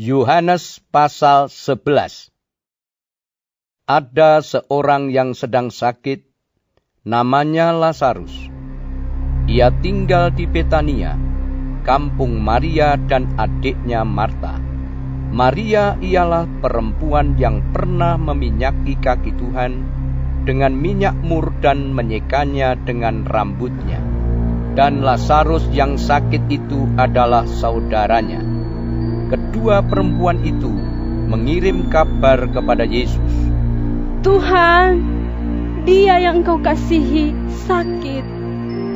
[0.00, 2.32] Yohanes pasal 11
[3.84, 6.24] Ada seorang yang sedang sakit,
[7.04, 8.32] namanya Lazarus.
[9.44, 11.20] Ia tinggal di Betania,
[11.84, 14.56] kampung Maria dan adiknya Marta.
[15.36, 19.84] Maria ialah perempuan yang pernah meminyaki kaki Tuhan
[20.48, 24.00] dengan minyak mur dan menyekanya dengan rambutnya.
[24.72, 28.49] Dan Lazarus yang sakit itu adalah saudaranya
[29.30, 30.68] kedua perempuan itu
[31.30, 33.32] mengirim kabar kepada Yesus.
[34.26, 35.00] Tuhan,
[35.86, 37.32] dia yang engkau kasihi
[37.64, 38.24] sakit.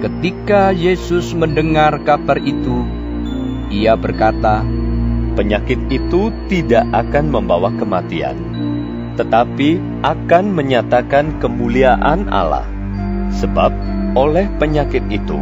[0.02, 2.84] Ketika Yesus mendengar kabar itu,
[3.70, 4.66] ia berkata,
[5.34, 8.38] Penyakit itu tidak akan membawa kematian,
[9.18, 12.62] tetapi akan menyatakan kemuliaan Allah.
[13.42, 13.74] Sebab
[14.14, 15.34] oleh penyakit itu,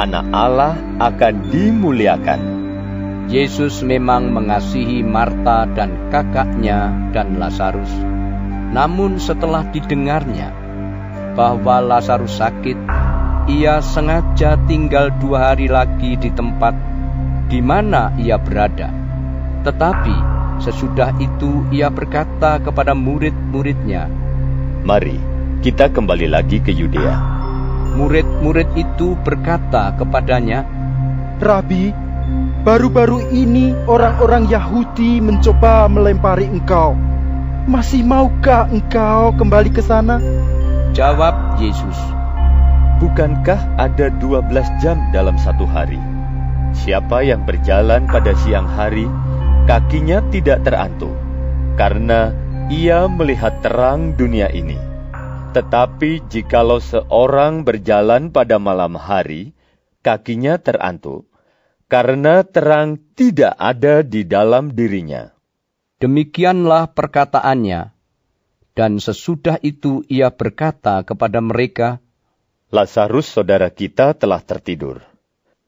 [0.00, 2.63] anak Allah akan dimuliakan.
[3.24, 7.88] Yesus memang mengasihi Marta dan kakaknya dan Lazarus.
[8.74, 10.52] Namun setelah didengarnya
[11.32, 12.76] bahwa Lazarus sakit,
[13.48, 16.76] ia sengaja tinggal dua hari lagi di tempat
[17.48, 18.92] di mana ia berada.
[19.64, 20.16] Tetapi
[20.60, 24.04] sesudah itu ia berkata kepada murid-muridnya,
[24.84, 25.16] Mari,
[25.64, 27.16] kita kembali lagi ke Yudea.
[27.96, 30.68] Murid-murid itu berkata kepadanya,
[31.40, 32.03] Rabi,
[32.64, 36.96] Baru-baru ini orang-orang Yahudi mencoba melempari engkau.
[37.68, 40.20] Masih maukah engkau kembali ke sana?
[40.96, 41.98] Jawab Yesus.
[43.02, 44.48] Bukankah ada 12
[44.80, 46.00] jam dalam satu hari?
[46.72, 49.04] Siapa yang berjalan pada siang hari,
[49.68, 51.12] kakinya tidak terantuk,
[51.76, 52.32] karena
[52.72, 54.80] ia melihat terang dunia ini.
[55.52, 59.52] Tetapi jikalau seorang berjalan pada malam hari,
[60.00, 61.28] kakinya terantuk,
[61.88, 65.30] karena terang tidak ada di dalam dirinya.
[66.00, 67.94] Demikianlah perkataannya,
[68.74, 72.02] dan sesudah itu ia berkata kepada mereka,
[72.74, 74.98] Lazarus saudara kita telah tertidur,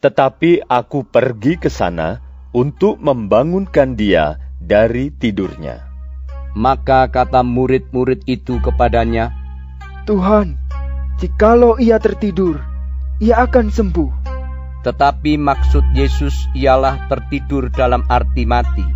[0.03, 2.19] tetapi aku pergi ke sana
[2.51, 5.87] untuk membangunkan dia dari tidurnya.
[6.59, 9.31] Maka kata murid-murid itu kepadanya,
[10.09, 10.59] Tuhan,
[11.23, 12.59] jikalau ia tertidur,
[13.23, 14.26] ia akan sembuh.
[14.87, 18.87] Tetapi maksud Yesus ialah tertidur dalam arti mati.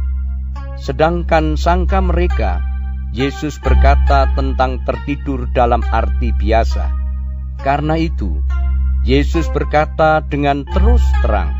[0.78, 2.62] Sedangkan sangka mereka,
[3.10, 6.94] Yesus berkata tentang tertidur dalam arti biasa.
[7.66, 8.38] Karena itu,
[9.02, 11.50] Yesus berkata dengan terus terang,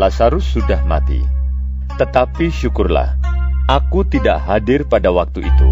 [0.00, 1.20] Lazarus sudah mati.
[2.00, 3.20] Tetapi syukurlah,
[3.68, 5.70] aku tidak hadir pada waktu itu.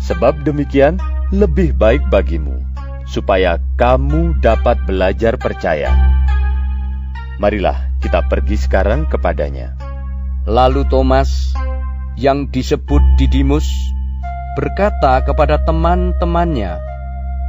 [0.00, 0.96] Sebab demikian
[1.28, 2.56] lebih baik bagimu,
[3.04, 6.16] supaya kamu dapat belajar percaya
[7.36, 9.76] Marilah kita pergi sekarang kepadanya.
[10.48, 11.52] Lalu Thomas,
[12.16, 13.68] yang disebut Didimus,
[14.56, 16.80] berkata kepada teman-temannya,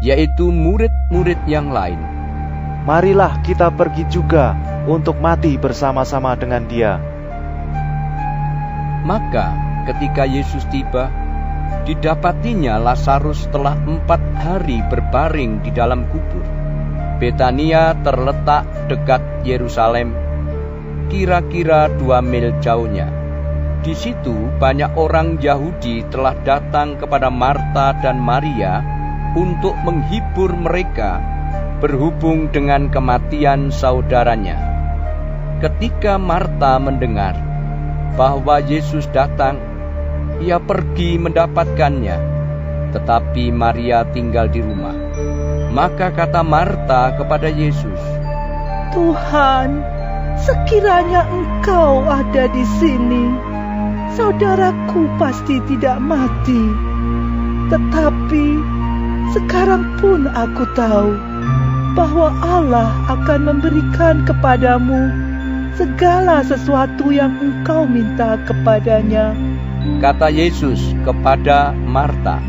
[0.04, 2.18] yaitu murid-murid yang lain,
[2.88, 4.56] Marilah kita pergi juga
[4.88, 6.96] untuk mati bersama-sama dengan dia.
[9.04, 9.52] Maka
[9.92, 11.12] ketika Yesus tiba,
[11.84, 16.57] didapatinya Lazarus telah empat hari berbaring di dalam kubur.
[17.18, 20.14] Betania terletak dekat Yerusalem,
[21.10, 23.10] kira-kira dua mil jauhnya.
[23.82, 28.86] Di situ banyak orang Yahudi telah datang kepada Marta dan Maria
[29.34, 31.18] untuk menghibur mereka
[31.82, 34.58] berhubung dengan kematian saudaranya.
[35.58, 37.34] Ketika Marta mendengar
[38.14, 39.58] bahwa Yesus datang,
[40.38, 42.18] ia pergi mendapatkannya,
[42.94, 45.07] tetapi Maria tinggal di rumah.
[45.78, 48.02] Maka kata Marta kepada Yesus,
[48.98, 49.86] Tuhan,
[50.42, 53.30] sekiranya engkau ada di sini,
[54.18, 56.66] saudaraku pasti tidak mati.
[57.70, 58.48] Tetapi
[59.38, 61.14] sekarang pun aku tahu
[61.94, 65.14] bahwa Allah akan memberikan kepadamu
[65.78, 69.38] segala sesuatu yang engkau minta kepadanya.
[70.02, 72.42] Kata Yesus kepada Marta,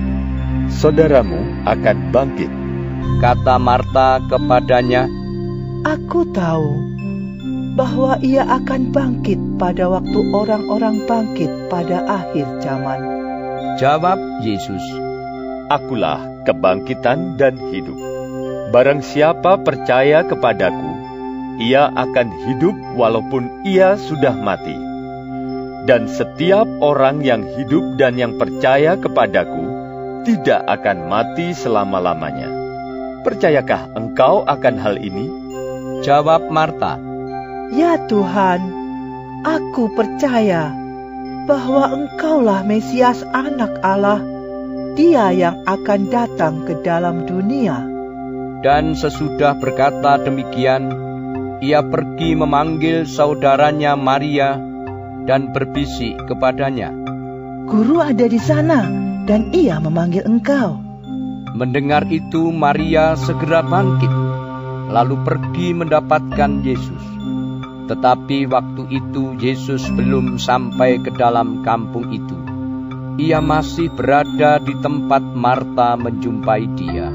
[0.73, 2.68] Saudaramu akan bangkit.
[3.19, 5.11] Kata Marta kepadanya,
[5.87, 6.89] Aku tahu
[7.79, 13.01] bahwa ia akan bangkit pada waktu orang-orang bangkit pada akhir zaman.
[13.79, 14.83] Jawab Yesus,
[15.71, 17.95] Akulah kebangkitan dan hidup.
[18.75, 20.91] Barang siapa percaya kepadaku,
[21.63, 24.75] ia akan hidup walaupun ia sudah mati.
[25.87, 29.65] Dan setiap orang yang hidup dan yang percaya kepadaku
[30.27, 32.58] tidak akan mati selama-lamanya.
[33.29, 35.29] Percayakah engkau akan hal ini?
[36.01, 36.97] Jawab Marta,
[37.77, 38.73] Ya Tuhan,
[39.45, 40.73] aku percaya.
[41.45, 44.25] bahwa Engkaulah Mesias Anak Allah,
[44.97, 47.85] Dia yang akan datang ke dalam dunia.
[48.65, 50.89] Dan sesudah berkata demikian,
[51.61, 54.57] ia pergi memanggil saudaranya Maria
[55.29, 56.97] dan berbisik kepadanya.
[57.69, 58.89] Guru ada di sana,
[59.29, 60.88] dan ia memanggil engkau.
[61.57, 64.13] Mendengar itu, Maria segera bangkit,
[64.93, 67.05] lalu pergi mendapatkan Yesus.
[67.89, 72.37] Tetapi waktu itu Yesus belum sampai ke dalam kampung itu.
[73.19, 77.09] Ia masih berada di tempat Marta menjumpai dia.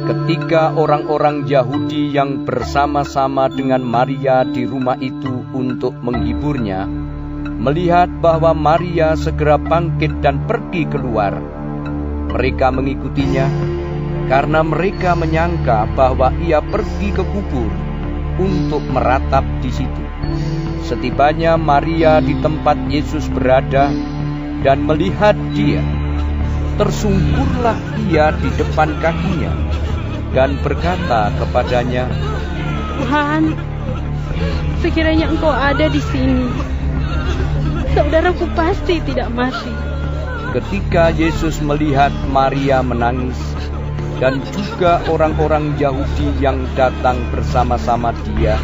[0.00, 6.88] Ketika orang-orang Yahudi yang bersama-sama dengan Maria di rumah itu untuk menghiburnya,
[7.60, 11.59] melihat bahwa Maria segera bangkit dan pergi keluar,
[12.30, 13.46] mereka mengikutinya
[14.30, 17.70] karena mereka menyangka bahwa ia pergi ke kubur
[18.38, 20.04] untuk meratap di situ.
[20.86, 23.90] Setibanya Maria di tempat Yesus berada
[24.62, 25.82] dan melihat dia,
[26.78, 29.50] tersungkurlah ia di depan kakinya
[30.30, 32.06] dan berkata kepadanya,
[33.02, 33.54] Tuhan,
[34.78, 36.46] sekiranya engkau ada di sini,
[37.98, 39.89] saudaraku pasti tidak mati.
[40.50, 43.38] Ketika Yesus melihat Maria menangis,
[44.20, 48.60] dan juga orang-orang Yahudi yang datang bersama-sama dia,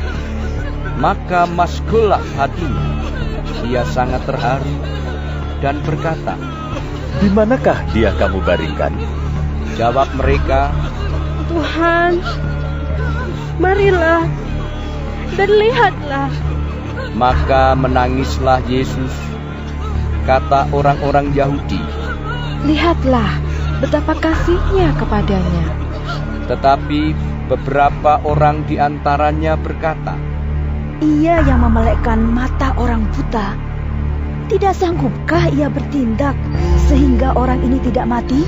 [1.00, 2.92] maka maskullah hatinya.
[3.64, 4.76] Ia sangat terharu
[5.64, 6.36] dan berkata,
[7.24, 8.92] Di manakah dia kamu baringkan?
[9.80, 10.68] Jawab mereka,
[11.48, 12.20] Tuhan,
[13.56, 14.28] marilah
[15.40, 16.30] dan lihatlah.
[17.16, 19.35] Maka menangislah Yesus.
[20.26, 21.78] Kata orang-orang Yahudi,
[22.66, 23.38] Lihatlah
[23.78, 25.66] betapa kasihnya kepadanya.
[26.50, 27.14] tetapi
[27.46, 30.18] beberapa orang di antaranya berkata,
[30.98, 33.54] Ia yang memelekkan mata orang buta.
[34.46, 36.34] Tidak sanggupkah ia bertindak
[36.90, 38.42] sehingga orang ini tidak mati?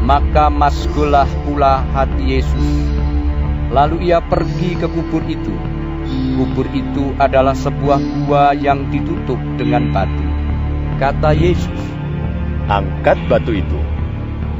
[0.00, 2.68] Maka maskulah pula hati Yesus.
[3.72, 5.52] Lalu ia pergi ke kubur itu.
[6.40, 10.19] Kubur itu adalah sebuah gua yang ditutup dengan batu.
[11.00, 11.80] Kata Yesus,
[12.68, 13.80] Angkat batu itu.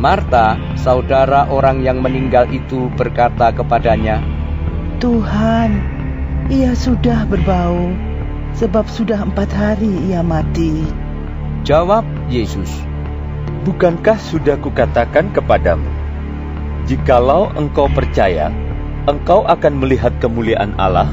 [0.00, 4.24] Marta, saudara orang yang meninggal itu berkata kepadanya,
[5.04, 5.84] Tuhan,
[6.48, 7.92] ia sudah berbau,
[8.56, 10.88] sebab sudah empat hari ia mati.
[11.68, 12.72] Jawab Yesus,
[13.68, 15.92] Bukankah sudah kukatakan kepadamu,
[16.88, 18.48] jikalau engkau percaya,
[19.04, 21.12] engkau akan melihat kemuliaan Allah?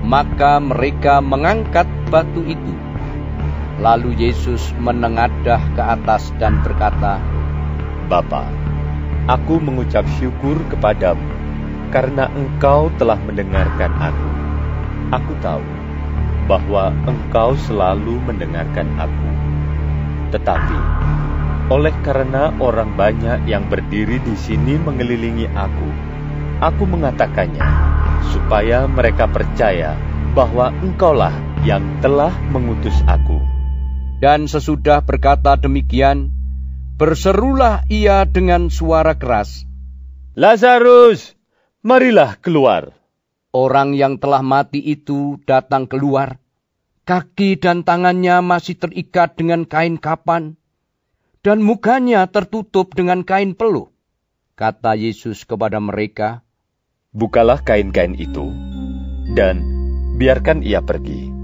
[0.00, 2.72] maka mereka mengangkat batu itu.
[3.80, 7.16] Lalu Yesus menengadah ke atas dan berkata,
[8.12, 8.44] Bapa,
[9.24, 11.24] aku mengucap syukur kepadamu
[11.88, 14.30] karena engkau telah mendengarkan aku.
[15.16, 15.64] Aku tahu
[16.44, 19.28] bahwa engkau selalu mendengarkan aku.
[20.36, 20.78] Tetapi,
[21.72, 25.88] oleh karena orang banyak yang berdiri di sini mengelilingi aku,
[26.60, 27.64] aku mengatakannya
[28.28, 29.96] supaya mereka percaya
[30.36, 31.34] bahwa engkaulah
[31.66, 33.49] yang telah mengutus aku.
[34.20, 36.28] Dan sesudah berkata demikian,
[37.00, 39.64] berserulah ia dengan suara keras.
[40.36, 41.32] Lazarus,
[41.80, 42.92] marilah keluar.
[43.50, 46.36] Orang yang telah mati itu datang keluar.
[47.08, 50.60] Kaki dan tangannya masih terikat dengan kain kapan,
[51.40, 53.88] dan mukanya tertutup dengan kain peluh.
[54.54, 56.44] Kata Yesus kepada mereka,
[57.10, 58.54] Bukalah kain-kain itu,
[59.34, 59.66] dan
[60.14, 61.39] biarkan ia pergi.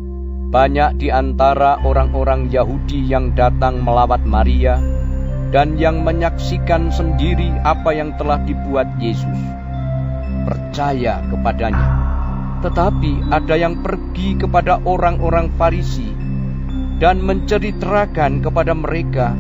[0.47, 4.79] Banyak di antara orang-orang Yahudi yang datang melawat Maria
[5.51, 9.41] dan yang menyaksikan sendiri apa yang telah dibuat Yesus.
[10.47, 11.89] Percaya kepadanya.
[12.63, 16.15] Tetapi ada yang pergi kepada orang-orang Farisi
[17.03, 19.35] dan menceritakan kepada mereka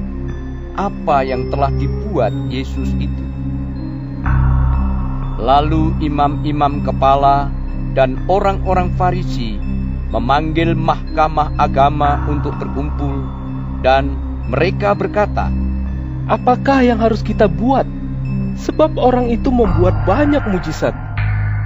[0.74, 3.24] apa yang telah dibuat Yesus itu.
[5.38, 7.46] Lalu imam-imam kepala
[7.94, 9.65] dan orang-orang Farisi
[10.16, 13.20] memanggil mahkamah agama untuk berkumpul,
[13.84, 14.16] dan
[14.48, 15.52] mereka berkata,
[16.26, 17.84] Apakah yang harus kita buat?
[18.56, 20.96] Sebab orang itu membuat banyak mujizat.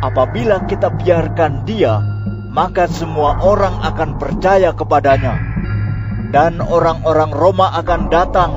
[0.02, 2.02] Apabila kita biarkan dia,
[2.50, 5.38] maka semua orang akan percaya kepadanya.
[6.34, 8.52] Dan orang-orang Roma akan datang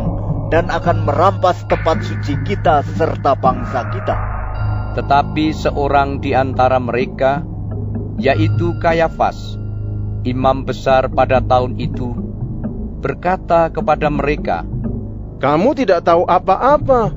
[0.49, 4.17] dan akan merampas tempat suci kita serta bangsa kita.
[4.99, 7.41] Tetapi seorang di antara mereka,
[8.19, 9.62] yaitu Kayafas,
[10.23, 12.15] imam besar pada tahun itu,
[13.03, 14.63] berkata kepada mereka,
[15.43, 17.11] Kamu tidak tahu apa-apa,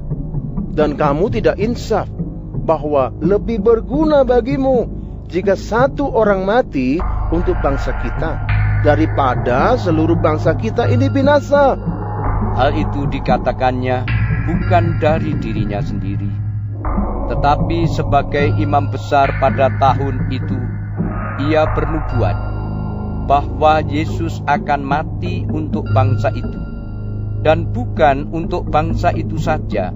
[0.74, 2.10] dan kamu tidak insaf
[2.66, 4.90] bahwa lebih berguna bagimu
[5.30, 6.98] jika satu orang mati
[7.30, 8.42] untuk bangsa kita
[8.82, 11.78] daripada seluruh bangsa kita ini binasa.
[12.58, 14.06] Hal itu dikatakannya
[14.48, 16.30] bukan dari dirinya sendiri,
[17.30, 20.56] tetapi sebagai imam besar pada tahun itu,
[21.50, 22.45] ia bernubuat
[23.26, 26.60] bahwa Yesus akan mati untuk bangsa itu,
[27.42, 29.90] dan bukan untuk bangsa itu saja,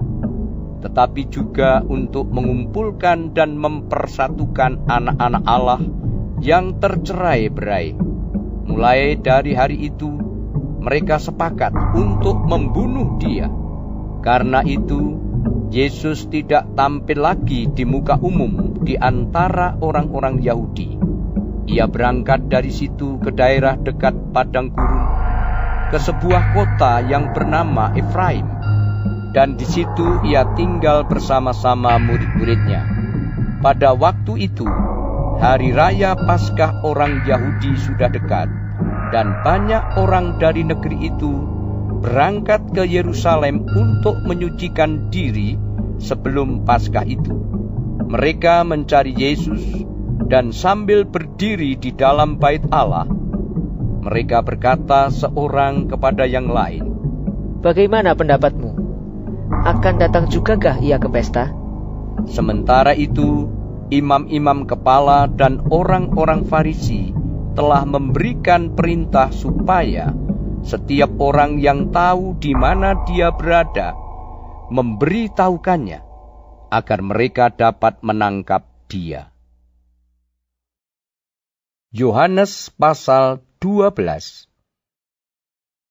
[0.83, 5.81] tetapi juga untuk mengumpulkan dan mempersatukan anak-anak Allah
[6.43, 7.95] yang tercerai-berai.
[8.67, 10.09] Mulai dari hari itu,
[10.81, 13.45] mereka sepakat untuk membunuh dia.
[14.25, 15.17] Karena itu,
[15.71, 20.99] Yesus tidak tampil lagi di muka umum di antara orang-orang Yahudi.
[21.71, 25.07] Ia berangkat dari situ ke daerah dekat padang gurun,
[25.87, 28.43] ke sebuah kota yang bernama Efraim,
[29.31, 32.83] dan di situ ia tinggal bersama-sama murid-muridnya.
[33.63, 34.67] Pada waktu itu,
[35.39, 38.51] hari raya Paskah orang Yahudi sudah dekat,
[39.15, 41.31] dan banyak orang dari negeri itu
[42.03, 45.55] berangkat ke Yerusalem untuk menyucikan diri
[46.03, 47.31] sebelum Paskah itu.
[48.11, 49.63] Mereka mencari Yesus,
[50.27, 53.07] dan sambil berdiri di dalam bait Allah,
[54.01, 56.83] mereka berkata seorang kepada yang lain,
[57.61, 58.81] "Bagaimana pendapatmu?
[59.61, 61.53] akan datang jugakah ia ke pesta?
[62.25, 63.45] Sementara itu,
[63.93, 67.13] imam-imam kepala dan orang-orang Farisi
[67.53, 70.15] telah memberikan perintah supaya
[70.61, 73.97] setiap orang yang tahu di mana dia berada
[74.71, 75.99] memberitahukannya
[76.71, 79.30] agar mereka dapat menangkap dia.
[81.91, 84.47] Yohanes pasal 12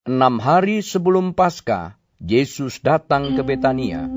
[0.09, 4.09] Enam hari sebelum Paskah, Yesus datang ke Betania,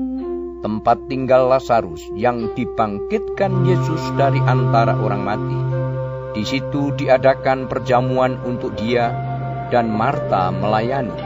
[0.64, 5.60] tempat tinggal Lazarus yang dibangkitkan Yesus dari antara orang mati.
[6.32, 9.12] Di situ diadakan perjamuan untuk dia
[9.68, 11.20] dan Marta melayani.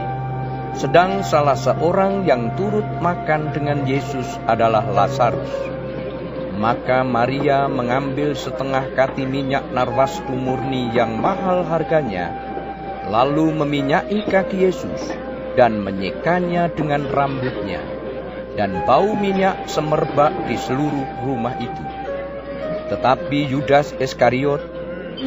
[0.75, 5.78] Sedang salah seorang yang turut makan dengan Yesus adalah Lazarus.
[6.59, 12.35] Maka Maria mengambil setengah kati minyak narwastu murni yang mahal harganya,
[13.07, 15.07] lalu meminyaki kaki Yesus
[15.55, 17.79] dan menyekanya dengan rambutnya,
[18.59, 21.85] dan bau minyak semerbak di seluruh rumah itu.
[22.91, 24.59] Tetapi Yudas Iskariot,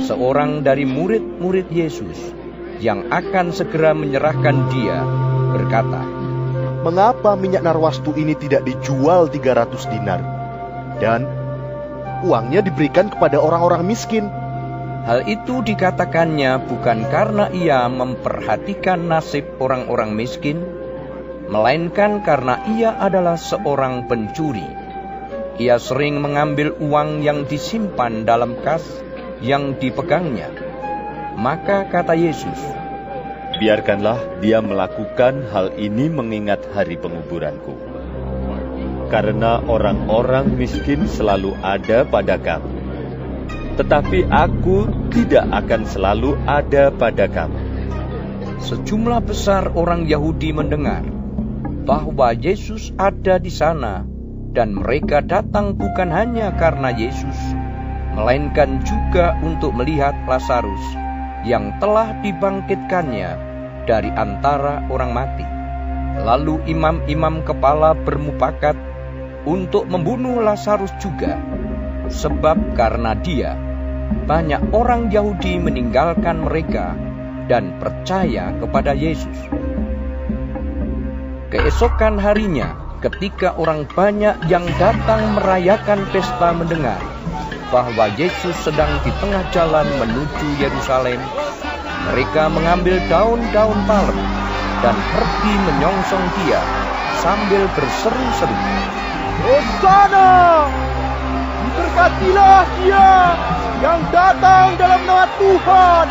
[0.04, 2.20] seorang dari murid-murid Yesus,
[2.76, 5.00] yang akan segera menyerahkan dia,
[5.56, 6.04] berkata,
[6.84, 10.41] Mengapa minyak narwastu ini tidak dijual 300 dinar?
[11.02, 11.26] Dan
[12.22, 14.30] uangnya diberikan kepada orang-orang miskin.
[15.02, 20.62] Hal itu dikatakannya bukan karena ia memperhatikan nasib orang-orang miskin,
[21.50, 24.62] melainkan karena ia adalah seorang pencuri.
[25.58, 28.86] Ia sering mengambil uang yang disimpan dalam kas
[29.42, 30.54] yang dipegangnya.
[31.34, 32.62] Maka kata Yesus,
[33.58, 37.91] Biarkanlah dia melakukan hal ini mengingat hari penguburanku.
[39.12, 42.82] Karena orang-orang miskin selalu ada pada kamu
[43.72, 47.60] tetapi aku tidak akan selalu ada pada kamu.
[48.62, 51.02] Sejumlah besar orang Yahudi mendengar
[51.82, 54.06] bahwa Yesus ada di sana,
[54.52, 57.38] dan mereka datang bukan hanya karena Yesus,
[58.14, 60.84] melainkan juga untuk melihat Lazarus
[61.42, 63.30] yang telah dibangkitkannya
[63.88, 65.46] dari antara orang mati.
[66.22, 68.76] Lalu imam-imam kepala bermupakat
[69.42, 71.38] untuk membunuh Lazarus juga
[72.12, 73.56] sebab karena dia,
[74.28, 76.94] banyak orang Yahudi meninggalkan mereka
[77.48, 79.34] dan percaya kepada Yesus.
[81.52, 87.00] Keesokan harinya, ketika orang banyak yang datang merayakan pesta mendengar
[87.68, 91.20] bahwa Yesus sedang di tengah jalan menuju Yerusalem,
[92.12, 94.20] mereka mengambil daun-daun palem
[94.80, 96.60] dan pergi menyongsong dia
[97.20, 98.58] sambil berseru-seru.
[99.40, 100.32] Hosana!
[101.64, 103.10] Diberkatilah dia
[103.80, 106.06] yang datang dalam nama Tuhan,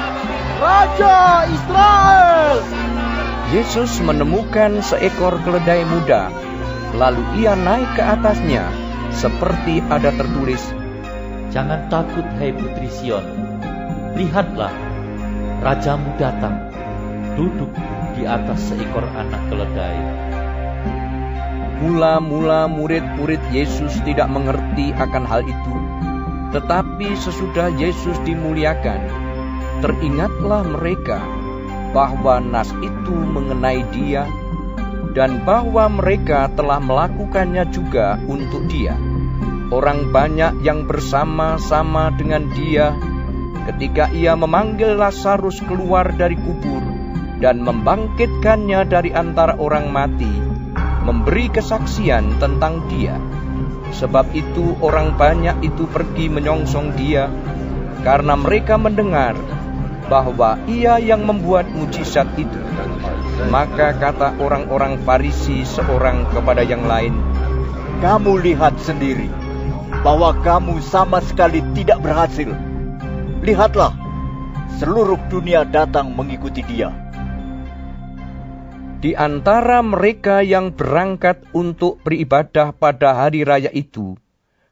[0.57, 2.57] Raja Israel.
[3.53, 6.33] Yesus menemukan seekor keledai muda,
[6.97, 8.65] lalu ia naik ke atasnya,
[9.11, 10.63] seperti ada tertulis,
[11.51, 13.27] Jangan takut, hai putri Sion.
[14.15, 14.71] Lihatlah,
[15.59, 16.71] rajamu datang,
[17.35, 17.75] duduk
[18.15, 20.20] di atas seekor anak keledai.
[21.81, 25.73] Mula-mula murid-murid Yesus tidak mengerti akan hal itu.
[26.53, 29.01] Tetapi sesudah Yesus dimuliakan,
[29.81, 31.19] teringatlah mereka
[31.91, 34.29] bahwa nas itu mengenai dia
[35.11, 38.95] dan bahwa mereka telah melakukannya juga untuk dia.
[39.71, 42.91] Orang banyak yang bersama-sama dengan dia
[43.71, 46.83] ketika ia memanggil Lazarus keluar dari kubur
[47.39, 50.40] dan membangkitkannya dari antara orang mati,
[51.01, 53.17] memberi kesaksian tentang dia.
[53.91, 57.27] Sebab itu orang banyak itu pergi menyongsong dia,
[58.07, 59.35] karena mereka mendengar
[60.07, 62.59] bahwa ia yang membuat mujizat itu.
[63.49, 67.15] Maka kata orang-orang Farisi seorang kepada yang lain,
[68.01, 69.29] Kamu lihat sendiri
[70.01, 72.49] bahwa kamu sama sekali tidak berhasil.
[73.45, 73.93] Lihatlah,
[74.81, 77.00] seluruh dunia datang mengikuti dia.
[79.01, 84.13] Di antara mereka yang berangkat untuk beribadah pada hari raya itu,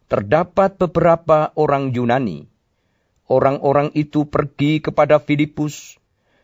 [0.05, 2.45] terdapat beberapa orang Yunani.
[3.25, 5.97] Orang-orang itu pergi kepada Filipus,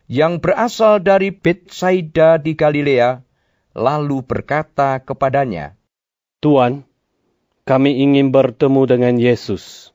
[0.10, 3.22] yang berasal dari Bethsaida di Galilea,
[3.78, 5.78] lalu berkata kepadanya,
[6.42, 6.90] Tuan,
[7.70, 9.94] kami ingin bertemu dengan Yesus.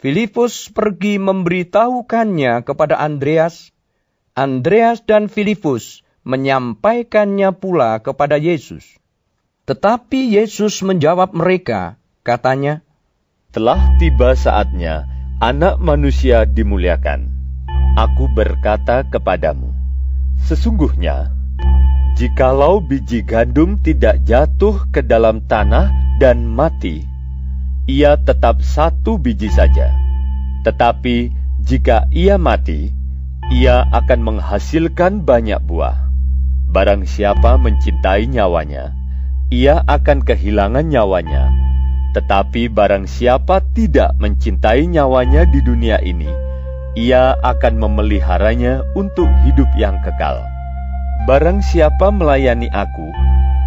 [0.00, 3.76] Filipus pergi memberitahukannya kepada Andreas.
[4.32, 8.86] Andreas dan Filipus menyampaikannya pula kepada Yesus.
[9.66, 12.86] Tetapi Yesus menjawab mereka, katanya,
[13.50, 15.10] Telah tiba saatnya
[15.42, 17.34] anak manusia dimuliakan.
[17.98, 19.74] Aku berkata kepadamu,
[20.46, 21.34] sesungguhnya,
[22.14, 25.90] jikalau biji gandum tidak jatuh ke dalam tanah
[26.22, 27.02] dan mati,
[27.90, 29.90] ia tetap satu biji saja.
[30.62, 31.32] Tetapi
[31.64, 32.92] jika ia mati,
[33.50, 36.09] ia akan menghasilkan banyak buah.
[36.70, 38.94] Barang siapa mencintai nyawanya,
[39.50, 41.50] ia akan kehilangan nyawanya.
[42.14, 46.30] Tetapi barang siapa tidak mencintai nyawanya di dunia ini,
[46.94, 50.46] ia akan memeliharanya untuk hidup yang kekal.
[51.26, 53.10] Barang siapa melayani aku,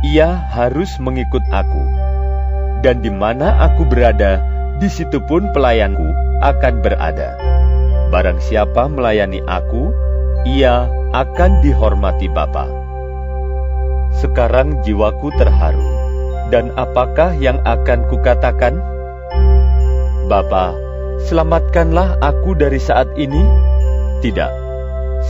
[0.07, 1.83] ia harus mengikut aku.
[2.87, 4.39] Dan di mana aku berada,
[4.79, 6.07] di situ pun pelayanku
[6.39, 7.35] akan berada.
[8.15, 9.91] Barang siapa melayani aku,
[10.47, 12.82] ia akan dihormati Bapa.
[14.17, 15.83] Sekarang jiwaku terharu,
[16.53, 18.77] dan apakah yang akan kukatakan?
[20.29, 20.77] Bapa,
[21.27, 23.43] selamatkanlah aku dari saat ini?
[24.23, 24.53] Tidak,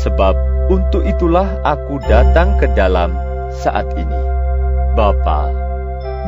[0.03, 0.35] sebab
[0.69, 3.15] untuk itulah aku datang ke dalam
[3.51, 4.21] saat ini.
[4.93, 5.49] Bapa,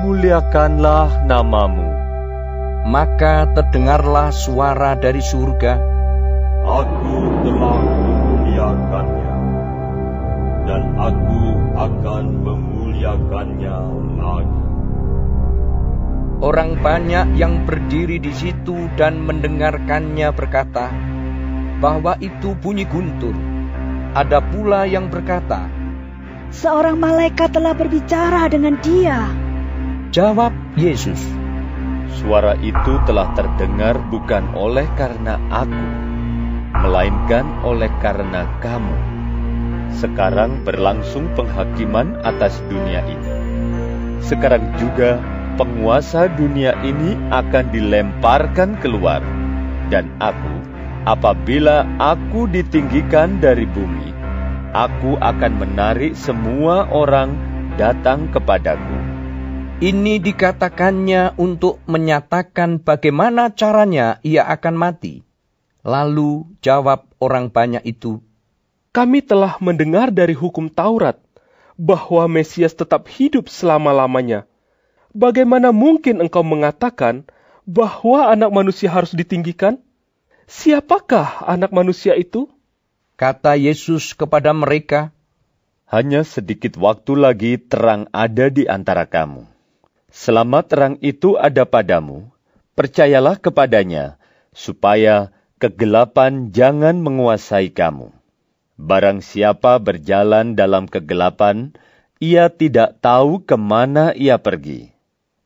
[0.02, 1.94] muliakanlah namamu.
[2.86, 5.74] Maka terdengarlah suara dari surga.
[6.66, 9.34] Aku telah memuliakannya,
[10.70, 13.78] dan aku akan memuliakannya
[14.16, 14.62] lagi.
[16.40, 20.92] Orang banyak yang berdiri di situ dan mendengarkannya berkata
[21.80, 23.36] bahwa itu bunyi guntur.
[24.16, 25.68] Ada pula yang berkata,
[26.56, 29.28] Seorang malaikat telah berbicara dengan dia.
[30.16, 31.20] Jawab Yesus,
[32.16, 35.86] Suara itu telah terdengar bukan oleh karena aku,
[36.80, 39.15] melainkan oleh karena kamu.
[39.94, 43.32] Sekarang berlangsung penghakiman atas dunia ini.
[44.26, 45.22] Sekarang juga
[45.56, 49.22] penguasa dunia ini akan dilemparkan keluar,
[49.94, 50.56] dan aku,
[51.06, 54.10] apabila aku ditinggikan dari bumi,
[54.74, 57.38] aku akan menarik semua orang
[57.78, 58.98] datang kepadaku.
[59.78, 65.22] Ini dikatakannya untuk menyatakan bagaimana caranya ia akan mati.
[65.86, 68.25] Lalu jawab orang banyak itu,
[68.96, 71.20] Kami telah mendengar dari hukum Taurat
[71.76, 74.48] bahwa Mesias tetap hidup selama-lamanya.
[75.12, 77.28] Bagaimana mungkin engkau mengatakan
[77.68, 79.84] bahwa anak manusia harus ditinggikan?
[80.48, 82.48] Siapakah anak manusia itu?
[83.20, 85.12] Kata Yesus kepada mereka,
[85.92, 89.44] Hanya sedikit waktu lagi terang ada di antara kamu.
[90.08, 92.32] Selama terang itu ada padamu,
[92.80, 94.16] percayalah kepadanya,
[94.56, 98.15] supaya kegelapan jangan menguasai kamu.
[98.76, 101.72] Barang siapa berjalan dalam kegelapan,
[102.20, 104.92] ia tidak tahu ke mana ia pergi.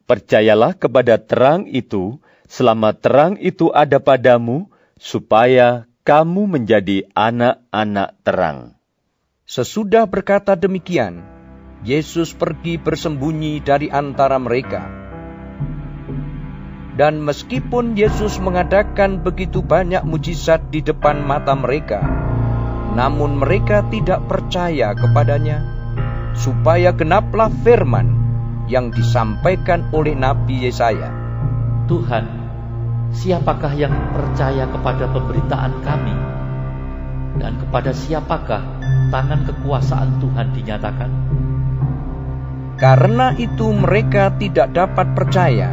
[0.09, 2.17] Percayalah kepada terang itu,
[2.49, 4.65] selama terang itu ada padamu,
[4.97, 8.73] supaya kamu menjadi anak-anak terang.
[9.45, 11.21] Sesudah berkata demikian,
[11.85, 14.89] Yesus pergi bersembunyi dari antara mereka.
[16.97, 22.03] Dan meskipun Yesus mengadakan begitu banyak mujizat di depan mata mereka,
[22.99, 25.63] namun mereka tidak percaya kepadanya,
[26.35, 28.11] supaya genaplah firman
[28.67, 31.07] yang disampaikan oleh Nabi Yesaya.
[31.87, 32.27] Tuhan,
[33.15, 36.15] siapakah yang percaya kepada pemberitaan kami?
[37.39, 38.67] Dan kepada siapakah
[39.15, 41.11] tangan kekuasaan Tuhan dinyatakan?
[42.75, 45.71] Karena itu mereka tidak dapat percaya,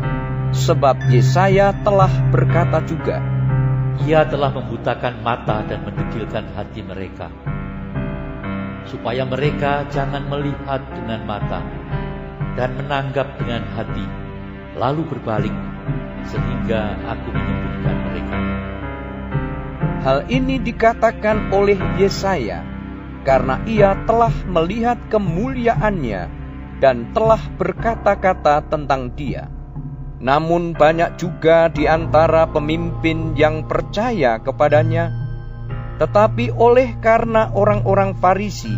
[0.55, 3.19] sebab Yesaya telah berkata juga,
[4.05, 7.33] Ia telah membutakan mata dan mendekilkan hati mereka,
[8.85, 11.65] supaya mereka jangan melihat dengan mata
[12.61, 14.05] dan menanggap dengan hati,
[14.77, 15.57] lalu berbalik,
[16.29, 18.37] sehingga aku menyembuhkan mereka.
[20.05, 22.61] Hal ini dikatakan oleh Yesaya
[23.25, 26.23] karena ia telah melihat kemuliaannya
[26.79, 29.56] dan telah berkata-kata tentang dia.
[30.17, 35.13] Namun banyak juga di antara pemimpin yang percaya kepadanya,
[35.97, 38.73] tetapi oleh karena orang-orang Farisi,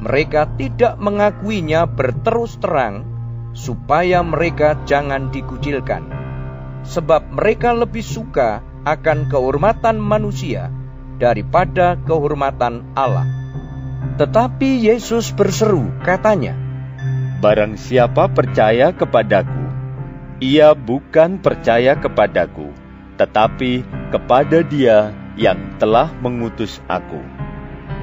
[0.00, 3.04] mereka tidak mengakuinya berterus terang,
[3.52, 6.08] supaya mereka jangan dikucilkan.
[6.88, 10.72] Sebab mereka lebih suka akan kehormatan manusia
[11.20, 13.28] daripada kehormatan Allah.
[14.16, 16.56] Tetapi Yesus berseru, katanya,
[17.38, 19.67] Barang siapa percaya kepadaku,
[20.38, 22.70] ia bukan percaya kepadaku,
[23.18, 23.82] tetapi
[24.14, 27.18] kepada Dia yang telah mengutus aku.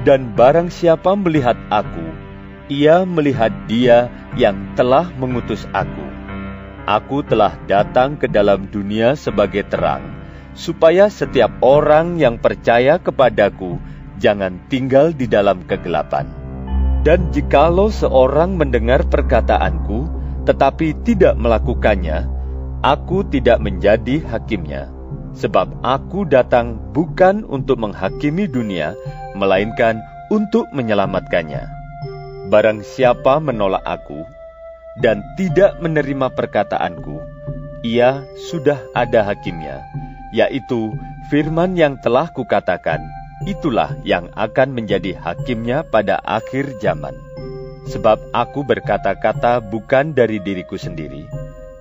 [0.04, 2.04] Dan barang siapa melihat aku,
[2.68, 6.04] ia melihat Dia yang telah mengutus aku.
[6.86, 10.04] Aku telah datang ke dalam dunia sebagai terang,
[10.52, 13.80] supaya setiap orang yang percaya kepadaku
[14.20, 16.28] jangan tinggal di dalam kegelapan.
[17.02, 20.15] Dan jikalau seorang mendengar perkataanku,
[20.46, 22.30] tetapi tidak melakukannya,
[22.86, 24.86] aku tidak menjadi hakimnya.
[25.36, 28.96] Sebab aku datang bukan untuk menghakimi dunia,
[29.36, 30.00] melainkan
[30.32, 31.68] untuk menyelamatkannya.
[32.48, 34.24] Barang siapa menolak aku
[35.02, 37.20] dan tidak menerima perkataanku,
[37.84, 39.84] ia sudah ada hakimnya,
[40.32, 40.94] yaitu
[41.28, 43.02] firman yang telah kukatakan,
[43.44, 47.25] itulah yang akan menjadi hakimnya pada akhir zaman.
[47.86, 51.26] Sebab aku berkata-kata bukan dari diriku sendiri,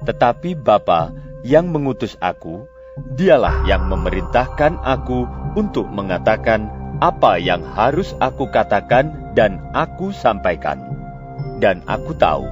[0.05, 1.09] tetapi Bapa
[1.41, 2.69] yang mengutus aku,
[3.17, 5.25] dialah yang memerintahkan aku
[5.57, 6.69] untuk mengatakan
[7.03, 10.79] apa yang harus aku katakan dan aku sampaikan.
[11.59, 12.45] Dan aku tahu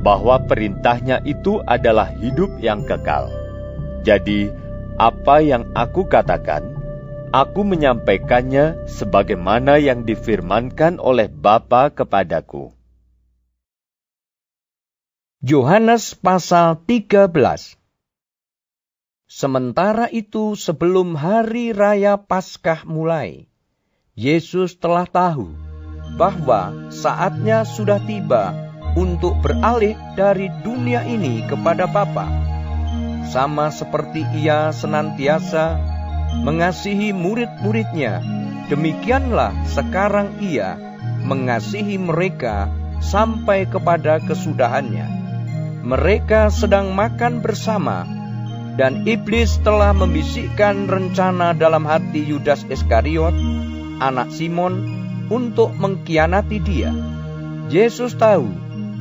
[0.00, 3.28] bahwa perintahnya itu adalah hidup yang kekal.
[4.04, 4.48] Jadi,
[4.96, 6.64] apa yang aku katakan,
[7.30, 12.79] aku menyampaikannya sebagaimana yang difirmankan oleh Bapa kepadaku.
[15.40, 17.32] Yohanes pasal 13
[19.24, 23.48] Sementara itu sebelum hari raya Paskah mulai,
[24.12, 25.48] Yesus telah tahu
[26.20, 28.52] bahwa saatnya sudah tiba
[29.00, 32.28] untuk beralih dari dunia ini kepada Bapa.
[33.32, 35.80] Sama seperti ia senantiasa
[36.44, 38.20] mengasihi murid-muridnya,
[38.68, 40.76] demikianlah sekarang ia
[41.24, 42.68] mengasihi mereka
[43.00, 45.19] sampai kepada kesudahannya
[45.80, 48.04] mereka sedang makan bersama,
[48.76, 53.32] dan iblis telah membisikkan rencana dalam hati Yudas Iskariot,
[54.00, 54.84] anak Simon,
[55.32, 56.92] untuk mengkhianati dia.
[57.72, 58.50] Yesus tahu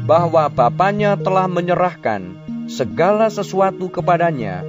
[0.07, 2.37] bahwa Bapaknya telah menyerahkan
[2.71, 4.63] segala sesuatu kepadanya,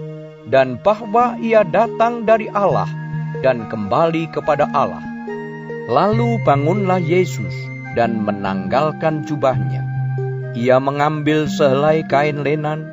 [0.50, 2.90] dan bahwa ia datang dari Allah
[3.38, 5.04] dan kembali kepada Allah.
[5.90, 7.54] Lalu bangunlah Yesus
[7.98, 9.89] dan menanggalkan jubahnya
[10.54, 12.90] ia mengambil sehelai kain lenan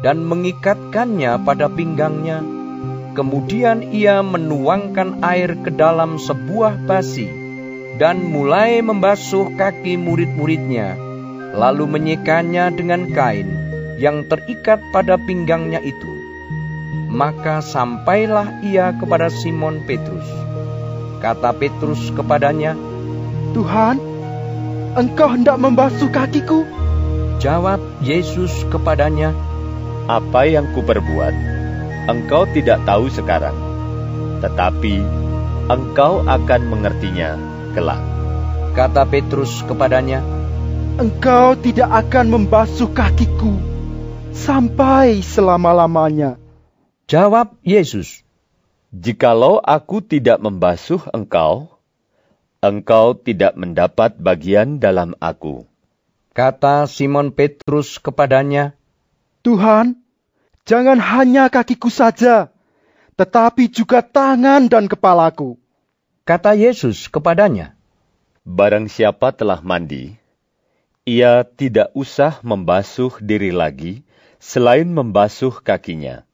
[0.00, 2.40] dan mengikatkannya pada pinggangnya.
[3.16, 7.28] Kemudian ia menuangkan air ke dalam sebuah basi
[7.96, 11.00] dan mulai membasuh kaki murid-muridnya,
[11.56, 13.48] lalu menyekanya dengan kain
[13.96, 16.12] yang terikat pada pinggangnya itu.
[17.08, 20.28] Maka sampailah ia kepada Simon Petrus.
[21.24, 22.76] Kata Petrus kepadanya,
[23.56, 23.96] Tuhan,
[25.00, 26.68] engkau hendak membasuh kakiku?
[27.36, 29.36] Jawab Yesus kepadanya,
[30.08, 31.34] Apa yang kuperbuat,
[32.08, 33.52] engkau tidak tahu sekarang,
[34.40, 35.04] tetapi
[35.68, 37.36] engkau akan mengertinya
[37.76, 38.00] kelak.
[38.72, 40.24] Kata Petrus kepadanya,
[40.96, 43.52] Engkau tidak akan membasuh kakiku
[44.32, 46.40] sampai selama-lamanya.
[47.04, 48.24] Jawab Yesus,
[48.96, 51.68] Jikalau aku tidak membasuh engkau,
[52.64, 55.68] engkau tidak mendapat bagian dalam aku.
[56.36, 58.76] Kata Simon Petrus kepadanya,
[59.40, 59.96] Tuhan,
[60.68, 62.52] jangan hanya kakiku saja,
[63.16, 65.56] tetapi juga tangan dan kepalaku.
[66.28, 67.72] Kata Yesus kepadanya,
[68.44, 70.12] Barang siapa telah mandi,
[71.08, 74.04] ia tidak usah membasuh diri lagi
[74.36, 76.28] selain membasuh kakinya,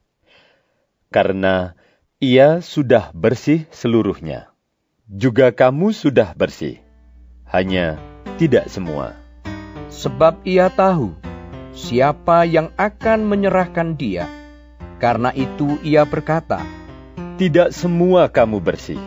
[1.14, 1.78] karena
[2.18, 4.50] ia sudah bersih seluruhnya.
[5.06, 6.82] Juga kamu sudah bersih,
[7.46, 8.02] hanya
[8.34, 9.21] tidak semua
[9.92, 11.12] sebab ia tahu
[11.76, 14.24] siapa yang akan menyerahkan dia.
[14.96, 16.64] Karena itu ia berkata,
[17.36, 19.00] tidak semua kamu bersih.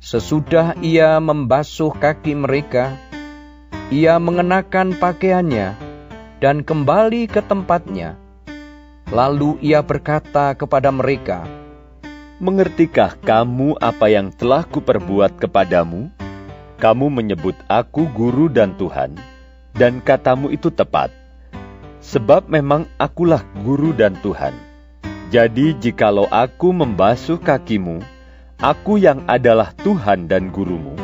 [0.00, 2.96] Sesudah ia membasuh kaki mereka,
[3.92, 5.76] ia mengenakan pakaiannya
[6.40, 8.16] dan kembali ke tempatnya.
[9.12, 11.44] Lalu ia berkata kepada mereka,
[12.42, 16.10] Mengertikah kamu apa yang telah kuperbuat kepadamu?
[16.82, 19.14] Kamu menyebut aku guru dan Tuhan,
[19.74, 21.10] dan katamu itu tepat.
[22.04, 24.54] Sebab memang akulah guru dan Tuhan.
[25.34, 27.98] Jadi jikalau aku membasuh kakimu,
[28.62, 30.94] aku yang adalah Tuhan dan gurumu,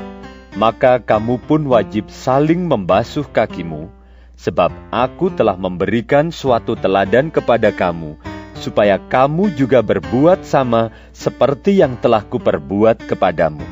[0.54, 3.90] maka kamu pun wajib saling membasuh kakimu,
[4.38, 8.14] sebab aku telah memberikan suatu teladan kepada kamu,
[8.61, 13.64] supaya kamu juga berbuat sama seperti yang telah kuperbuat kepadamu.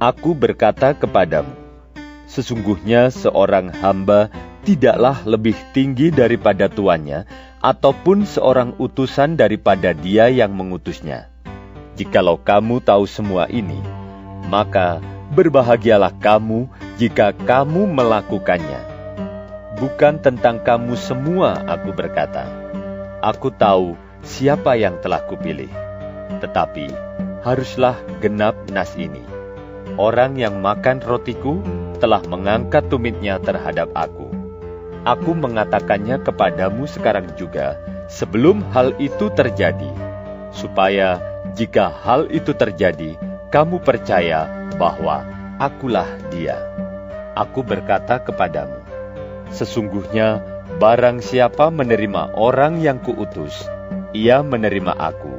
[0.00, 1.52] Aku berkata kepadamu,
[2.30, 4.30] sesungguhnya seorang hamba
[4.62, 7.26] tidaklah lebih tinggi daripada tuannya,
[7.58, 11.26] ataupun seorang utusan daripada dia yang mengutusnya.
[11.98, 13.76] Jikalau kamu tahu semua ini,
[14.46, 15.02] maka
[15.34, 18.80] berbahagialah kamu jika kamu melakukannya.
[19.76, 22.46] Bukan tentang kamu semua aku berkata.
[23.20, 25.72] Aku tahu siapa yang telah kupilih.
[26.40, 26.88] Tetapi
[27.44, 29.39] haruslah genap nas ini.
[29.98, 31.58] Orang yang makan rotiku
[31.98, 34.30] telah mengangkat tumitnya terhadap aku.
[35.02, 39.88] Aku mengatakannya kepadamu sekarang juga, sebelum hal itu terjadi,
[40.52, 41.22] supaya
[41.56, 43.16] jika hal itu terjadi,
[43.48, 45.24] kamu percaya bahwa
[45.56, 46.60] akulah Dia.
[47.32, 48.84] Aku berkata kepadamu,
[49.50, 50.44] sesungguhnya
[50.76, 53.66] barang siapa menerima orang yang kuutus,
[54.12, 55.34] ia menerima aku,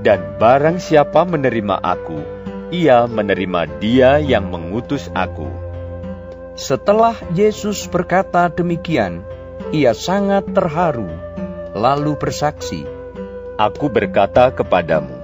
[0.00, 2.39] dan barang siapa menerima aku,
[2.70, 5.50] ia menerima Dia yang mengutus Aku.
[6.54, 9.26] Setelah Yesus berkata demikian,
[9.74, 11.10] ia sangat terharu,
[11.74, 12.86] lalu bersaksi,
[13.60, 15.20] Aku berkata kepadamu,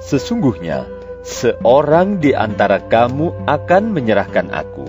[0.00, 0.88] sesungguhnya
[1.26, 4.88] seorang di antara kamu akan menyerahkan Aku.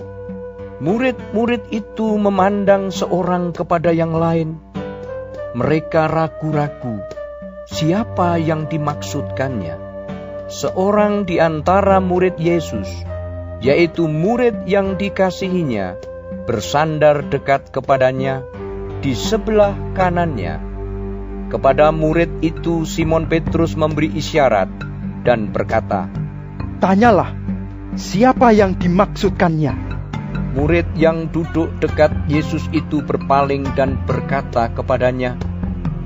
[0.82, 4.58] Murid-murid itu memandang seorang kepada yang lain.
[5.52, 7.04] Mereka ragu-ragu,
[7.68, 9.91] siapa yang dimaksudkannya
[10.52, 12.84] seorang di antara murid Yesus,
[13.64, 15.96] yaitu murid yang dikasihinya,
[16.44, 18.44] bersandar dekat kepadanya
[19.00, 20.60] di sebelah kanannya.
[21.48, 24.68] Kepada murid itu Simon Petrus memberi isyarat
[25.24, 26.12] dan berkata,
[26.84, 27.32] Tanyalah,
[27.96, 29.92] siapa yang dimaksudkannya?
[30.52, 35.40] Murid yang duduk dekat Yesus itu berpaling dan berkata kepadanya,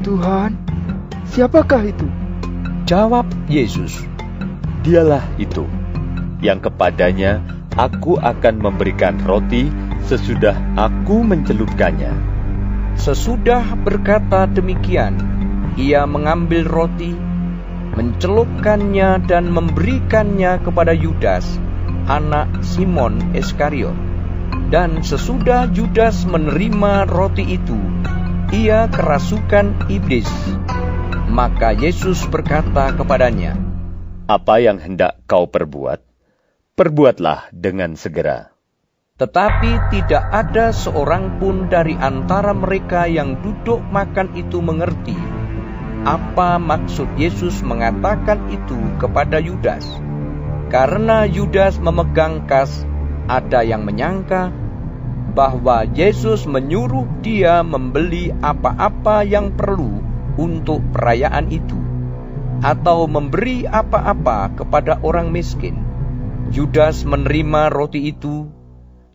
[0.06, 0.54] Tuhan,
[1.34, 2.06] siapakah itu?
[2.86, 4.06] Jawab Yesus,
[4.86, 5.66] dialah itu,
[6.38, 7.42] yang kepadanya
[7.74, 9.66] aku akan memberikan roti
[10.06, 12.14] sesudah aku mencelupkannya.
[12.94, 15.18] Sesudah berkata demikian,
[15.74, 17.18] ia mengambil roti,
[17.98, 21.58] mencelupkannya dan memberikannya kepada Yudas,
[22.06, 23.98] anak Simon Iskariot.
[24.70, 27.78] Dan sesudah Yudas menerima roti itu,
[28.54, 30.30] ia kerasukan iblis.
[31.26, 33.65] Maka Yesus berkata kepadanya,
[34.26, 36.02] apa yang hendak kau perbuat,
[36.74, 38.50] perbuatlah dengan segera.
[39.22, 45.16] Tetapi tidak ada seorang pun dari antara mereka yang duduk makan itu mengerti
[46.06, 49.86] apa maksud Yesus mengatakan itu kepada Yudas.
[50.74, 52.82] Karena Yudas memegang kas,
[53.30, 54.50] ada yang menyangka
[55.38, 60.02] bahwa Yesus menyuruh dia membeli apa-apa yang perlu
[60.34, 61.85] untuk perayaan itu
[62.64, 65.76] atau memberi apa-apa kepada orang miskin.
[66.54, 68.48] Yudas menerima roti itu,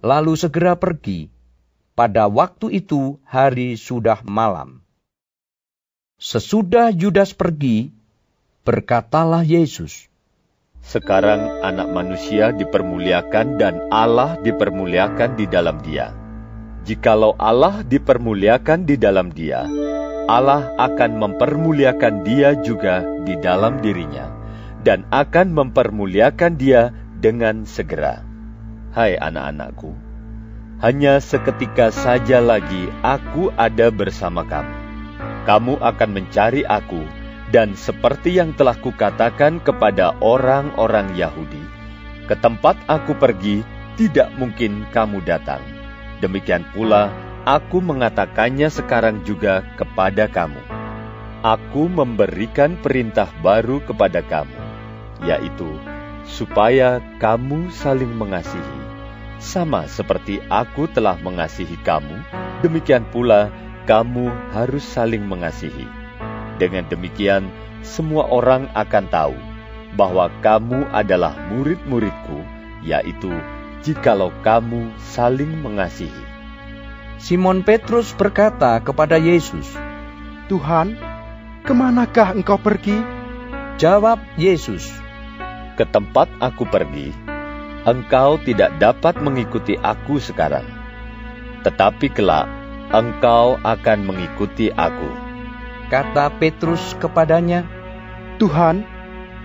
[0.04, 1.32] lalu segera pergi.
[1.96, 4.82] Pada waktu itu hari sudah malam.
[6.22, 7.92] Sesudah Yudas pergi,
[8.62, 10.08] berkatalah Yesus,
[10.82, 16.10] Sekarang anak manusia dipermuliakan dan Allah dipermuliakan di dalam dia.
[16.82, 19.70] Jikalau Allah dipermuliakan di dalam dia,
[20.32, 24.32] Allah akan mempermuliakan dia juga di dalam dirinya,
[24.80, 28.24] dan akan mempermuliakan dia dengan segera.
[28.96, 29.91] Hai anak-anakku,
[30.80, 34.72] hanya seketika saja lagi aku ada bersama kamu.
[35.44, 37.04] Kamu akan mencari aku,
[37.52, 41.60] dan seperti yang telah kukatakan kepada orang-orang Yahudi,
[42.32, 43.67] ke tempat aku pergi
[44.00, 45.60] tidak mungkin kamu datang.
[46.24, 47.12] Demikian pula
[47.42, 50.62] Aku mengatakannya sekarang juga kepada kamu.
[51.42, 54.54] Aku memberikan perintah baru kepada kamu,
[55.26, 55.66] yaitu
[56.22, 58.80] supaya kamu saling mengasihi.
[59.42, 62.22] Sama seperti aku telah mengasihi kamu,
[62.62, 63.50] demikian pula
[63.90, 65.90] kamu harus saling mengasihi.
[66.62, 67.50] Dengan demikian,
[67.82, 69.38] semua orang akan tahu
[69.98, 72.46] bahwa kamu adalah murid-muridku,
[72.86, 73.34] yaitu
[73.82, 76.31] jikalau kamu saling mengasihi.
[77.22, 79.70] Simon Petrus berkata kepada Yesus,
[80.50, 80.98] Tuhan,
[81.62, 82.98] ke manakah engkau pergi?
[83.78, 84.90] Jawab Yesus,
[85.78, 87.14] Ke tempat aku pergi,
[87.86, 90.66] engkau tidak dapat mengikuti aku sekarang.
[91.62, 92.50] Tetapi kelak,
[92.90, 95.14] engkau akan mengikuti aku.
[95.94, 97.70] Kata Petrus kepadanya,
[98.42, 98.82] Tuhan,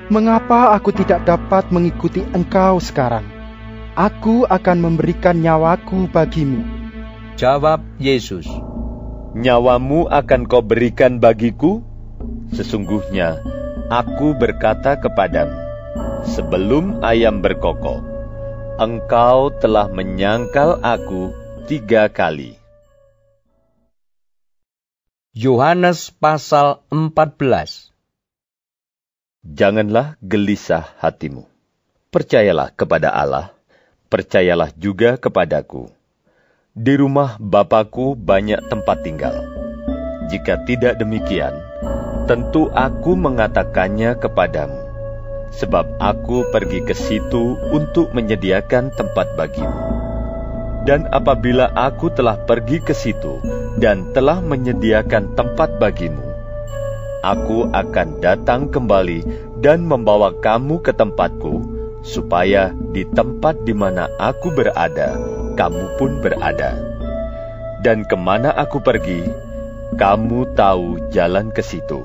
[0.08, 3.28] mengapa aku tidak dapat mengikuti engkau sekarang?
[3.92, 6.85] Aku akan memberikan nyawaku bagimu.
[7.36, 8.48] Jawab Yesus,
[9.36, 11.84] Nyawamu akan kau berikan bagiku?
[12.48, 13.44] Sesungguhnya,
[13.92, 15.52] aku berkata kepadamu,
[16.32, 18.00] sebelum ayam berkokok,
[18.80, 21.36] engkau telah menyangkal aku
[21.68, 22.56] tiga kali.
[25.36, 27.92] Yohanes pasal 14
[29.44, 31.44] Janganlah gelisah hatimu.
[32.08, 33.52] Percayalah kepada Allah,
[34.08, 35.95] percayalah juga kepadaku.
[36.76, 39.32] Di rumah Bapakku banyak tempat tinggal.
[40.28, 41.56] Jika tidak demikian,
[42.28, 44.76] tentu aku mengatakannya kepadamu.
[45.56, 49.72] Sebab aku pergi ke situ untuk menyediakan tempat bagimu.
[50.84, 53.40] Dan apabila aku telah pergi ke situ
[53.80, 56.28] dan telah menyediakan tempat bagimu,
[57.24, 59.24] aku akan datang kembali
[59.64, 61.56] dan membawa kamu ke tempatku,
[62.04, 66.76] supaya di tempat di mana aku berada, kamu pun berada.
[67.80, 69.24] Dan ke mana aku pergi,
[69.96, 72.04] kamu tahu jalan ke situ.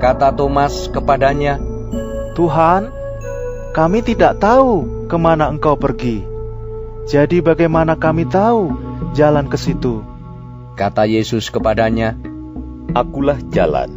[0.00, 1.60] Kata Thomas kepadanya,
[2.32, 2.88] Tuhan,
[3.76, 6.24] kami tidak tahu ke mana engkau pergi.
[7.04, 8.72] Jadi bagaimana kami tahu
[9.12, 10.00] jalan ke situ?
[10.78, 12.16] Kata Yesus kepadanya,
[12.92, 13.88] Akulah jalan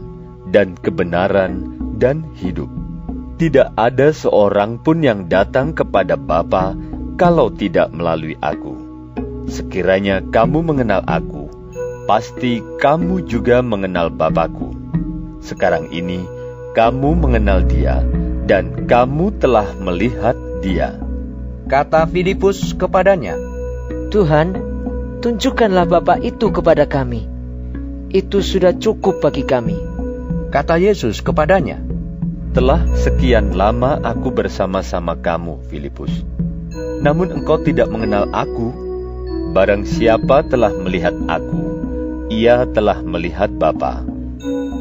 [0.52, 2.72] dan kebenaran dan hidup.
[3.36, 6.72] Tidak ada seorang pun yang datang kepada Bapa
[7.16, 8.76] kalau tidak melalui aku.
[9.48, 11.48] Sekiranya kamu mengenal aku,
[12.10, 14.76] pasti kamu juga mengenal Bapakku.
[15.40, 16.28] Sekarang ini
[16.76, 18.04] kamu mengenal dia
[18.46, 21.00] dan kamu telah melihat dia.
[21.66, 23.40] Kata Filipus kepadanya,
[24.12, 24.54] Tuhan,
[25.24, 27.26] tunjukkanlah Bapa itu kepada kami.
[28.14, 29.78] Itu sudah cukup bagi kami.
[30.54, 31.82] Kata Yesus kepadanya,
[32.56, 36.24] Telah sekian lama aku bersama-sama kamu, Filipus.
[37.02, 38.72] Namun engkau tidak mengenal aku.
[39.56, 41.64] Barang siapa telah melihat aku,
[42.28, 44.04] ia telah melihat Bapa.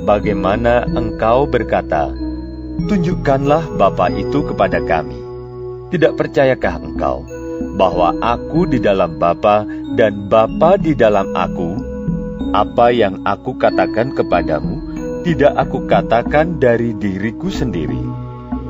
[0.05, 2.11] Bagaimana engkau berkata,
[2.75, 5.17] Tunjukkanlah Bapa itu kepada kami.
[5.95, 7.23] Tidak percayakah engkau
[7.79, 9.63] bahwa aku di dalam Bapa
[9.95, 11.79] dan Bapa di dalam aku?
[12.51, 14.79] Apa yang aku katakan kepadamu,
[15.27, 17.99] tidak aku katakan dari diriku sendiri,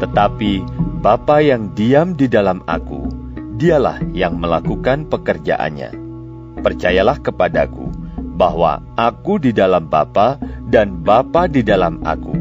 [0.00, 0.64] tetapi
[1.04, 3.03] Bapa yang diam di dalam aku,
[3.54, 5.94] dialah yang melakukan pekerjaannya.
[6.60, 7.90] Percayalah kepadaku
[8.34, 12.34] bahwa aku di dalam Bapa dan Bapa di dalam aku,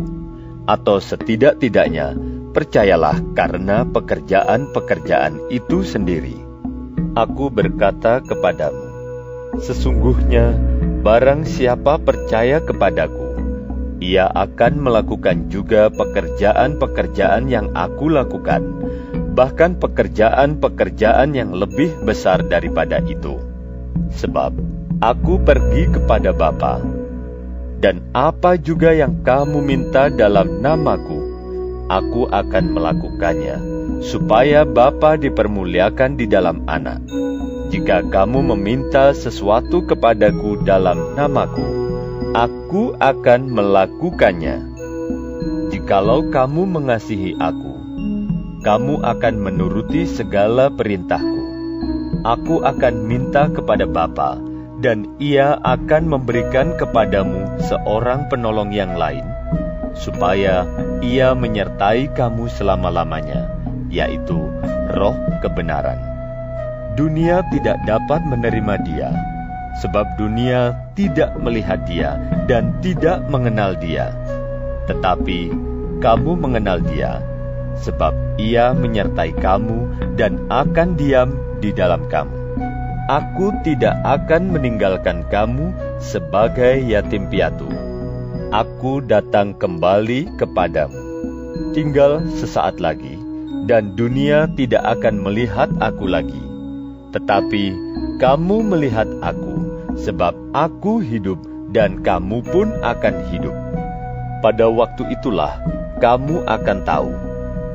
[0.65, 2.17] atau setidak-tidaknya
[2.53, 6.37] percayalah karena pekerjaan-pekerjaan itu sendiri.
[7.13, 8.89] Aku berkata kepadamu,
[9.61, 10.57] sesungguhnya
[11.05, 13.37] barang siapa percaya kepadaku,
[14.01, 18.65] ia akan melakukan juga pekerjaan-pekerjaan yang aku lakukan,
[19.33, 23.41] bahkan pekerjaan-pekerjaan yang lebih besar daripada itu.
[24.13, 24.53] Sebab
[25.01, 26.79] aku pergi kepada Bapa,
[27.83, 31.19] dan apa juga yang kamu minta dalam namaku,
[31.91, 33.57] aku akan melakukannya,
[33.99, 37.03] supaya Bapa dipermuliakan di dalam anak.
[37.73, 41.65] Jika kamu meminta sesuatu kepadaku dalam namaku,
[42.37, 44.61] aku akan melakukannya.
[45.73, 47.72] Jikalau kamu mengasihi aku,
[48.63, 51.43] kamu akan menuruti segala perintahku.
[52.23, 54.39] Aku akan minta kepada Bapa,
[54.79, 59.27] dan ia akan memberikan kepadamu seorang penolong yang lain,
[59.91, 60.63] supaya
[61.03, 63.51] ia menyertai kamu selama-lamanya,
[63.91, 64.39] yaitu
[64.95, 65.99] roh kebenaran.
[66.95, 69.11] Dunia tidak dapat menerima dia,
[69.83, 72.15] sebab dunia tidak melihat dia
[72.47, 74.15] dan tidak mengenal dia.
[74.87, 75.51] Tetapi
[75.99, 77.19] kamu mengenal dia,
[77.81, 82.43] sebab ia menyertai kamu dan akan diam di dalam kamu.
[83.11, 87.67] Aku tidak akan meninggalkan kamu sebagai yatim piatu.
[88.53, 90.95] Aku datang kembali kepadamu.
[91.75, 93.19] Tinggal sesaat lagi,
[93.67, 96.39] dan dunia tidak akan melihat aku lagi.
[97.11, 97.75] Tetapi
[98.23, 101.41] kamu melihat aku, sebab aku hidup
[101.75, 103.55] dan kamu pun akan hidup.
[104.39, 105.59] Pada waktu itulah
[105.99, 107.32] kamu akan tahu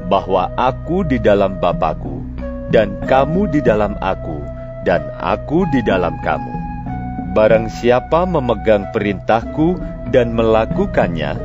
[0.08, 2.24] bahwa aku di dalam Bapakku,
[2.72, 4.40] dan kamu di dalam aku,
[4.88, 6.52] dan aku di dalam kamu.
[7.36, 9.76] Barang siapa memegang perintahku
[10.08, 11.36] dan melakukannya,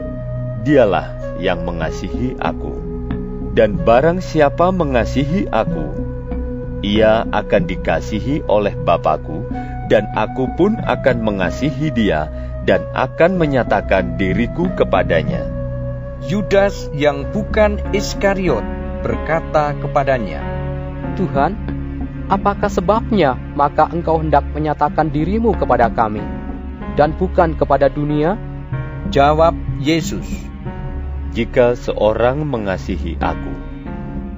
[0.64, 2.72] dialah yang mengasihi aku.
[3.54, 5.86] Dan barang siapa mengasihi aku,
[6.82, 9.46] ia akan dikasihi oleh Bapakku,
[9.94, 12.32] dan aku pun akan mengasihi dia
[12.66, 15.53] dan akan menyatakan diriku kepadanya.
[16.24, 18.64] Yudas yang bukan Iskariot
[19.04, 20.40] berkata kepadanya,
[21.20, 21.52] Tuhan,
[22.32, 26.24] apakah sebabnya maka engkau hendak menyatakan dirimu kepada kami,
[26.96, 28.40] dan bukan kepada dunia?
[29.12, 29.52] Jawab
[29.84, 30.24] Yesus,
[31.36, 33.54] Jika seorang mengasihi aku,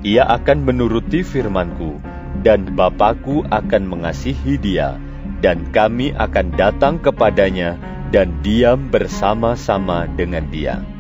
[0.02, 2.02] ia akan menuruti firmanku,
[2.42, 4.98] dan Bapakku akan mengasihi dia,
[5.46, 7.78] dan kami akan datang kepadanya
[8.10, 10.95] dan diam bersama-sama dengan dia.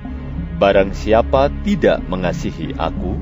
[0.55, 3.19] Barang siapa tidak mengasihi aku,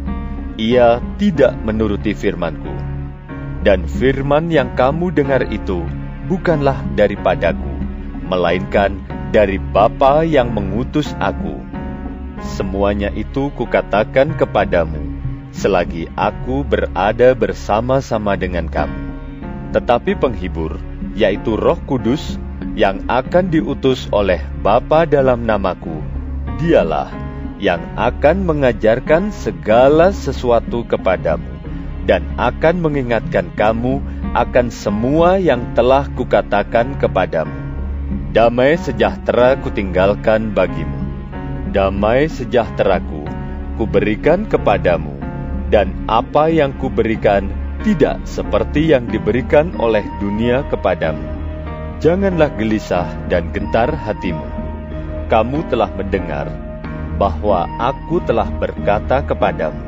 [0.54, 2.70] ia tidak menuruti firmanku.
[3.66, 5.82] Dan firman yang kamu dengar itu
[6.30, 7.74] bukanlah daripadaku,
[8.30, 9.02] melainkan
[9.34, 11.58] dari Bapa yang mengutus aku.
[12.44, 15.02] Semuanya itu kukatakan kepadamu,
[15.50, 19.02] selagi aku berada bersama-sama dengan kamu.
[19.74, 20.78] Tetapi penghibur,
[21.18, 22.38] yaitu roh kudus,
[22.78, 26.13] yang akan diutus oleh Bapa dalam namaku,
[26.60, 27.10] dialah
[27.58, 31.48] yang akan mengajarkan segala sesuatu kepadamu
[32.04, 37.54] dan akan mengingatkan kamu akan semua yang telah kukatakan kepadamu.
[38.34, 41.00] Damai sejahtera kutinggalkan bagimu.
[41.70, 43.24] Damai sejahteraku
[43.78, 45.18] kuberikan kepadamu,
[45.74, 47.50] dan apa yang kuberikan
[47.82, 51.26] tidak seperti yang diberikan oleh dunia kepadamu.
[52.00, 54.53] Janganlah gelisah dan gentar hatimu.
[55.32, 56.52] Kamu telah mendengar
[57.16, 59.84] bahwa aku telah berkata kepadamu,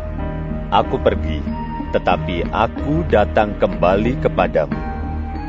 [0.74, 1.40] Aku pergi,
[1.96, 4.76] tetapi aku datang kembali kepadamu.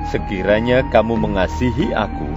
[0.07, 2.31] Sekiranya kamu mengasihi aku,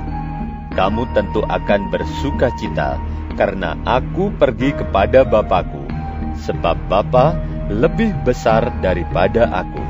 [0.74, 2.98] kamu tentu akan bersuka cita
[3.38, 5.86] karena aku pergi kepada Bapakku,
[6.40, 7.38] sebab Bapa
[7.70, 9.84] lebih besar daripada aku.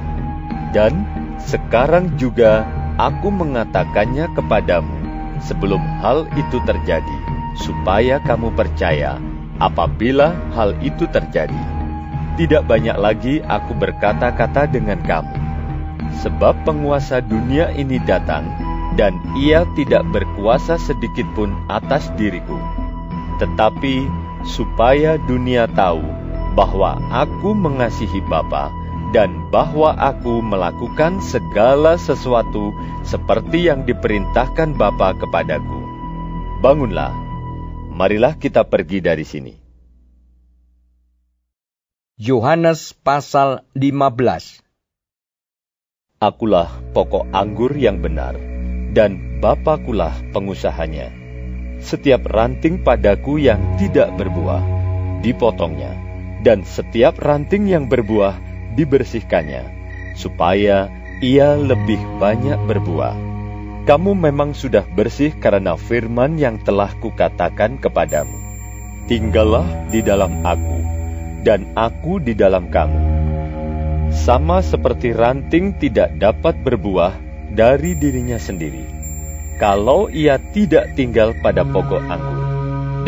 [0.75, 1.07] Dan
[1.39, 2.67] sekarang juga
[2.99, 4.97] aku mengatakannya kepadamu
[5.39, 7.19] sebelum hal itu terjadi,
[7.57, 9.17] supaya kamu percaya
[9.59, 11.61] apabila hal itu terjadi.
[12.39, 15.35] Tidak banyak lagi aku berkata-kata dengan kamu,
[16.23, 18.47] sebab penguasa dunia ini datang,
[18.95, 22.55] dan ia tidak berkuasa sedikit pun atas diriku.
[23.43, 24.07] Tetapi
[24.47, 26.03] supaya dunia tahu
[26.55, 28.71] bahwa aku mengasihi Bapa
[29.11, 32.71] dan bahwa aku melakukan segala sesuatu
[33.03, 35.81] seperti yang diperintahkan Bapa kepadaku.
[36.63, 37.11] Bangunlah,
[37.99, 39.51] marilah kita pergi dari sini.
[42.15, 44.63] Yohanes pasal 15
[46.23, 48.39] Akulah pokok anggur yang benar,
[48.95, 51.11] dan Bapakulah pengusahanya.
[51.79, 54.63] Setiap ranting padaku yang tidak berbuah,
[55.23, 55.95] dipotongnya,
[56.43, 58.35] dan setiap ranting yang berbuah,
[58.75, 59.63] dibersihkannya,
[60.19, 60.91] supaya
[61.23, 63.28] ia lebih banyak berbuah.
[63.89, 68.37] Kamu memang sudah bersih karena firman yang telah kukatakan kepadamu.
[69.09, 70.77] Tinggallah di dalam aku,
[71.41, 73.01] dan aku di dalam kamu.
[74.13, 77.17] Sama seperti ranting tidak dapat berbuah
[77.49, 78.85] dari dirinya sendiri,
[79.57, 82.45] kalau ia tidak tinggal pada pokok anggur.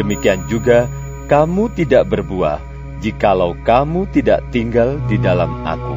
[0.02, 0.90] Demikian juga
[1.30, 2.58] kamu tidak berbuah
[3.06, 5.94] jikalau kamu tidak tinggal di dalam aku.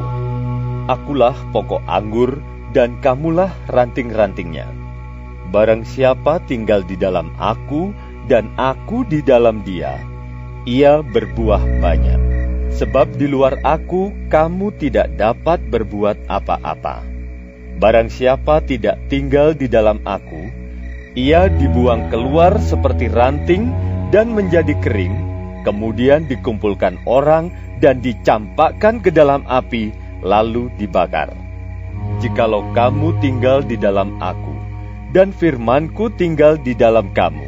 [0.85, 2.37] Akulah pokok anggur
[2.75, 4.67] dan kamulah ranting-rantingnya.
[5.55, 7.95] Barang siapa tinggal di dalam aku
[8.27, 9.95] dan aku di dalam dia,
[10.67, 12.19] ia berbuah banyak.
[12.75, 17.07] Sebab di luar aku kamu tidak dapat berbuat apa-apa.
[17.79, 20.51] Barang siapa tidak tinggal di dalam aku,
[21.15, 23.71] ia dibuang keluar seperti ranting
[24.11, 25.15] dan menjadi kering,
[25.63, 27.47] kemudian dikumpulkan orang
[27.79, 31.44] dan dicampakkan ke dalam api, lalu dibakar.
[32.23, 34.55] Jikalau kamu tinggal di dalam aku,
[35.11, 37.47] dan firmanku tinggal di dalam kamu,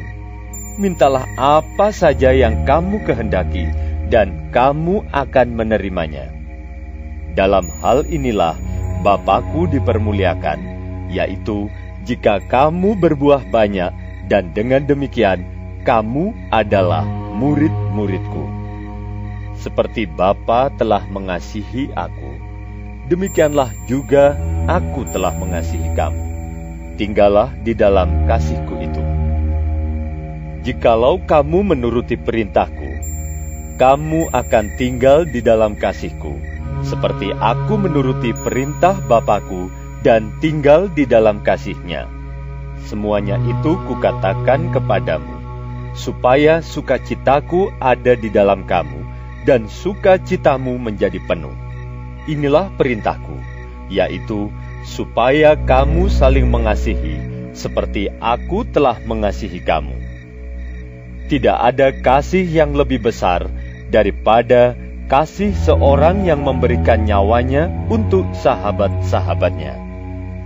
[0.78, 3.66] mintalah apa saja yang kamu kehendaki,
[4.08, 6.32] dan kamu akan menerimanya.
[7.36, 8.56] Dalam hal inilah
[8.98, 10.58] Bapakku dipermuliakan,
[11.12, 11.70] yaitu
[12.02, 13.94] jika kamu berbuah banyak,
[14.26, 15.46] dan dengan demikian
[15.86, 17.06] kamu adalah
[17.38, 18.44] murid-muridku.
[19.58, 22.47] Seperti Bapa telah mengasihi aku,
[23.08, 24.36] demikianlah juga
[24.68, 26.24] aku telah mengasihi kamu.
[27.00, 29.02] Tinggallah di dalam kasihku itu.
[30.68, 32.90] Jikalau kamu menuruti perintahku,
[33.80, 36.36] kamu akan tinggal di dalam kasihku,
[36.82, 39.70] seperti aku menuruti perintah Bapakku
[40.02, 42.10] dan tinggal di dalam kasihnya.
[42.84, 45.38] Semuanya itu kukatakan kepadamu,
[45.94, 49.00] supaya sukacitaku ada di dalam kamu,
[49.46, 51.67] dan sukacitamu menjadi penuh.
[52.28, 53.40] Inilah perintahku,
[53.88, 54.52] yaitu
[54.84, 57.16] supaya kamu saling mengasihi,
[57.56, 59.96] seperti aku telah mengasihi kamu.
[61.32, 63.48] Tidak ada kasih yang lebih besar
[63.88, 64.76] daripada
[65.08, 69.80] kasih seorang yang memberikan nyawanya untuk sahabat-sahabatnya.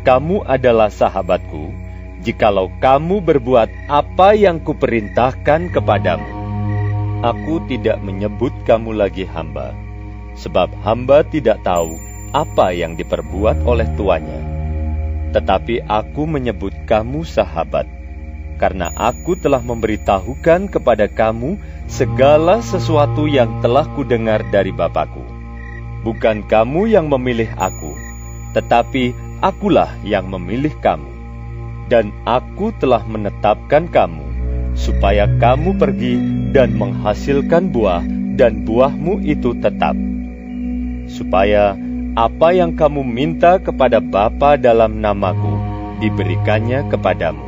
[0.06, 1.74] Kamu adalah sahabatku,
[2.22, 6.30] jikalau kamu berbuat apa yang kuperintahkan kepadamu.
[7.26, 9.74] Aku tidak menyebut kamu lagi hamba,
[10.36, 12.00] sebab hamba tidak tahu
[12.32, 14.42] apa yang diperbuat oleh tuannya.
[15.32, 17.88] Tetapi aku menyebut kamu sahabat,
[18.60, 21.56] karena aku telah memberitahukan kepada kamu
[21.88, 25.24] segala sesuatu yang telah kudengar dari Bapakku.
[26.04, 27.96] Bukan kamu yang memilih aku,
[28.52, 31.10] tetapi akulah yang memilih kamu.
[31.88, 34.24] Dan aku telah menetapkan kamu,
[34.72, 36.14] supaya kamu pergi
[36.52, 38.04] dan menghasilkan buah,
[38.36, 39.92] dan buahmu itu tetap.
[41.12, 41.76] Supaya
[42.16, 45.60] apa yang kamu minta kepada Bapa dalam namaku,
[46.00, 47.44] diberikannya kepadamu.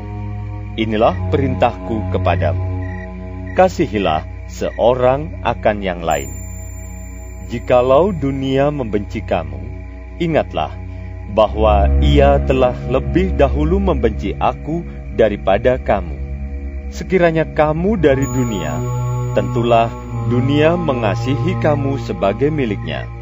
[0.77, 2.65] Inilah perintahku kepadamu.
[3.57, 6.29] Kasihilah seorang akan yang lain.
[7.49, 9.61] Jikalau dunia membenci kamu,
[10.21, 10.73] ingatlah
[11.33, 14.85] bahwa ia telah lebih dahulu membenci aku
[15.15, 16.17] daripada kamu.
[16.91, 18.77] Sekiranya kamu dari dunia,
[19.39, 19.89] tentulah
[20.31, 23.14] dunia mengasihi kamu sebagai miliknya.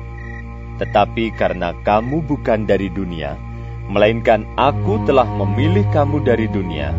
[0.83, 3.39] Tetapi karena kamu bukan dari dunia,
[3.87, 6.91] melainkan aku telah memilih kamu dari dunia,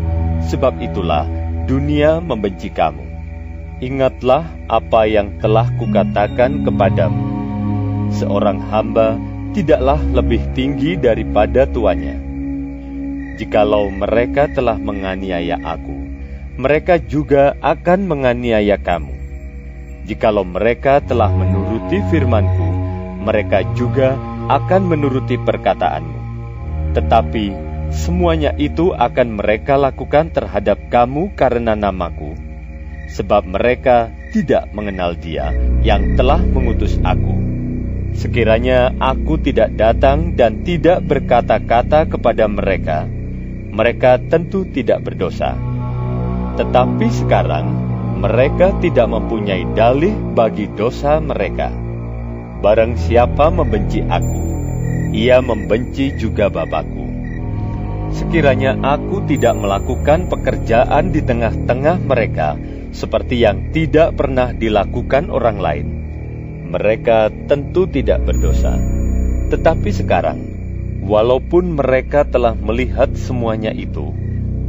[0.48, 1.28] sebab itulah
[1.68, 3.04] dunia membenci kamu.
[3.84, 7.28] Ingatlah apa yang telah kukatakan kepadamu.
[8.08, 9.20] Seorang hamba
[9.52, 12.16] tidaklah lebih tinggi daripada tuannya.
[13.36, 16.08] Jikalau mereka telah menganiaya aku,
[16.56, 19.12] mereka juga akan menganiaya kamu.
[20.08, 22.63] Jikalau mereka telah menuruti firmanku,
[23.24, 24.14] mereka juga
[24.52, 26.20] akan menuruti perkataanmu.
[26.92, 27.46] Tetapi
[27.90, 32.36] semuanya itu akan mereka lakukan terhadap kamu karena namaku,
[33.10, 35.50] sebab mereka tidak mengenal Dia
[35.80, 37.40] yang telah mengutus aku.
[38.14, 43.10] Sekiranya aku tidak datang dan tidak berkata-kata kepada mereka,
[43.74, 45.58] mereka tentu tidak berdosa.
[46.54, 47.66] Tetapi sekarang
[48.14, 51.83] mereka tidak mempunyai dalih bagi dosa mereka.
[52.62, 54.42] Barang siapa membenci aku,
[55.14, 57.06] ia membenci juga Bapakku.
[58.14, 62.54] Sekiranya aku tidak melakukan pekerjaan di tengah-tengah mereka
[62.94, 65.86] seperti yang tidak pernah dilakukan orang lain,
[66.70, 68.78] mereka tentu tidak berdosa.
[69.50, 70.38] Tetapi sekarang,
[71.02, 74.14] walaupun mereka telah melihat semuanya itu,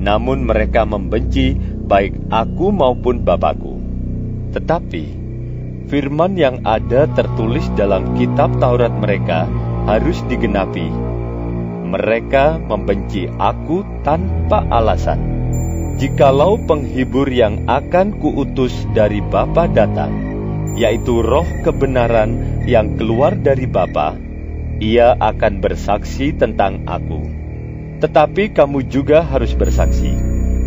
[0.02, 3.78] namun mereka membenci baik aku maupun Bapakku.
[4.58, 5.24] Tetapi,
[5.86, 9.46] firman yang ada tertulis dalam kitab Taurat mereka
[9.86, 10.90] harus digenapi.
[11.86, 15.22] Mereka membenci aku tanpa alasan.
[15.96, 20.12] Jikalau penghibur yang akan kuutus dari Bapa datang,
[20.76, 24.18] yaitu roh kebenaran yang keluar dari Bapa,
[24.84, 27.24] ia akan bersaksi tentang aku.
[28.04, 30.12] Tetapi kamu juga harus bersaksi,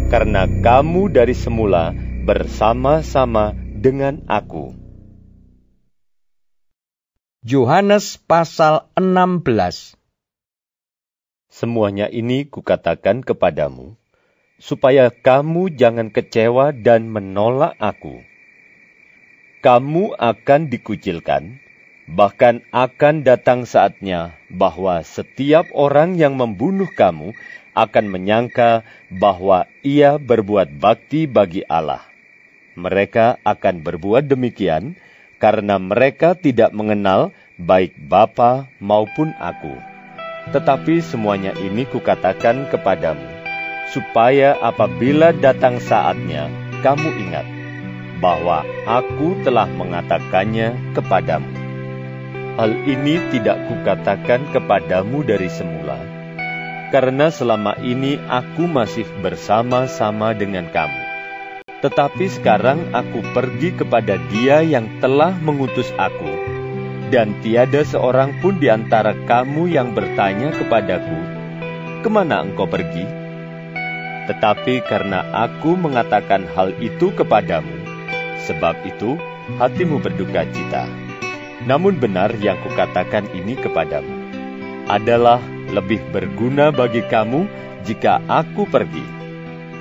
[0.09, 1.93] karena kamu dari semula
[2.25, 4.78] bersama-sama dengan aku.
[7.47, 9.95] Yohanes pasal 16
[11.47, 13.95] Semuanya ini kukatakan kepadamu,
[14.59, 18.26] supaya kamu jangan kecewa dan menolak aku.
[19.62, 21.62] Kamu akan dikucilkan,
[22.11, 27.39] bahkan akan datang saatnya bahwa setiap orang yang membunuh kamu
[27.70, 28.82] akan menyangka
[29.14, 32.03] bahwa ia berbuat bakti bagi Allah.
[32.74, 34.99] Mereka akan berbuat demikian
[35.39, 39.74] karena mereka tidak mengenal baik Bapa maupun aku.
[40.55, 43.26] Tetapi semuanya ini kukatakan kepadamu,
[43.95, 46.49] supaya apabila datang saatnya,
[46.80, 47.47] kamu ingat
[48.18, 51.53] bahwa aku telah mengatakannya kepadamu.
[52.59, 56.01] Hal ini tidak kukatakan kepadamu dari semula,
[56.91, 61.07] karena selama ini aku masih bersama-sama dengan kamu.
[61.79, 66.26] Tetapi sekarang aku pergi kepada Dia yang telah mengutus aku,
[67.14, 71.18] dan tiada seorang pun di antara kamu yang bertanya kepadaku,
[72.03, 73.07] "Ke mana engkau pergi?"
[74.26, 77.72] Tetapi karena aku mengatakan hal itu kepadamu,
[78.45, 79.16] sebab itu
[79.57, 80.85] hatimu berduka cita.
[81.64, 84.14] Namun benar yang kukatakan ini kepadamu
[84.89, 87.45] adalah lebih berguna bagi kamu
[87.85, 89.05] jika aku pergi.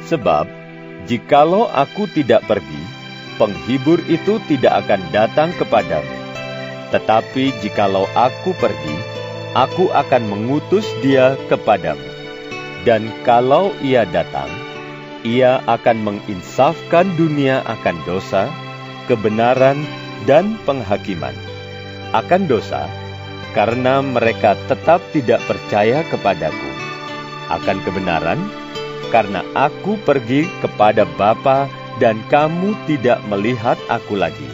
[0.07, 0.47] Sebab,
[1.07, 2.83] jikalau aku tidak pergi,
[3.39, 6.15] penghibur itu tidak akan datang kepadamu.
[6.91, 8.97] Tetapi jikalau aku pergi,
[9.55, 12.03] aku akan mengutus dia kepadamu.
[12.83, 14.47] Dan kalau ia datang,
[15.23, 18.47] ia akan menginsafkan dunia akan dosa,
[19.11, 19.83] kebenaran,
[20.23, 21.35] dan penghakiman.
[22.15, 22.87] Akan dosa,
[23.51, 26.71] karena mereka tetap tidak percaya kepadaku.
[27.51, 28.39] Akan kebenaran,
[29.13, 34.49] karena aku pergi kepada Bapa dan kamu tidak melihat aku lagi.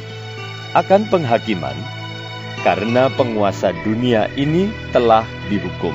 [0.74, 1.76] Akan penghakiman,
[2.66, 5.93] karena penguasa dunia ini telah dihukum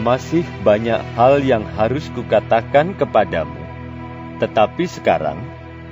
[0.00, 3.60] masih banyak hal yang harus kukatakan kepadamu,
[4.40, 5.36] tetapi sekarang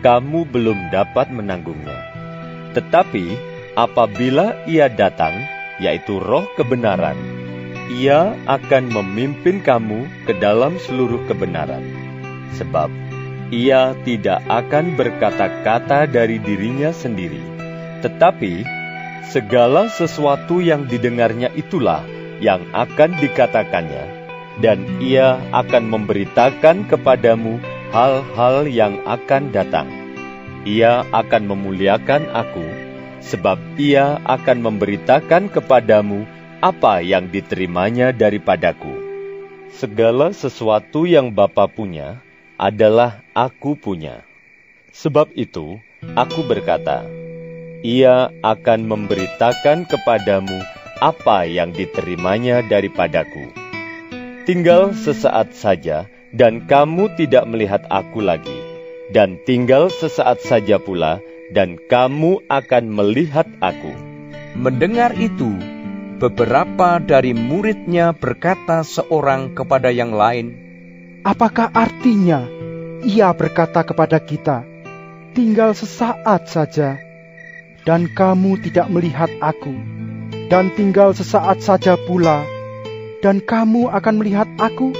[0.01, 1.99] kamu belum dapat menanggungnya.
[2.72, 3.36] Tetapi
[3.74, 5.34] apabila ia datang,
[5.82, 7.18] yaitu roh kebenaran,
[7.89, 11.84] ia akan memimpin kamu ke dalam seluruh kebenaran.
[12.57, 12.93] Sebab
[13.49, 17.41] ia tidak akan berkata-kata dari dirinya sendiri,
[18.05, 18.64] tetapi
[19.32, 22.05] segala sesuatu yang didengarnya itulah
[22.45, 24.05] yang akan dikatakannya,
[24.61, 27.57] dan ia akan memberitakan kepadamu
[27.89, 29.89] hal-hal yang akan datang.
[30.68, 32.66] Ia akan memuliakan aku,
[33.24, 36.28] sebab ia akan memberitakan kepadamu
[36.59, 38.90] apa yang diterimanya daripadaku.
[39.70, 42.18] Segala sesuatu yang Bapa punya
[42.59, 44.26] adalah aku punya.
[44.90, 45.78] Sebab itu,
[46.18, 47.06] aku berkata,
[47.86, 50.59] ia akan memberitakan kepadamu
[50.98, 53.54] apa yang diterimanya daripadaku.
[54.42, 58.59] Tinggal sesaat saja, dan kamu tidak melihat aku lagi,
[59.14, 61.22] dan tinggal sesaat saja pula,
[61.54, 63.94] dan kamu akan melihat aku.
[64.59, 65.78] Mendengar itu,
[66.18, 70.66] beberapa dari muridnya berkata seorang kepada yang lain,
[71.22, 72.42] Apakah artinya
[73.06, 74.66] ia berkata kepada kita,
[75.32, 76.98] tinggal sesaat saja,
[77.86, 79.74] dan kamu tidak melihat aku,
[80.50, 82.42] dan tinggal sesaat saja pula,
[83.22, 84.90] dan kamu akan melihat aku,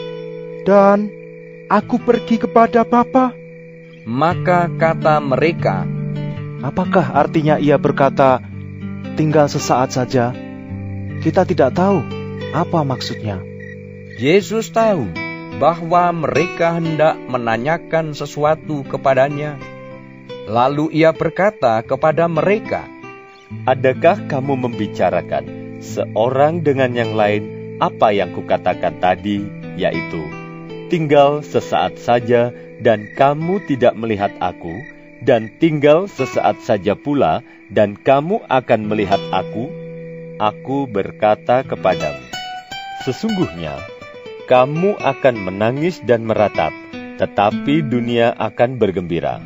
[0.63, 1.11] dan
[1.67, 3.35] aku pergi kepada Bapa.
[4.07, 5.85] Maka kata mereka,
[6.59, 8.43] Apakah artinya ia berkata,
[9.15, 10.48] tinggal sesaat saja?
[11.19, 11.99] Kita tidak tahu
[12.55, 13.43] apa maksudnya.
[14.23, 15.11] Yesus tahu
[15.59, 19.59] bahwa mereka hendak menanyakan sesuatu kepadanya.
[20.47, 22.87] Lalu ia berkata kepada mereka,
[23.67, 25.45] Adakah kamu membicarakan
[25.83, 27.49] seorang dengan yang lain
[27.83, 29.43] apa yang kukatakan tadi,
[29.75, 30.23] yaitu
[30.93, 34.85] tinggal sesaat saja dan kamu tidak melihat aku,
[35.27, 37.43] dan tinggal sesaat saja pula
[37.73, 39.88] dan kamu akan melihat aku?
[40.39, 42.23] Aku berkata kepadamu,
[43.03, 43.75] sesungguhnya
[44.47, 46.71] kamu akan menangis dan meratap,
[47.19, 49.43] tetapi dunia akan bergembira.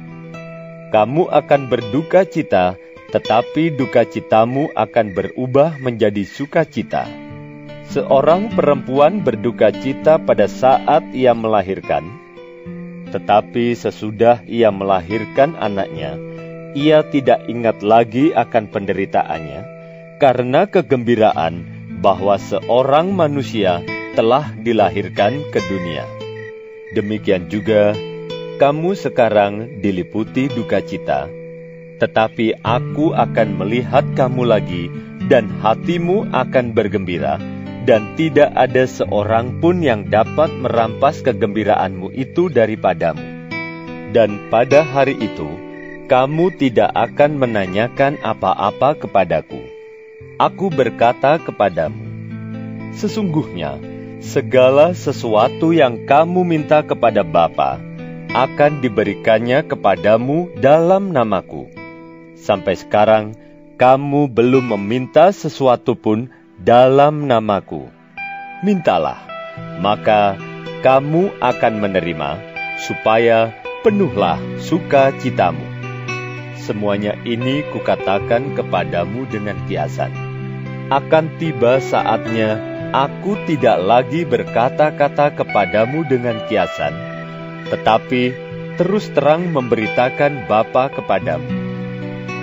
[0.93, 2.76] Kamu akan berduka cita,
[3.09, 7.09] tetapi duka citamu akan berubah menjadi sukacita.
[7.88, 12.05] Seorang perempuan berduka cita pada saat ia melahirkan,
[13.09, 16.20] tetapi sesudah ia melahirkan anaknya,
[16.76, 19.71] ia tidak ingat lagi akan penderitaannya,
[20.22, 21.66] karena kegembiraan
[21.98, 23.82] bahwa seorang manusia
[24.14, 26.06] telah dilahirkan ke dunia.
[26.94, 27.90] Demikian juga,
[28.62, 31.26] kamu sekarang diliputi duka cita,
[31.98, 34.86] tetapi aku akan melihat kamu lagi,
[35.26, 37.42] dan hatimu akan bergembira,
[37.82, 43.50] dan tidak ada seorang pun yang dapat merampas kegembiraanmu itu daripadamu.
[44.14, 45.50] Dan pada hari itu,
[46.06, 49.71] kamu tidak akan menanyakan apa-apa kepadaku.
[50.43, 52.03] Aku berkata kepadamu,
[52.99, 53.78] sesungguhnya
[54.18, 57.78] segala sesuatu yang kamu minta kepada Bapa
[58.34, 61.70] akan diberikannya kepadamu dalam namaku
[62.34, 63.38] sampai sekarang
[63.78, 66.26] kamu belum meminta sesuatu pun
[66.59, 67.86] dalam namaku.
[68.66, 69.22] Mintalah,
[69.78, 70.34] maka
[70.82, 72.30] kamu akan menerima,
[72.82, 73.55] supaya
[73.86, 75.62] penuhlah sukacitamu.
[76.59, 80.21] Semuanya ini kukatakan kepadamu dengan kiasan.
[80.93, 82.61] Akan tiba saatnya
[82.93, 86.93] aku tidak lagi berkata-kata kepadamu dengan kiasan,
[87.72, 88.36] tetapi
[88.76, 91.72] terus terang memberitakan Bapa kepadamu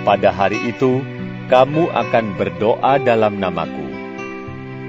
[0.00, 1.04] pada hari itu,
[1.52, 3.86] kamu akan berdoa dalam namaku.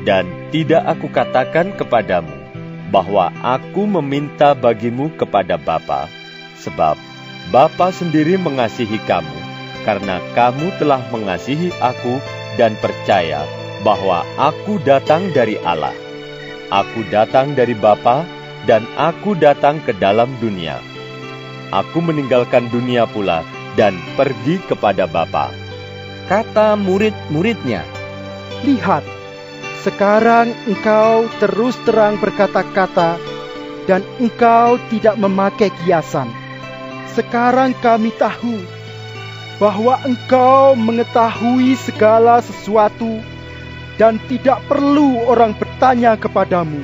[0.07, 2.31] Dan tidak aku katakan kepadamu
[2.89, 6.09] bahwa aku meminta bagimu kepada Bapa,
[6.57, 6.97] sebab
[7.53, 9.37] Bapa sendiri mengasihi kamu,
[9.85, 12.17] karena kamu telah mengasihi aku
[12.59, 13.43] dan percaya
[13.85, 15.95] bahwa aku datang dari Allah.
[16.71, 18.23] Aku datang dari Bapa
[18.63, 20.79] dan aku datang ke dalam dunia.
[21.71, 23.43] Aku meninggalkan dunia pula
[23.75, 25.51] dan pergi kepada Bapa.
[26.27, 27.83] Kata murid-muridnya,
[28.61, 29.03] Lihat,
[29.81, 33.17] sekarang engkau terus terang berkata-kata
[33.89, 36.29] dan engkau tidak memakai kiasan.
[37.11, 38.61] Sekarang kami tahu
[39.61, 43.21] bahwa engkau mengetahui segala sesuatu
[44.01, 46.81] dan tidak perlu orang bertanya kepadamu.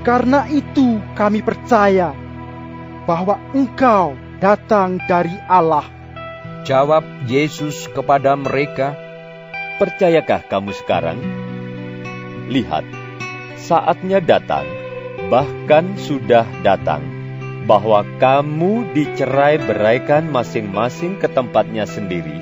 [0.00, 2.16] Karena itu kami percaya
[3.04, 5.84] bahwa engkau datang dari Allah.
[6.64, 8.96] Jawab Yesus kepada mereka,
[9.78, 11.22] Percayakah kamu sekarang?
[12.50, 12.82] Lihat,
[13.54, 14.66] saatnya datang,
[15.30, 16.98] bahkan sudah datang,
[17.68, 22.40] bahwa kamu dicerai beraikan masing-masing ke tempatnya sendiri,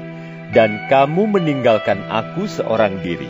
[0.55, 3.29] dan kamu meninggalkan aku seorang diri.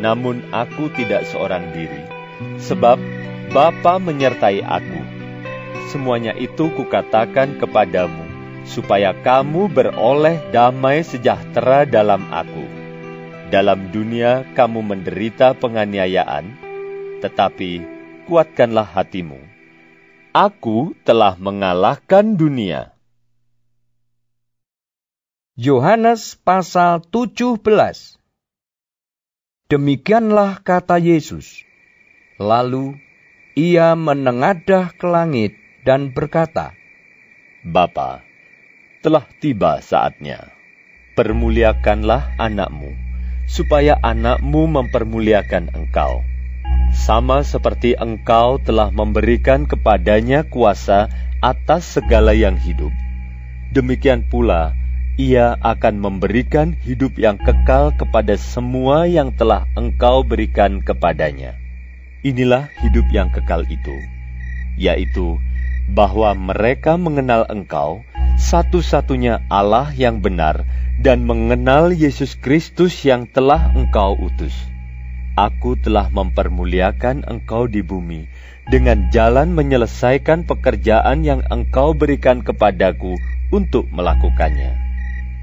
[0.00, 2.00] Namun aku tidak seorang diri,
[2.56, 2.96] sebab
[3.52, 5.02] Bapa menyertai aku.
[5.92, 8.24] Semuanya itu kukatakan kepadamu,
[8.64, 12.64] supaya kamu beroleh damai sejahtera dalam aku.
[13.50, 16.54] Dalam dunia kamu menderita penganiayaan,
[17.18, 17.82] tetapi
[18.30, 19.49] kuatkanlah hatimu.
[20.30, 22.94] Aku telah mengalahkan dunia.
[25.58, 27.58] Yohanes pasal 17
[29.66, 31.66] Demikianlah kata Yesus.
[32.38, 32.94] Lalu
[33.58, 36.78] ia menengadah ke langit dan berkata,
[37.66, 38.22] Bapa,
[39.02, 40.46] telah tiba saatnya.
[41.18, 42.94] Permuliakanlah anakmu
[43.50, 46.22] supaya anakmu mempermuliakan engkau.
[46.90, 51.06] Sama seperti engkau telah memberikan kepadanya kuasa
[51.38, 52.90] atas segala yang hidup.
[53.70, 54.74] Demikian pula,
[55.14, 61.60] ia akan memberikan hidup yang kekal kepada semua yang telah engkau berikan kepadanya.
[62.20, 63.96] Inilah hidup yang kekal itu,
[64.76, 65.40] yaitu
[65.90, 68.04] bahwa mereka mengenal engkau,
[68.38, 70.64] satu-satunya Allah yang benar,
[71.00, 74.69] dan mengenal Yesus Kristus yang telah engkau utus.
[75.38, 78.26] Aku telah mempermuliakan engkau di bumi
[78.66, 83.14] dengan jalan menyelesaikan pekerjaan yang engkau berikan kepadaku
[83.54, 84.74] untuk melakukannya.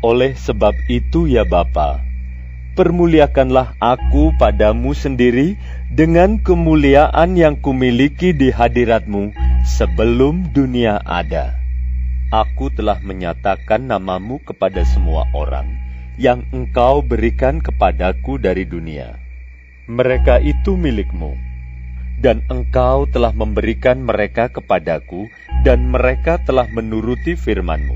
[0.03, 2.03] Oleh sebab itu ya Bapa,
[2.75, 5.59] permuliakanlah aku padamu sendiri
[5.91, 9.31] dengan kemuliaan yang kumiliki di hadiratmu
[9.65, 11.57] sebelum dunia ada.
[12.27, 15.79] Aku telah menyatakan namamu kepada semua orang
[16.19, 19.26] yang engkau berikan kepadaku dari dunia.
[19.87, 21.39] Mereka itu milikmu,
[22.19, 25.31] dan engkau telah memberikan mereka kepadaku,
[25.63, 27.95] dan mereka telah menuruti firmanmu.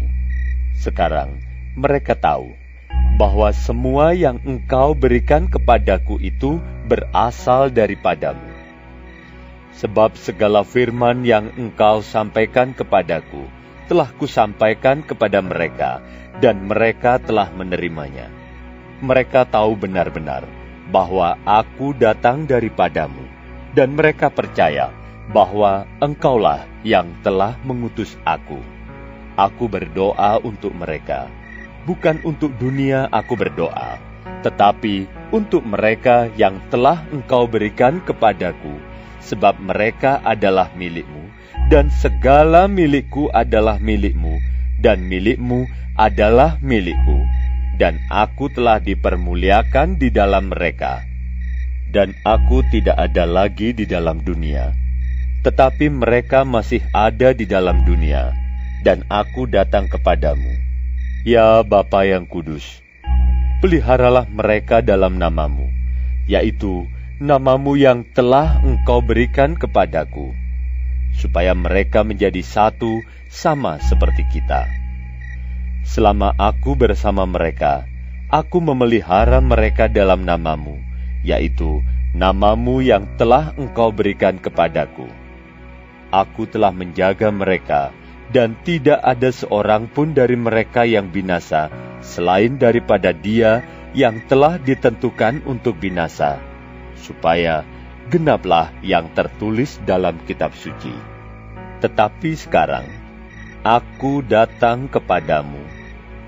[0.71, 1.43] Sekarang
[1.75, 2.55] mereka tahu
[3.19, 8.55] bahwa semua yang engkau berikan kepadaku itu berasal daripadamu.
[9.75, 13.43] Sebab segala firman yang engkau sampaikan kepadaku,
[13.91, 15.99] telah kusampaikan kepada mereka,
[16.39, 18.31] dan mereka telah menerimanya.
[19.03, 20.61] Mereka tahu benar-benar
[20.91, 23.23] bahwa aku datang daripadamu,
[23.73, 24.91] dan mereka percaya
[25.31, 28.59] bahwa engkaulah yang telah mengutus aku.
[29.39, 31.31] Aku berdoa untuk mereka,
[31.87, 33.95] bukan untuk dunia aku berdoa,
[34.43, 38.75] tetapi untuk mereka yang telah engkau berikan kepadaku,
[39.23, 41.31] sebab mereka adalah milikmu
[41.71, 44.35] dan segala milikku adalah milikmu,
[44.83, 45.63] dan milikmu
[45.95, 47.23] adalah milikku,
[47.82, 51.01] dan aku telah dipermuliakan di dalam mereka.
[51.89, 54.69] Dan aku tidak ada lagi di dalam dunia,
[55.41, 58.38] tetapi mereka masih ada di dalam dunia,
[58.86, 60.61] dan aku datang kepadamu.
[61.25, 62.86] Ya Bapa yang kudus,
[63.65, 65.73] peliharalah mereka dalam namamu,
[66.29, 66.86] yaitu
[67.17, 70.38] namamu yang telah engkau berikan kepadaku
[71.17, 74.80] supaya mereka menjadi satu sama seperti kita.
[75.82, 77.89] Selama aku bersama mereka,
[78.29, 80.77] aku memelihara mereka dalam namamu,
[81.25, 81.82] yaitu
[82.13, 85.09] namamu yang telah engkau berikan kepadaku.
[86.13, 87.89] Aku telah menjaga mereka,
[88.32, 91.67] dan tidak ada seorang pun dari mereka yang binasa,
[91.99, 96.39] selain daripada dia yang telah ditentukan untuk binasa,
[96.95, 97.67] supaya
[98.07, 100.95] genaplah yang tertulis dalam kitab suci.
[101.84, 102.88] Tetapi sekarang,
[103.63, 105.59] aku datang kepadamu,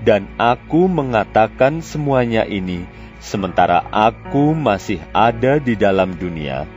[0.04, 2.84] dan aku mengatakan semuanya ini
[3.24, 6.68] sementara aku masih ada di dalam dunia,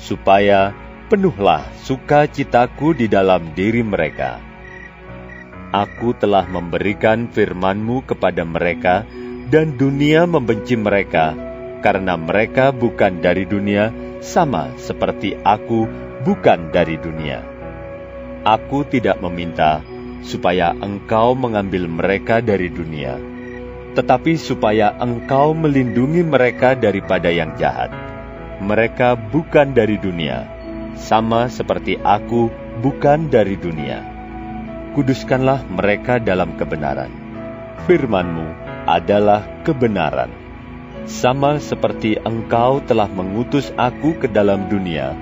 [0.00, 0.72] supaya
[1.12, 4.40] penuhlah sukacitaku di dalam diri mereka.
[5.70, 9.06] aku telah memberikan firman-Mu kepada mereka,
[9.54, 11.30] dan dunia membenci mereka,
[11.78, 15.86] karena mereka bukan dari dunia, sama seperti aku
[16.26, 17.46] bukan dari dunia.
[18.42, 19.84] Aku tidak meminta
[20.20, 23.16] supaya engkau mengambil mereka dari dunia,
[23.96, 27.90] tetapi supaya engkau melindungi mereka daripada yang jahat.
[28.60, 30.44] Mereka bukan dari dunia,
[31.00, 32.52] sama seperti aku
[32.84, 34.04] bukan dari dunia.
[34.92, 37.08] Kuduskanlah mereka dalam kebenaran.
[37.88, 38.48] Firman-Mu
[38.84, 40.28] adalah kebenaran.
[41.08, 45.16] Sama seperti engkau telah mengutus aku ke dalam dunia,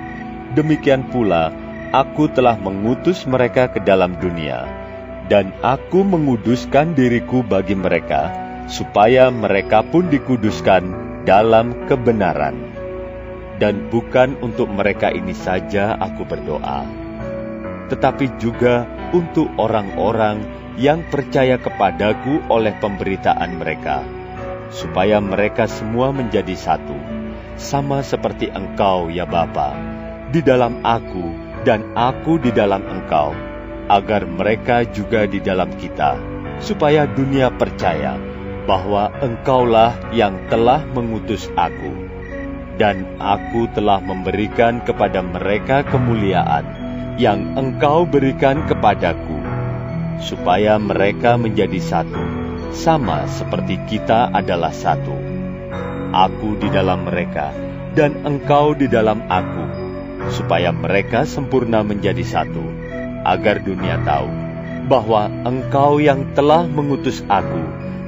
[0.58, 1.54] demikian pula
[1.94, 4.68] aku telah mengutus mereka ke dalam dunia,
[5.28, 8.32] dan aku menguduskan diriku bagi mereka,
[8.64, 10.88] supaya mereka pun dikuduskan
[11.28, 12.56] dalam kebenaran.
[13.60, 16.88] Dan bukan untuk mereka ini saja aku berdoa,
[17.92, 20.40] tetapi juga untuk orang-orang
[20.78, 24.06] yang percaya kepadaku oleh pemberitaan mereka,
[24.70, 26.94] supaya mereka semua menjadi satu,
[27.58, 29.74] sama seperti engkau ya Bapa,
[30.30, 31.34] di dalam aku
[31.66, 33.34] dan aku di dalam engkau,
[33.88, 36.20] agar mereka juga di dalam kita,
[36.60, 38.20] supaya dunia percaya
[38.68, 42.08] bahwa engkaulah yang telah mengutus aku
[42.78, 46.64] dan aku telah memberikan kepada mereka kemuliaan
[47.18, 49.42] yang engkau berikan kepadaku,
[50.22, 52.22] supaya mereka menjadi satu,
[52.70, 55.18] sama seperti kita adalah satu.
[56.14, 57.50] Aku di dalam mereka,
[57.98, 59.66] dan engkau di dalam aku,
[60.30, 62.62] supaya mereka sempurna menjadi satu,
[63.24, 64.28] agar dunia tahu
[64.88, 67.60] bahwa engkau yang telah mengutus aku,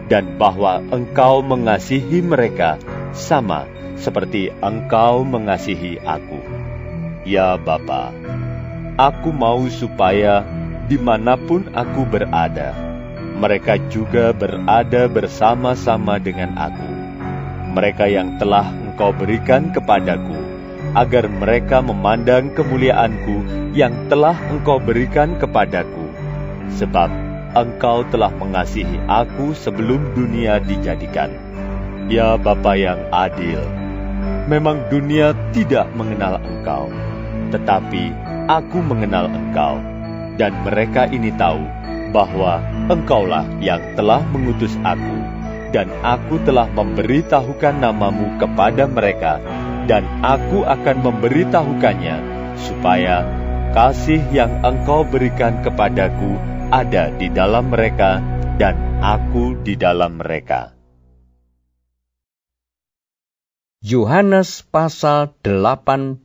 [0.08, 2.80] dan bahwa engkau mengasihi mereka
[3.12, 3.68] sama
[4.00, 6.40] seperti Engkau mengasihi aku.
[7.28, 8.16] Ya Bapa,
[8.96, 10.40] aku mau supaya
[10.88, 12.72] di mana pun aku berada,
[13.36, 16.90] mereka juga berada bersama-sama dengan aku.
[17.70, 20.34] Mereka yang telah Engkau berikan kepadaku,
[20.94, 26.06] agar mereka memandang kemuliaanku yang telah Engkau berikan kepadaku,
[26.78, 27.10] sebab
[27.54, 31.34] Engkau telah mengasihi aku sebelum dunia dijadikan.
[32.10, 33.62] Ya Bapa yang adil,
[34.50, 36.90] Memang dunia tidak mengenal engkau,
[37.54, 38.10] tetapi
[38.50, 39.78] aku mengenal engkau,
[40.42, 41.62] dan mereka ini tahu
[42.10, 42.58] bahwa
[42.90, 45.22] engkaulah yang telah mengutus aku,
[45.70, 49.38] dan aku telah memberitahukan namamu kepada mereka,
[49.90, 52.16] dan aku akan memberitahukannya,
[52.54, 53.26] supaya
[53.74, 56.38] kasih yang engkau berikan kepadaku
[56.70, 58.22] ada di dalam mereka,
[58.54, 60.78] dan aku di dalam mereka.
[63.82, 66.22] Yohanes pasal 18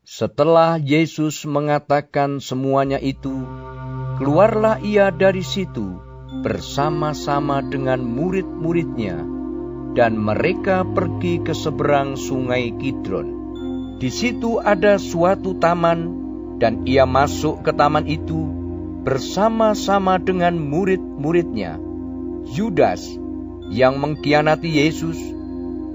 [0.00, 3.36] Setelah Yesus mengatakan semuanya itu,
[4.16, 6.00] keluarlah ia dari situ
[6.40, 9.39] bersama-sama dengan murid-muridnya,
[9.94, 13.28] dan mereka pergi ke seberang sungai Kidron.
[14.00, 16.20] Di situ ada suatu taman,
[16.60, 18.48] dan ia masuk ke taman itu
[19.00, 21.80] bersama-sama dengan murid-muridnya.
[22.52, 23.04] Yudas
[23.72, 25.16] yang mengkhianati Yesus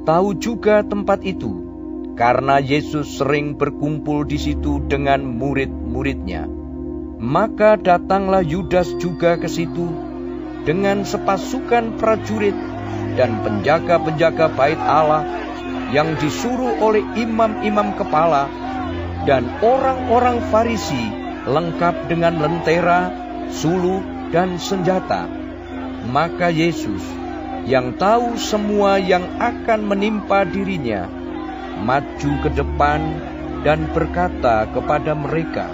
[0.05, 1.65] tahu juga tempat itu,
[2.13, 6.45] karena Yesus sering berkumpul di situ dengan murid-muridnya.
[7.15, 10.04] Maka datanglah Yudas juga ke situ
[10.65, 12.57] dengan sepasukan prajurit
[13.15, 15.23] dan penjaga-penjaga bait Allah
[15.93, 18.49] yang disuruh oleh imam-imam kepala
[19.29, 23.13] dan orang-orang Farisi lengkap dengan lentera,
[23.53, 24.01] suluh,
[24.33, 25.29] dan senjata.
[26.09, 27.01] Maka Yesus
[27.65, 31.09] yang tahu semua yang akan menimpa dirinya,
[31.81, 33.01] maju ke depan
[33.65, 35.69] dan berkata kepada mereka,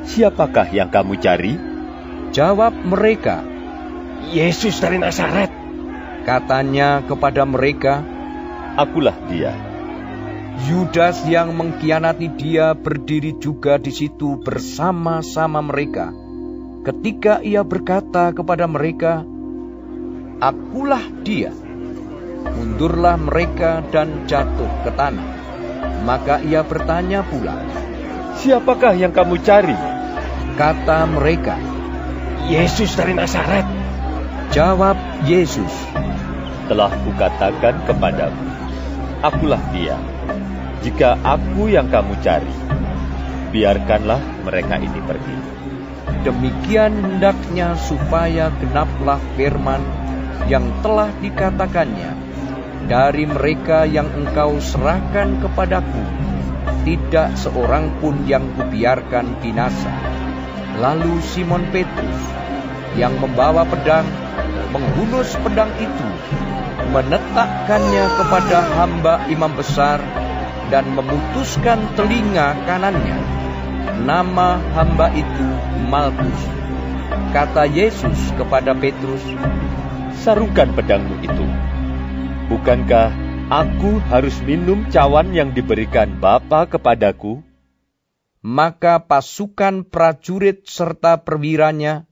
[0.00, 1.54] Siapakah yang kamu cari?
[2.32, 3.44] Jawab mereka,
[4.28, 5.48] Yesus dari Nazaret.
[6.28, 8.04] Katanya kepada mereka,
[8.76, 9.56] Akulah dia.
[10.68, 16.12] Yudas yang mengkhianati dia berdiri juga di situ bersama-sama mereka.
[16.84, 19.24] Ketika ia berkata kepada mereka,
[20.36, 21.52] akulah dia.
[22.44, 25.28] Mundurlah mereka dan jatuh ke tanah.
[26.04, 27.56] Maka ia bertanya pula,
[28.40, 29.76] Siapakah yang kamu cari?
[30.56, 31.56] Kata mereka,
[32.48, 33.79] Yesus dari Nazaret.
[34.50, 34.98] Jawab
[35.30, 35.70] Yesus,
[36.66, 38.50] Telah kukatakan kepadamu,
[39.22, 39.94] akulah dia.
[40.82, 42.50] Jika aku yang kamu cari,
[43.54, 45.38] biarkanlah mereka ini pergi.
[46.26, 49.86] Demikian hendaknya supaya genaplah firman
[50.50, 52.10] yang telah dikatakannya,
[52.90, 56.02] dari mereka yang engkau serahkan kepadaku,
[56.82, 59.94] tidak seorang pun yang kubiarkan binasa.
[60.82, 62.18] Lalu Simon Petrus
[62.98, 64.02] yang membawa pedang
[64.70, 66.08] menghunus pedang itu,
[66.94, 69.98] menetakkannya kepada hamba imam besar
[70.70, 73.18] dan memutuskan telinga kanannya.
[74.06, 75.46] Nama hamba itu
[75.90, 76.40] Malkus.
[77.30, 79.22] Kata Yesus kepada Petrus,
[80.20, 81.46] Sarungkan pedangmu itu.
[82.52, 83.08] Bukankah
[83.48, 87.40] aku harus minum cawan yang diberikan Bapa kepadaku?
[88.44, 92.09] Maka pasukan prajurit serta perwiranya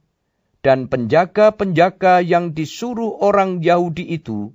[0.62, 4.54] dan penjaga-penjaga yang disuruh orang Yahudi itu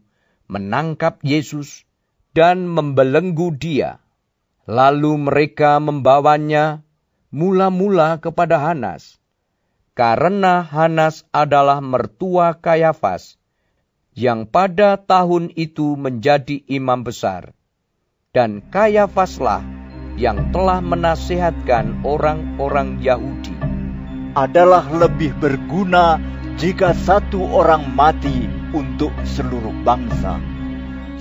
[0.51, 1.87] menangkap Yesus
[2.35, 4.03] dan membelenggu dia.
[4.63, 6.87] Lalu mereka membawanya
[7.33, 9.19] mula-mula kepada Hanas,
[9.91, 13.35] karena Hanas adalah mertua Kayafas,
[14.15, 17.51] yang pada tahun itu menjadi imam besar.
[18.31, 19.61] Dan Kayafaslah
[20.15, 23.72] yang telah menasihatkan orang-orang Yahudi.
[24.33, 26.17] Adalah lebih berguna
[26.57, 30.41] jika satu orang mati untuk seluruh bangsa.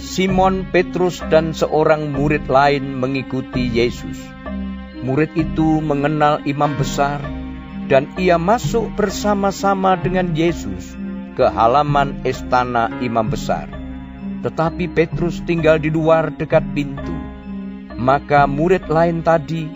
[0.00, 4.16] Simon Petrus dan seorang murid lain mengikuti Yesus.
[5.04, 7.20] Murid itu mengenal imam besar,
[7.92, 10.96] dan ia masuk bersama-sama dengan Yesus
[11.36, 13.68] ke halaman istana imam besar.
[14.40, 17.12] Tetapi Petrus tinggal di luar dekat pintu.
[17.92, 19.68] Maka murid lain tadi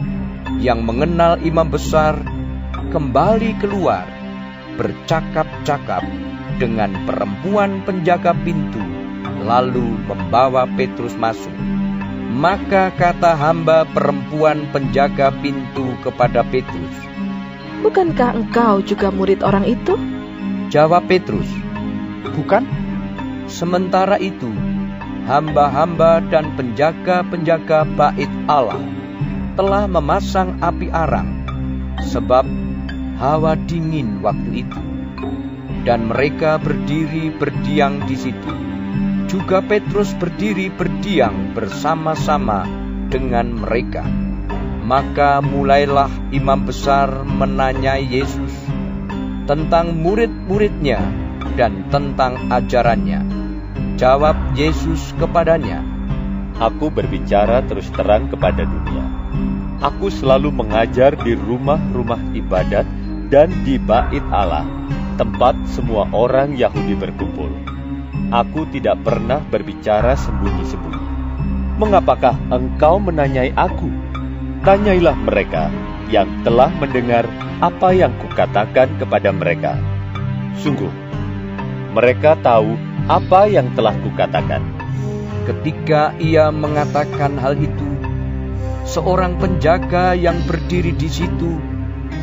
[0.56, 2.16] yang mengenal imam besar
[2.92, 4.04] kembali keluar
[4.76, 6.04] bercakap-cakap
[6.60, 8.80] dengan perempuan penjaga pintu,
[9.44, 11.52] lalu membawa Petrus masuk.
[12.36, 17.06] Maka kata hamba perempuan penjaga pintu kepada Petrus,
[17.86, 19.94] Bukankah engkau juga murid orang itu?
[20.74, 21.46] Jawab Petrus,
[22.34, 22.66] Bukan?
[23.46, 24.50] Sementara itu,
[25.30, 28.82] hamba-hamba dan penjaga-penjaga bait Allah
[29.54, 31.45] telah memasang api arang,
[32.02, 32.44] sebab
[33.16, 34.82] hawa dingin waktu itu.
[35.86, 38.52] Dan mereka berdiri berdiam di situ.
[39.30, 42.66] Juga Petrus berdiri berdiam bersama-sama
[43.06, 44.02] dengan mereka.
[44.86, 48.54] Maka mulailah imam besar menanyai Yesus
[49.46, 50.98] tentang murid-muridnya
[51.54, 53.22] dan tentang ajarannya.
[53.96, 55.82] Jawab Yesus kepadanya,
[56.56, 59.04] Aku berbicara terus terang kepada dunia.
[59.76, 62.88] Aku selalu mengajar di rumah-rumah ibadat
[63.28, 64.64] dan di bait Allah,
[65.20, 67.52] tempat semua orang Yahudi berkumpul.
[68.32, 71.04] Aku tidak pernah berbicara sembunyi-sembunyi.
[71.76, 73.92] Mengapakah engkau menanyai aku?
[74.64, 75.68] Tanyailah mereka
[76.08, 77.28] yang telah mendengar
[77.60, 79.76] apa yang kukatakan kepada mereka.
[80.56, 80.90] Sungguh,
[81.92, 82.80] mereka tahu
[83.12, 84.64] apa yang telah kukatakan.
[85.44, 87.95] Ketika ia mengatakan hal itu,
[88.86, 91.58] seorang penjaga yang berdiri di situ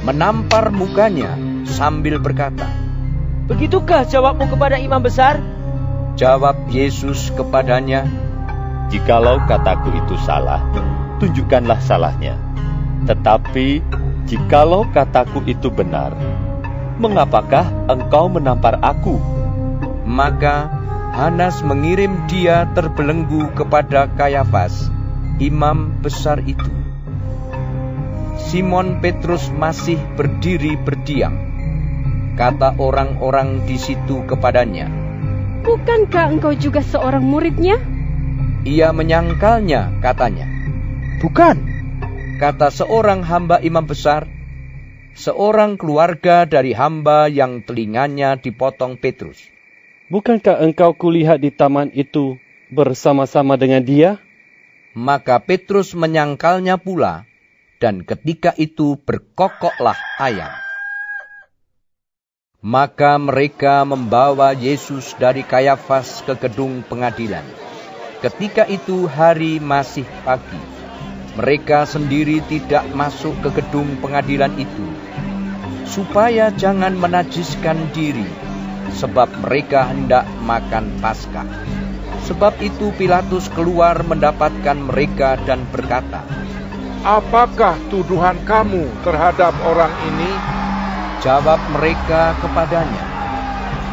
[0.08, 1.36] menampar mukanya
[1.68, 2.66] sambil berkata,
[3.44, 5.44] Begitukah jawabmu kepada imam besar?
[6.16, 8.08] Jawab Yesus kepadanya,
[8.88, 10.64] Jikalau kataku itu salah,
[11.20, 12.40] tunjukkanlah salahnya.
[13.04, 13.84] Tetapi
[14.30, 16.16] jikalau kataku itu benar,
[17.02, 19.20] mengapakah engkau menampar aku?
[20.08, 20.70] Maka
[21.14, 24.90] Hanas mengirim dia terbelenggu kepada Kayafas,
[25.42, 26.70] imam besar itu.
[28.50, 31.34] Simon Petrus masih berdiri berdiam.
[32.34, 34.90] Kata orang-orang di situ kepadanya,
[35.64, 37.80] Bukankah engkau juga seorang muridnya?
[38.68, 40.44] Ia menyangkalnya, katanya.
[41.24, 41.56] Bukan,
[42.36, 44.28] kata seorang hamba imam besar,
[45.16, 49.40] seorang keluarga dari hamba yang telinganya dipotong Petrus.
[50.12, 52.36] Bukankah engkau kulihat di taman itu
[52.68, 54.20] bersama-sama dengan dia?
[54.94, 57.26] Maka Petrus menyangkalnya pula,
[57.82, 60.54] dan ketika itu berkokoklah ayam.
[62.62, 67.44] Maka mereka membawa Yesus dari Kayafas ke gedung pengadilan.
[68.22, 70.62] Ketika itu hari masih pagi.
[71.42, 74.88] Mereka sendiri tidak masuk ke gedung pengadilan itu,
[75.90, 78.30] supaya jangan menajiskan diri,
[78.94, 81.50] sebab mereka hendak makan Paskah.
[82.24, 86.24] Sebab itu Pilatus keluar mendapatkan mereka dan berkata,
[87.04, 90.32] Apakah tuduhan kamu terhadap orang ini?
[91.20, 93.04] Jawab mereka kepadanya,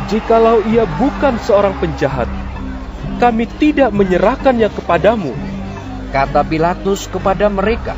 [0.06, 2.26] Jikalau ia bukan seorang penjahat,
[3.22, 5.34] kami tidak menyerahkannya kepadamu.
[6.10, 7.94] Kata Pilatus kepada mereka,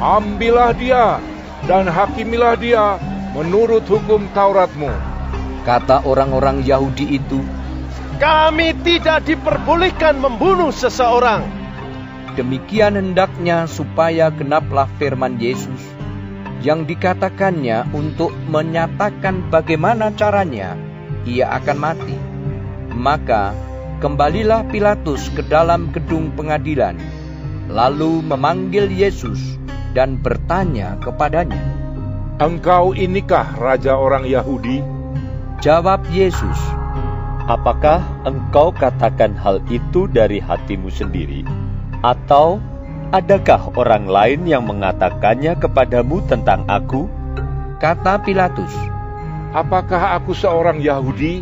[0.00, 1.20] Ambillah dia
[1.68, 2.96] dan hakimilah dia
[3.36, 4.88] menurut hukum Tauratmu.
[5.68, 7.44] Kata orang-orang Yahudi itu,
[8.18, 11.46] Kami tidak diperbolehkan membunuh seseorang.
[12.34, 15.78] Demikian hendaknya supaya genaplah firman Yesus
[16.58, 20.74] yang dikatakannya untuk menyatakan bagaimana caranya
[21.22, 22.18] ia akan mati.
[22.90, 23.54] Maka
[24.02, 26.98] kembalilah Pilatus ke dalam gedung pengadilan,
[27.70, 29.62] lalu memanggil Yesus
[29.94, 31.62] dan bertanya kepadanya,
[32.42, 34.82] Engkau inikah Raja orang Yahudi?
[35.62, 36.58] Jawab Yesus,
[37.48, 41.48] Apakah engkau katakan hal itu dari hatimu sendiri,
[42.04, 42.60] atau
[43.08, 47.08] adakah orang lain yang mengatakannya kepadamu tentang aku?
[47.80, 48.98] Kata Pilatus,
[49.56, 51.40] Apakah aku seorang Yahudi?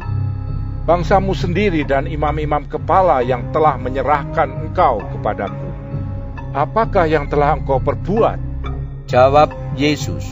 [0.87, 5.67] Bangsamu sendiri dan imam-imam kepala yang telah menyerahkan engkau kepadaku.
[6.55, 8.39] Apakah yang telah engkau perbuat?
[9.11, 10.23] Jawab Yesus,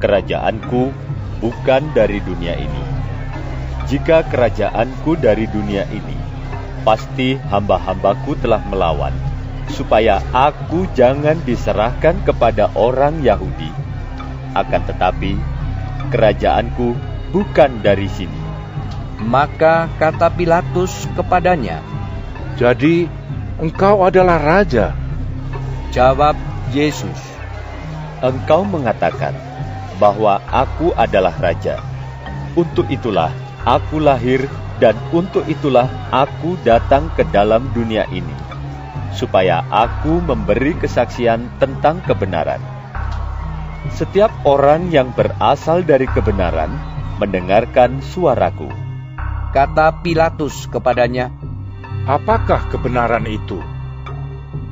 [0.00, 0.88] Kerajaanku
[1.44, 2.87] bukan dari dunia ini.
[3.88, 6.16] Jika kerajaanku dari dunia ini,
[6.84, 9.16] pasti hamba-hambaku telah melawan,
[9.72, 13.72] supaya aku jangan diserahkan kepada orang Yahudi.
[14.52, 15.40] Akan tetapi,
[16.12, 16.92] kerajaanku
[17.32, 18.40] bukan dari sini.
[19.24, 21.80] Maka kata Pilatus kepadanya,
[22.60, 23.08] Jadi,
[23.56, 24.92] engkau adalah raja.
[25.96, 26.36] Jawab
[26.76, 27.16] Yesus,
[28.18, 29.30] Engkau mengatakan
[30.02, 31.78] bahwa aku adalah raja.
[32.58, 33.30] Untuk itulah
[33.66, 34.46] aku lahir
[34.78, 38.34] dan untuk itulah aku datang ke dalam dunia ini,
[39.10, 42.62] supaya aku memberi kesaksian tentang kebenaran.
[43.90, 46.70] Setiap orang yang berasal dari kebenaran
[47.18, 48.70] mendengarkan suaraku.
[49.50, 51.34] Kata Pilatus kepadanya,
[52.08, 53.58] Apakah kebenaran itu?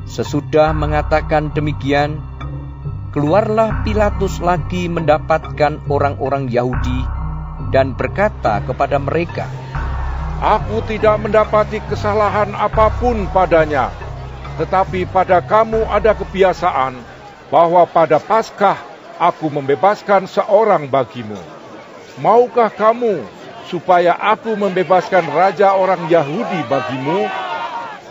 [0.06, 2.22] Sesudah mengatakan demikian,
[3.10, 7.25] keluarlah Pilatus lagi mendapatkan orang-orang Yahudi
[7.72, 9.48] dan berkata kepada mereka,
[10.36, 13.88] Aku tidak mendapati kesalahan apa pun padanya,
[14.60, 17.00] tetapi pada kamu ada kebiasaan
[17.48, 18.76] bahwa pada Paskah
[19.16, 21.40] aku membebaskan seorang bagimu.
[22.20, 23.24] Maukah kamu
[23.64, 27.28] supaya aku membebaskan raja orang Yahudi bagimu?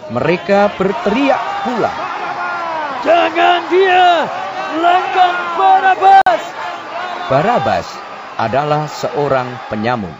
[0.09, 1.93] Mereka berteriak pula,
[3.05, 4.25] Jangan dia!
[4.81, 6.41] Langgang Barabas!
[7.29, 7.87] Barabas
[8.35, 10.11] adalah seorang penyamun.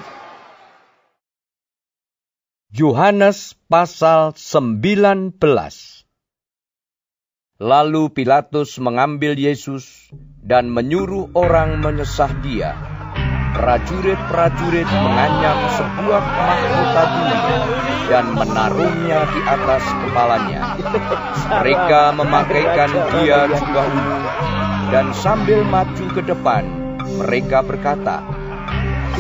[2.72, 5.40] Yohanes pasal 19
[7.56, 10.12] Lalu Pilatus mengambil Yesus
[10.44, 12.76] dan menyuruh orang menyesah dia.
[13.56, 17.40] Prajurit-prajurit menganyam sebuah mahkota bumi
[18.12, 20.62] dan menaruhnya di atas kepalanya.
[21.64, 24.20] Mereka memakaikan dia jubah ungu
[24.92, 28.26] dan sambil maju ke depan, mereka berkata,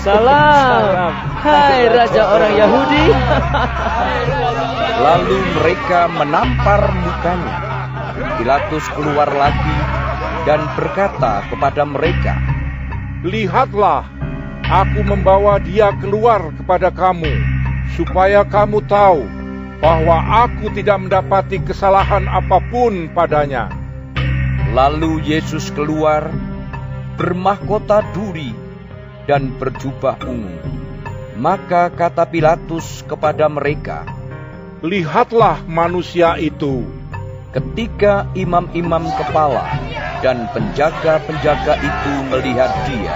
[0.01, 3.05] Salam, hai Raja orang Yahudi.
[5.01, 7.57] Lalu mereka menampar mukanya.
[8.37, 9.77] Pilatus keluar lagi
[10.45, 12.37] dan berkata kepada mereka,
[13.25, 14.05] Lihatlah,
[14.69, 17.33] aku membawa dia keluar kepada kamu,
[17.97, 19.25] supaya kamu tahu
[19.81, 23.73] bahwa aku tidak mendapati kesalahan apa pun padanya.
[24.71, 26.29] Lalu Yesus keluar,
[27.15, 28.51] bermahkota duri
[29.25, 30.59] dan berjubah ungu.
[31.35, 34.07] Maka kata Pilatus kepada mereka,
[34.79, 36.85] Lihatlah manusia itu.
[37.55, 39.63] Ketika imam-imam kepala
[40.19, 43.15] dan penjaga-penjaga itu melihat dia,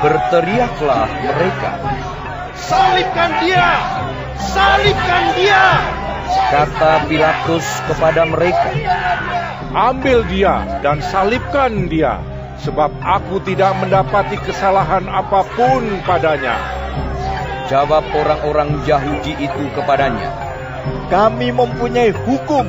[0.00, 1.72] berteriaklah mereka,
[2.56, 3.68] Salibkan dia!
[4.40, 5.64] Salibkan dia!
[6.50, 8.72] Kata Pilatus kepada mereka,
[9.70, 12.18] Ambil dia dan salibkan dia,
[12.60, 16.56] sebab aku tidak mendapati kesalahan apa pun padanya.
[17.72, 20.28] Jawab orang-orang Yahudi itu kepadanya,
[21.06, 22.66] Kami mempunyai hukum,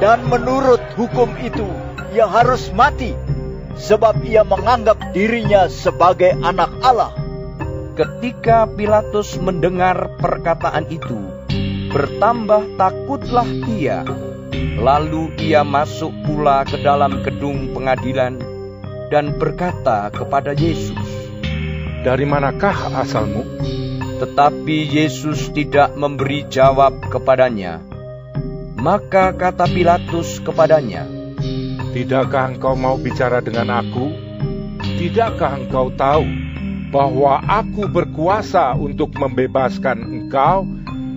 [0.00, 1.68] dan menurut hukum itu
[2.16, 3.12] ia harus mati,
[3.76, 7.12] sebab ia menganggap dirinya sebagai anak Allah.
[7.98, 11.18] Ketika Pilatus mendengar perkataan itu,
[11.92, 14.08] bertambah takutlah ia.
[14.78, 18.38] Lalu ia masuk pula ke dalam gedung pengadilan
[19.08, 21.00] dan berkata kepada Yesus,
[22.04, 23.44] Dari manakah asalmu?
[24.22, 27.82] Tetapi Yesus tidak memberi jawab kepadanya.
[28.78, 31.08] Maka kata Pilatus kepadanya,
[31.90, 34.12] Tidakkah engkau mau bicara dengan aku?
[34.78, 36.28] Tidakkah engkau tahu
[36.94, 40.68] bahwa aku berkuasa untuk membebaskan engkau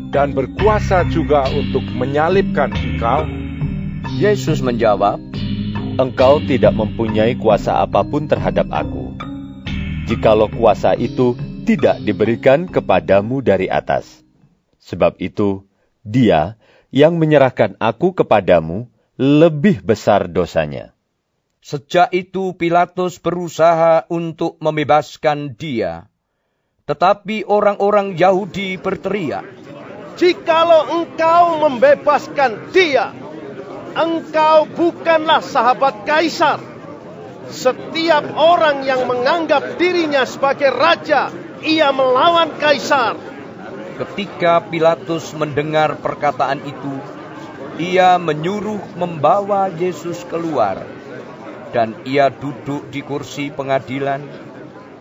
[0.10, 3.30] dan berkuasa juga untuk menyalibkan engkau?
[4.18, 5.22] Yesus menjawab,
[6.00, 9.12] Engkau tidak mempunyai kuasa apa pun terhadap aku.
[10.08, 11.36] Jikalau kuasa itu
[11.68, 14.24] tidak diberikan kepadamu dari atas.
[14.80, 15.68] Sebab itu,
[16.00, 16.56] dia
[16.96, 18.88] yang menyerahkan aku kepadamu
[19.20, 20.96] lebih besar dosanya.
[21.60, 26.08] Sejak itu Pilatus berusaha untuk membebaskan dia.
[26.88, 29.46] Tetapi orang-orang Yahudi berteriak,
[30.18, 33.14] Jikalau engkau membebaskan dia,
[33.96, 36.60] engkau bukanlah sahabat kaisar.
[37.52, 41.34] Setiap orang yang menganggap dirinya sebagai raja,
[41.66, 43.20] ia melawan kaisar.
[44.00, 46.96] Ketika Pilatus mendengar perkataan itu,
[47.82, 50.82] ia menyuruh membawa Yesus keluar
[51.72, 54.22] dan ia duduk di kursi pengadilan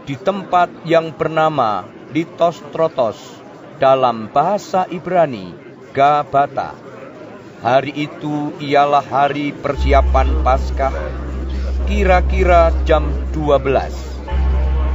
[0.07, 3.19] di tempat yang bernama Litostrotos
[3.79, 5.55] dalam bahasa Ibrani
[5.95, 6.90] Gabata.
[7.61, 10.97] Hari itu ialah hari persiapan Paskah,
[11.85, 13.05] kira-kira jam
[13.37, 13.61] 12.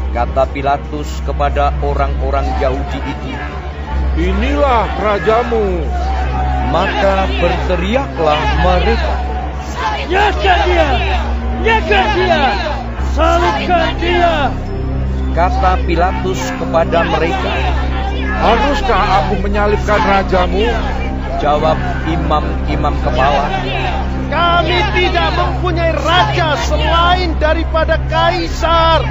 [0.10, 3.34] Kata Pilatus kepada orang-orang Yahudi itu,
[4.18, 5.86] Inilah rajamu.
[6.74, 9.14] Maka berteriaklah mereka,
[10.10, 10.90] Nyaka dia!
[11.62, 12.44] Nyaka dia!
[13.14, 14.50] Salibkan dia!
[15.38, 17.54] Kata Pilatus kepada mereka,
[18.42, 20.66] Haruskah aku menyalibkan rajamu?
[21.36, 21.76] Jawab
[22.08, 23.46] imam-imam kepala,
[24.32, 29.04] Kami tidak mempunyai raja selain daripada kaisar.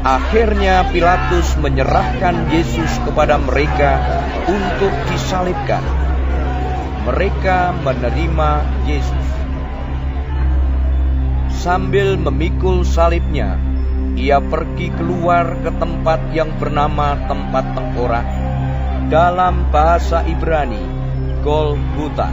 [0.00, 4.00] Akhirnya Pilatus menyerahkan Yesus kepada mereka
[4.48, 5.84] untuk disalibkan.
[7.04, 8.50] Mereka menerima
[8.88, 9.26] Yesus.
[11.60, 13.60] Sambil memikul salibnya,
[14.16, 18.24] ia pergi keluar ke tempat yang bernama tempat tengkorak.
[19.12, 20.99] Dalam bahasa Ibrani,
[21.40, 22.28] Golgota.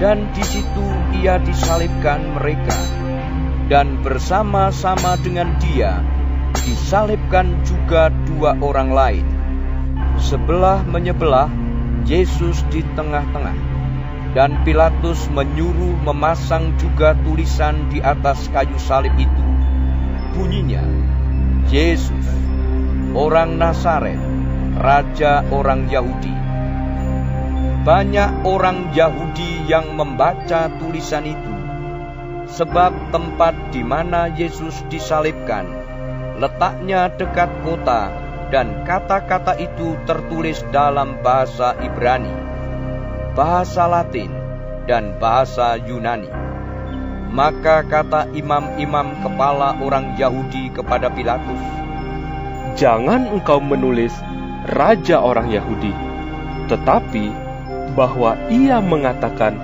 [0.00, 0.86] Dan di situ
[1.20, 2.78] ia disalibkan mereka.
[3.70, 6.02] Dan bersama-sama dengan dia,
[6.64, 9.26] disalibkan juga dua orang lain.
[10.18, 11.52] Sebelah menyebelah,
[12.08, 13.54] Yesus di tengah-tengah.
[14.30, 19.44] Dan Pilatus menyuruh memasang juga tulisan di atas kayu salib itu.
[20.34, 20.86] Bunyinya,
[21.66, 22.26] Yesus,
[23.14, 24.18] orang Nazaret,
[24.78, 26.39] Raja orang Yahudi.
[27.80, 31.54] Banyak orang Yahudi yang membaca tulisan itu,
[32.52, 35.64] sebab tempat di mana Yesus disalibkan
[36.36, 38.12] letaknya dekat kota,
[38.52, 42.32] dan kata-kata itu tertulis dalam bahasa Ibrani,
[43.32, 44.28] bahasa Latin,
[44.84, 46.28] dan bahasa Yunani.
[47.32, 51.62] Maka kata imam-imam kepala orang Yahudi kepada Pilatus,
[52.76, 54.12] Jangan engkau menulis
[54.68, 55.92] raja orang Yahudi,
[56.68, 57.49] tetapi
[58.00, 59.60] bahwa ia mengatakan,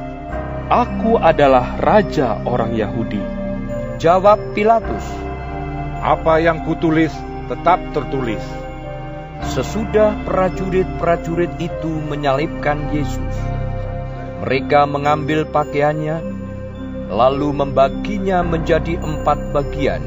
[0.69, 3.23] Aku adalah raja orang Yahudi.
[3.97, 5.07] Jawab Pilatus,
[6.05, 7.17] Apa yang kutulis
[7.49, 8.45] tetap tertulis.
[9.57, 13.37] Sesudah prajurit-prajurit itu menyalibkan Yesus,
[14.45, 16.21] mereka mengambil pakaiannya,
[17.09, 20.03] lalu membaginya menjadi empat bagian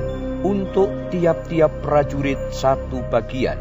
[0.45, 3.57] untuk tiap-tiap prajurit satu bagian.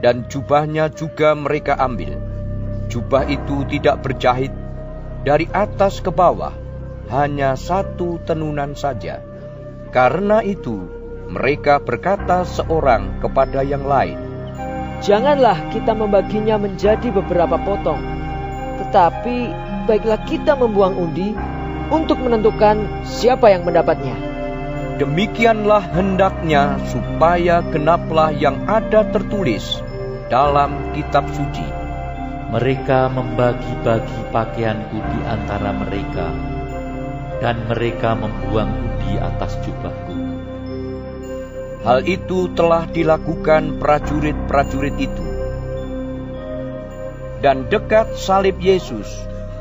[0.00, 2.29] Dan jubahnya juga mereka ambil.
[2.90, 4.50] Jubah itu tidak berjahit,
[5.22, 6.50] dari atas ke bawah,
[7.06, 9.22] hanya satu tenunan saja.
[9.94, 10.90] Karena itu,
[11.30, 14.18] mereka berkata seorang kepada yang lain,
[15.00, 18.02] Janganlah kita membaginya menjadi beberapa potong,
[18.84, 19.48] tetapi
[19.88, 21.32] baiklah kita membuang undi
[21.88, 24.12] untuk menentukan siapa yang mendapatnya.
[25.00, 29.80] Demikianlah hendaknya supaya genaplah yang ada tertulis
[30.28, 31.79] dalam kitab suci.
[32.50, 36.34] Mereka membagi-bagi pakaianku di antara mereka,
[37.38, 40.14] dan mereka membuang undi atas jubahku.
[41.86, 45.26] Hal itu telah dilakukan prajurit-prajurit itu.
[47.38, 49.06] Dan dekat salib Yesus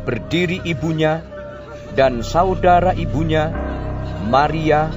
[0.03, 1.21] berdiri ibunya
[1.93, 3.53] dan saudara ibunya,
[4.25, 4.89] Maria,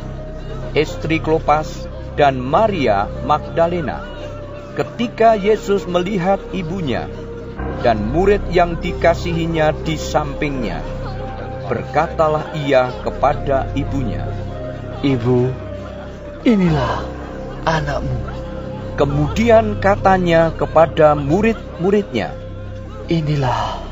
[0.72, 1.84] istri Klopas,
[2.16, 4.00] dan Maria Magdalena.
[4.72, 7.04] Ketika Yesus melihat ibunya
[7.82, 10.78] dan murid yang dikasihinya di sampingnya,
[11.66, 14.22] berkatalah ia kepada ibunya,
[15.02, 15.50] Ibu,
[16.46, 17.02] inilah
[17.66, 18.22] anakmu.
[18.94, 22.38] Kemudian katanya kepada murid-muridnya,
[23.10, 23.82] Inilah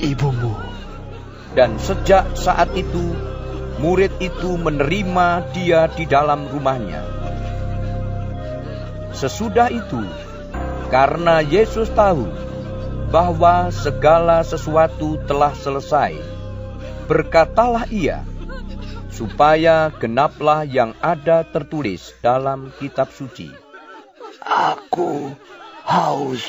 [0.00, 0.56] ibumu.
[1.52, 3.14] Dan sejak saat itu,
[3.78, 7.04] murid itu menerima dia di dalam rumahnya.
[9.12, 10.02] Sesudah itu,
[10.88, 12.26] karena Yesus tahu
[13.08, 16.16] bahwa segala sesuatu telah selesai,
[17.08, 18.24] berkatalah ia,
[19.14, 23.54] supaya genaplah yang ada tertulis dalam kitab suci.
[24.44, 25.32] Aku
[25.86, 26.42] haus.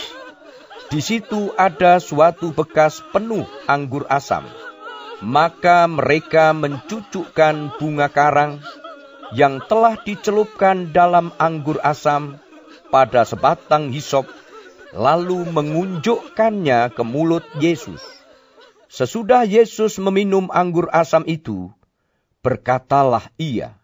[0.89, 4.45] Di situ ada suatu bekas penuh anggur asam.
[5.23, 8.59] Maka mereka mencucukkan bunga karang
[9.33, 12.37] yang telah dicelupkan dalam anggur asam
[12.93, 14.29] pada sebatang hisop,
[14.95, 17.99] lalu mengunjukkannya ke mulut Yesus.
[18.87, 21.67] Sesudah Yesus meminum anggur asam itu,
[22.39, 23.75] berkatalah ia,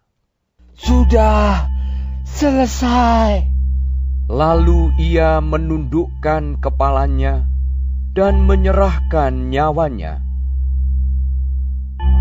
[0.79, 1.67] Sudah
[2.23, 3.51] selesai.
[4.31, 7.43] Lalu ia menundukkan kepalanya
[8.15, 10.23] dan menyerahkan nyawanya.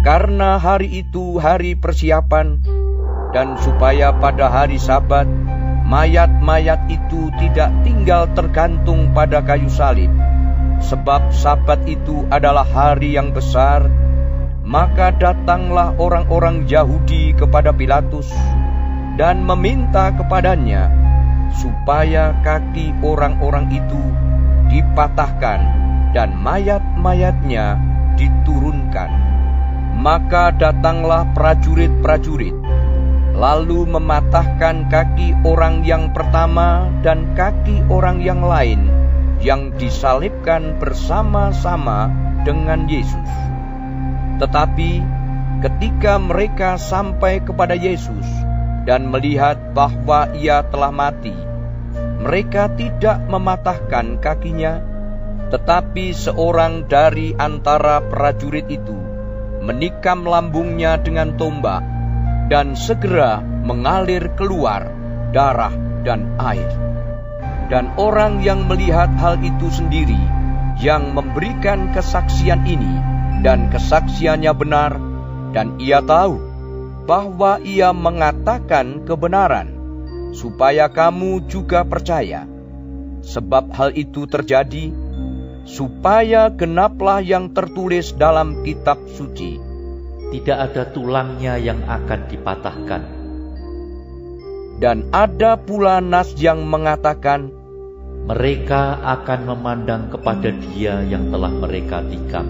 [0.02, 2.58] Karena hari itu hari persiapan,
[3.30, 5.30] dan supaya pada hari Sabat
[5.90, 10.14] mayat-mayat itu tidak tinggal tergantung pada kayu salib,
[10.78, 13.90] sebab Sabat itu adalah hari yang besar,
[14.62, 18.30] maka datanglah orang-orang Yahudi kepada Pilatus
[19.18, 20.94] dan meminta kepadanya
[21.58, 23.98] supaya kaki orang-orang itu
[24.70, 25.60] dipatahkan
[26.14, 27.82] dan mayat-mayatnya
[28.14, 29.10] diturunkan.
[30.00, 32.54] Maka datanglah prajurit-prajurit,
[33.34, 38.90] lalu mematahkan kaki orang yang pertama dan kaki orang yang lain
[39.40, 42.12] yang disalibkan bersama-sama
[42.44, 43.30] dengan Yesus.
[44.40, 44.90] Tetapi
[45.64, 48.24] ketika mereka sampai kepada Yesus,
[48.84, 51.36] dan melihat bahwa ia telah mati,
[52.20, 54.80] mereka tidak mematahkan kakinya,
[55.52, 58.96] tetapi seorang dari antara prajurit itu
[59.60, 61.84] menikam lambungnya dengan tombak,
[62.50, 64.90] dan segera mengalir keluar
[65.30, 65.70] darah
[66.02, 66.66] dan air.
[67.70, 70.18] Dan orang yang melihat hal itu sendiri,
[70.82, 72.98] yang memberikan kesaksian ini,
[73.46, 74.98] dan kesaksiannya benar,
[75.54, 76.42] dan ia tahu
[77.06, 79.70] bahwa ia mengatakan kebenaran,
[80.34, 82.50] supaya kamu juga percaya.
[83.22, 84.90] Sebab hal itu terjadi,
[85.62, 89.69] supaya genaplah yang tertulis dalam kitab suci.
[90.30, 93.02] Tidak ada tulangnya yang akan dipatahkan.
[94.80, 97.52] Dan ada pula nas yang mengatakan,
[98.24, 102.46] mereka akan memandang kepada dia yang telah mereka tikam.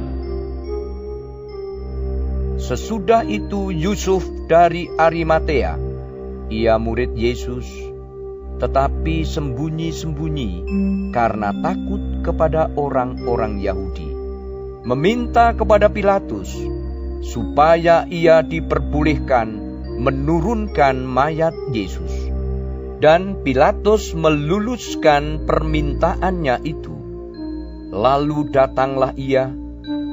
[2.60, 5.80] Sesudah itu Yusuf dari Arimatea,
[6.52, 7.64] ia murid Yesus,
[8.60, 10.50] tetapi sembunyi-sembunyi
[11.10, 14.12] karena takut kepada orang-orang Yahudi.
[14.84, 16.52] Meminta kepada Pilatus
[17.20, 19.70] supaya ia diperbolehkan
[20.00, 22.32] menurunkan mayat Yesus.
[23.00, 26.92] Dan Pilatus meluluskan permintaannya itu.
[27.92, 29.48] Lalu datanglah ia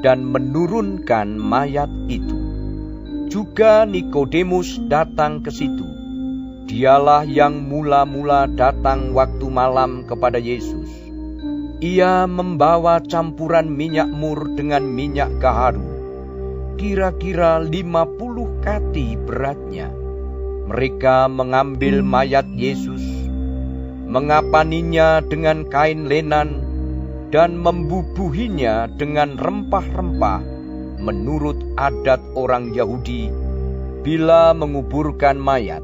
[0.00, 2.38] dan menurunkan mayat itu.
[3.28, 5.84] Juga Nikodemus datang ke situ.
[6.68, 10.88] Dialah yang mula-mula datang waktu malam kepada Yesus.
[11.78, 15.97] Ia membawa campuran minyak mur dengan minyak gaharu,
[16.78, 19.90] kira-kira lima puluh kati beratnya.
[20.70, 23.02] Mereka mengambil mayat Yesus,
[24.06, 26.62] mengapaninya dengan kain lenan
[27.34, 30.40] dan membubuhinya dengan rempah-rempah
[31.02, 33.28] menurut adat orang Yahudi
[34.06, 35.82] bila menguburkan mayat.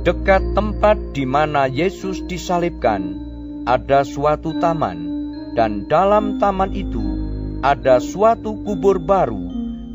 [0.00, 3.18] Dekat tempat di mana Yesus disalibkan
[3.68, 4.98] ada suatu taman
[5.52, 7.04] dan dalam taman itu
[7.60, 9.49] ada suatu kubur baru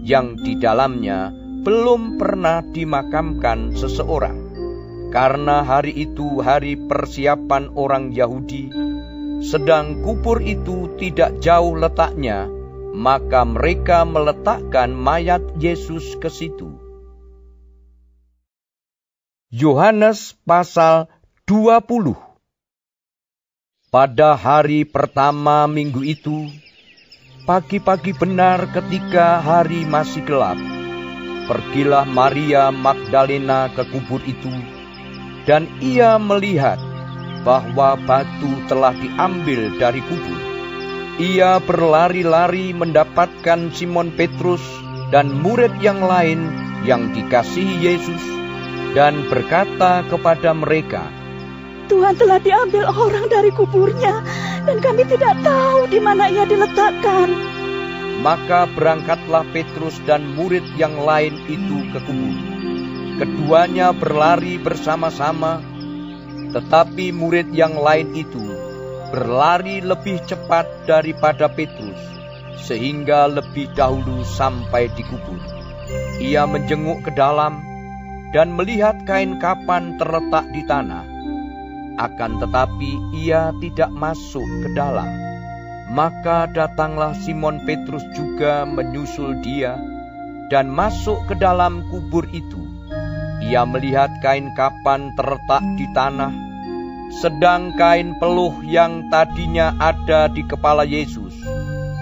[0.06, 1.34] yang di dalamnya
[1.66, 4.46] belum pernah dimakamkan seseorang.
[5.10, 8.70] Karena hari itu hari persiapan orang Yahudi,
[9.42, 12.46] sedang kubur itu tidak jauh letaknya,
[12.94, 16.78] maka mereka meletakkan mayat Yesus ke situ.
[19.50, 21.08] Yohanes pasal
[21.48, 22.14] 20
[23.88, 26.52] Pada hari pertama minggu itu,
[27.46, 30.58] pagi-pagi benar ketika hari masih gelap,
[31.46, 34.50] pergilah Maria Magdalena ke kubur itu,
[35.46, 36.82] dan ia melihat
[37.46, 40.42] bahwa batu telah diambil dari kubur.
[41.22, 44.66] Ia berlari-lari mendapatkan Simon Petrus
[45.14, 46.50] dan murid yang lain
[46.84, 48.24] yang dikasihi Yesus
[48.98, 51.06] dan berkata kepada mereka,
[51.86, 54.26] Tuhan telah diambil orang dari kuburnya
[54.66, 57.30] dan kami tidak tahu di mana ia diletakkan.
[58.26, 62.38] Maka berangkatlah Petrus dan murid yang lain itu ke kubur.
[63.16, 65.62] Keduanya berlari bersama-sama
[66.56, 68.40] tetapi murid yang lain itu
[69.12, 72.00] berlari lebih cepat daripada Petrus,
[72.64, 75.40] sehingga lebih dahulu sampai di kubur.
[76.24, 77.60] Ia menjenguk ke dalam
[78.32, 81.15] dan melihat kain kapan terletak di tanah.
[81.96, 85.08] Akan tetapi ia tidak masuk ke dalam.
[85.92, 89.80] Maka datanglah Simon Petrus juga menyusul dia,
[90.52, 92.60] dan masuk ke dalam kubur itu.
[93.46, 96.34] Ia melihat kain kapan terletak di tanah,
[97.22, 101.34] sedang kain peluh yang tadinya ada di kepala Yesus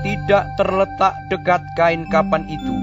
[0.04, 2.76] tidak terletak dekat kain kapan itu,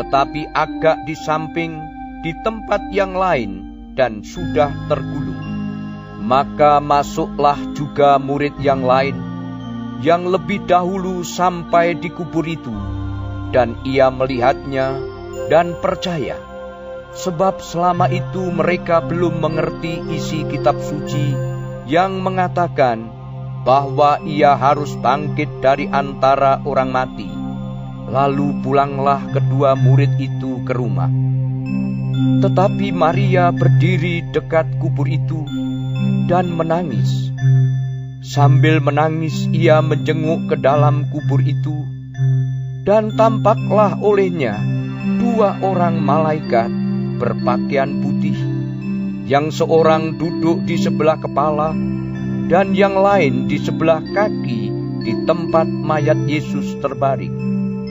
[0.00, 1.76] tetapi agak di samping
[2.24, 5.37] di tempat yang lain dan sudah tergulung.
[6.28, 9.16] Maka masuklah juga murid yang lain
[10.04, 12.70] yang lebih dahulu sampai di kubur itu,
[13.50, 14.94] dan ia melihatnya
[15.48, 16.38] dan percaya.
[17.16, 21.34] Sebab selama itu mereka belum mengerti isi kitab suci
[21.88, 23.08] yang mengatakan
[23.64, 27.26] bahwa ia harus bangkit dari antara orang mati.
[28.08, 31.10] Lalu pulanglah kedua murid itu ke rumah.
[32.38, 35.42] Tetapi Maria berdiri dekat kubur itu
[36.28, 37.32] dan menangis.
[38.20, 41.86] Sambil menangis, ia menjenguk ke dalam kubur itu,
[42.84, 44.58] dan tampaklah olehnya
[45.16, 46.68] dua orang malaikat
[47.16, 48.36] berpakaian putih,
[49.24, 51.72] yang seorang duduk di sebelah kepala
[52.48, 54.72] dan yang lain di sebelah kaki
[55.04, 57.48] di tempat mayat Yesus terbaring.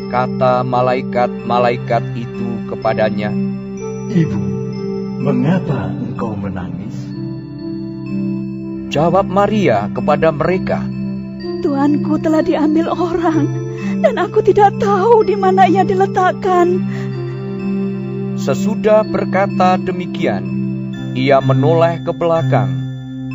[0.07, 3.31] Kata malaikat-malaikat itu kepadanya,
[4.07, 4.43] Ibu,
[5.19, 7.06] mengapa engkau menangis?
[8.87, 10.87] Jawab Maria kepada mereka,
[11.59, 13.45] Tuanku telah diambil orang,
[13.99, 16.85] dan aku tidak tahu di mana ia diletakkan.
[18.37, 20.45] Sesudah berkata demikian,
[21.17, 22.69] ia menoleh ke belakang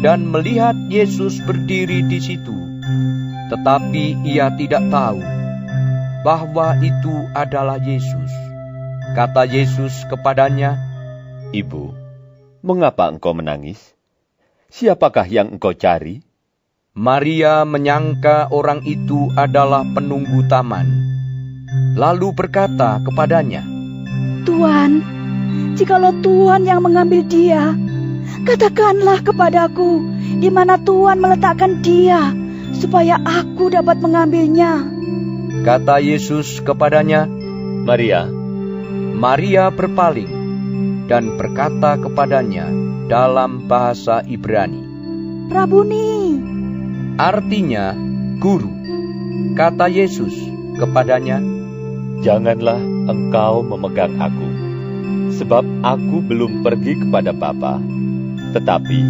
[0.01, 2.55] dan melihat Yesus berdiri di situ,
[3.53, 5.20] tetapi ia tidak tahu
[6.23, 8.31] bahwa itu adalah Yesus.
[9.12, 10.79] Kata Yesus kepadanya,
[11.53, 11.93] Ibu,
[12.65, 13.93] mengapa engkau menangis?
[14.73, 16.24] Siapakah yang engkau cari?
[16.97, 20.89] Maria menyangka orang itu adalah penunggu taman,
[21.93, 23.61] lalu berkata kepadanya,
[24.49, 25.05] Tuan,
[25.77, 27.77] jikalau Tuhan yang mengambil dia,
[28.49, 30.09] Katakanlah kepadaku
[30.40, 32.32] di mana Tuhan meletakkan dia,
[32.73, 34.89] supaya aku dapat mengambilnya.
[35.69, 37.28] Kata Yesus kepadanya,
[37.85, 38.24] Maria.
[39.12, 40.32] Maria berpaling
[41.12, 44.83] dan berkata kepadanya dalam bahasa Ibrani,
[45.49, 46.39] Rabuni.
[47.16, 47.95] Artinya,
[48.39, 48.70] guru.
[49.57, 50.33] Kata Yesus
[50.79, 51.39] kepadanya,
[52.23, 52.79] Janganlah
[53.11, 54.49] engkau memegang aku,
[55.35, 57.83] sebab aku belum pergi kepada Bapa
[58.53, 59.01] tetapi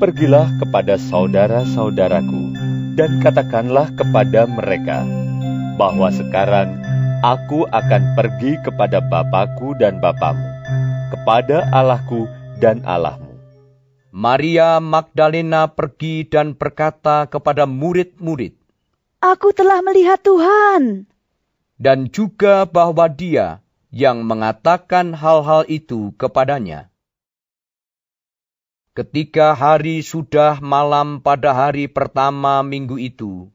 [0.00, 2.56] pergilah kepada saudara-saudaraku
[2.96, 5.04] dan katakanlah kepada mereka
[5.76, 6.80] bahwa sekarang
[7.20, 10.42] aku akan pergi kepada Bapakku dan Bapamu,
[11.12, 12.26] kepada Allahku
[12.58, 13.27] dan Allahmu.
[14.08, 18.56] Maria Magdalena pergi dan berkata kepada murid-murid,
[19.20, 21.04] Aku telah melihat Tuhan.
[21.76, 23.60] Dan juga bahwa dia
[23.92, 26.88] yang mengatakan hal-hal itu kepadanya.
[28.96, 33.46] Ketika hari sudah malam pada hari pertama minggu itu,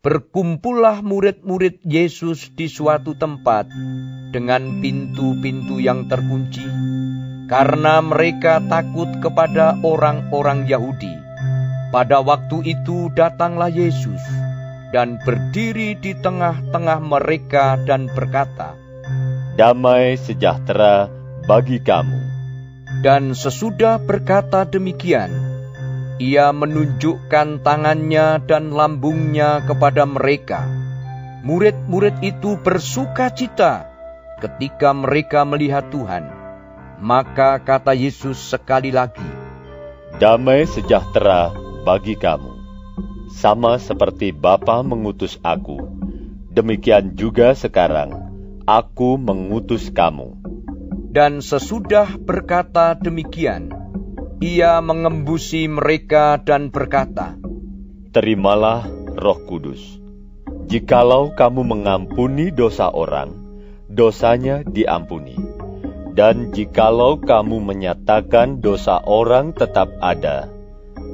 [0.00, 3.68] berkumpullah murid-murid Yesus di suatu tempat
[4.32, 6.64] dengan pintu-pintu yang terkunci,
[7.50, 11.18] karena mereka takut kepada orang-orang Yahudi.
[11.90, 14.22] Pada waktu itu datanglah Yesus
[14.94, 18.78] dan berdiri di tengah-tengah mereka dan berkata,
[19.58, 21.10] Damai sejahtera
[21.50, 22.22] bagi kamu.
[23.02, 25.34] Dan sesudah berkata demikian,
[26.22, 30.62] ia menunjukkan tangannya dan lambungnya kepada mereka.
[31.42, 33.90] Murid-murid itu bersuka cita
[34.38, 36.39] ketika mereka melihat Tuhan.
[37.00, 39.24] Maka kata Yesus sekali lagi,
[40.20, 41.48] Damai sejahtera
[41.80, 42.60] bagi kamu.
[43.32, 45.80] Sama seperti Bapa mengutus aku,
[46.52, 48.30] demikian juga sekarang
[48.68, 50.36] aku mengutus kamu.
[51.10, 53.72] Dan sesudah berkata demikian,
[54.38, 57.34] ia mengembusi mereka dan berkata,
[58.14, 58.86] Terimalah
[59.18, 59.82] roh kudus.
[60.70, 63.34] Jikalau kamu mengampuni dosa orang,
[63.90, 65.59] dosanya diampuni.
[66.10, 70.50] Dan jikalau kamu menyatakan dosa orang tetap ada,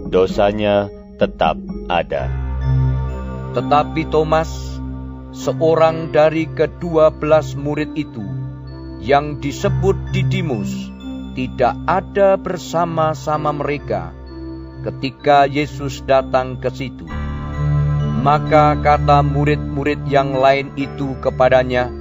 [0.09, 0.89] dosanya
[1.21, 1.61] tetap
[1.93, 2.33] ada.
[3.53, 4.81] Tetapi Thomas,
[5.37, 8.25] seorang dari kedua belas murid itu,
[9.05, 10.73] yang disebut Didimus
[11.37, 14.17] tidak ada bersama-sama mereka
[14.81, 17.05] ketika Yesus datang ke situ.
[18.25, 21.93] Maka kata murid-murid yang lain itu kepadanya,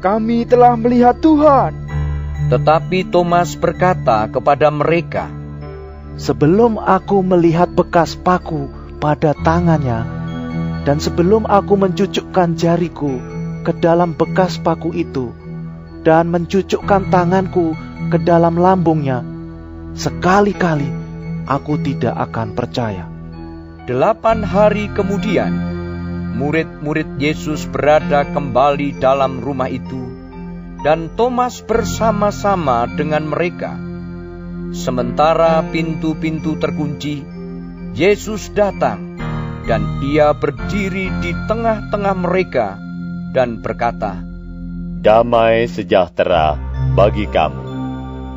[0.00, 1.81] "Kami telah melihat Tuhan."
[2.50, 5.30] Tetapi Thomas berkata kepada mereka,
[6.16, 10.06] "Sebelum aku melihat bekas paku pada tangannya,
[10.82, 13.18] dan sebelum aku mencucukkan jariku
[13.62, 15.30] ke dalam bekas paku itu,
[16.02, 17.78] dan mencucukkan tanganku
[18.10, 19.22] ke dalam lambungnya,
[19.94, 20.90] sekali-kali
[21.46, 23.06] aku tidak akan percaya.
[23.82, 25.50] Delapan hari kemudian,
[26.38, 30.21] murid-murid Yesus berada kembali dalam rumah itu,
[30.82, 33.78] dan Thomas bersama-sama dengan mereka.
[34.74, 37.22] Sementara pintu-pintu terkunci,
[37.94, 39.14] Yesus datang,
[39.62, 42.68] dan ia berdiri di tengah-tengah mereka
[43.30, 44.26] dan berkata,
[45.02, 46.58] Damai sejahtera
[46.94, 47.62] bagi kamu.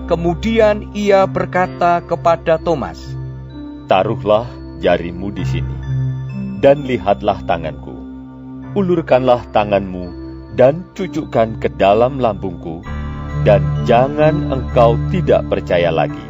[0.06, 3.02] Kemudian ia berkata kepada Thomas,
[3.90, 4.46] Taruhlah
[4.82, 5.78] jarimu di sini,
[6.62, 7.94] dan lihatlah tanganku.
[8.76, 10.15] Ulurkanlah tanganmu
[10.56, 12.80] dan cucukkan ke dalam lambungku,
[13.44, 16.26] dan jangan engkau tidak percaya lagi,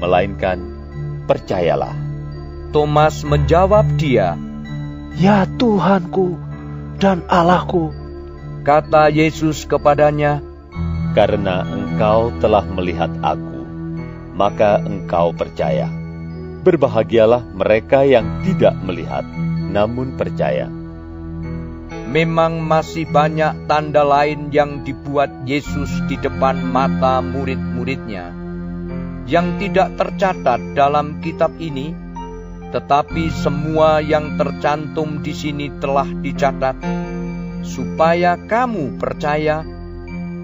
[0.00, 0.58] melainkan
[1.28, 1.92] percayalah.
[2.72, 4.34] Thomas menjawab dia,
[5.20, 6.40] Ya Tuhanku
[6.96, 7.92] dan Allahku.
[8.64, 10.40] Kata Yesus kepadanya,
[11.12, 13.60] Karena engkau telah melihat aku,
[14.32, 15.92] maka engkau percaya.
[16.64, 19.26] Berbahagialah mereka yang tidak melihat,
[19.68, 20.81] namun percaya.
[22.08, 28.34] Memang masih banyak tanda lain yang dibuat Yesus di depan mata murid-muridnya,
[29.30, 31.94] yang tidak tercatat dalam kitab ini,
[32.72, 36.76] tetapi semua yang tercantum di sini telah dicatat,
[37.64, 39.64] supaya kamu percaya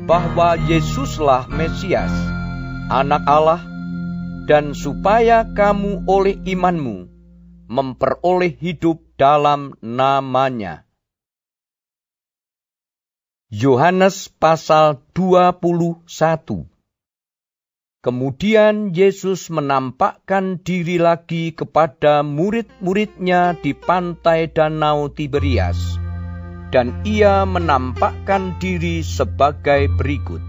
[0.09, 2.13] bahwa Yesuslah Mesias,
[2.89, 3.61] Anak Allah,
[4.49, 7.13] dan supaya kamu oleh imanmu
[7.69, 10.88] memperoleh hidup dalam namanya.
[13.49, 16.05] Yohanes pasal 21
[18.05, 25.97] Kemudian Yesus menampakkan diri lagi kepada murid-muridnya di pantai Danau Tiberias,
[26.77, 30.45] dan ia menampakkan diri sebagai berikut.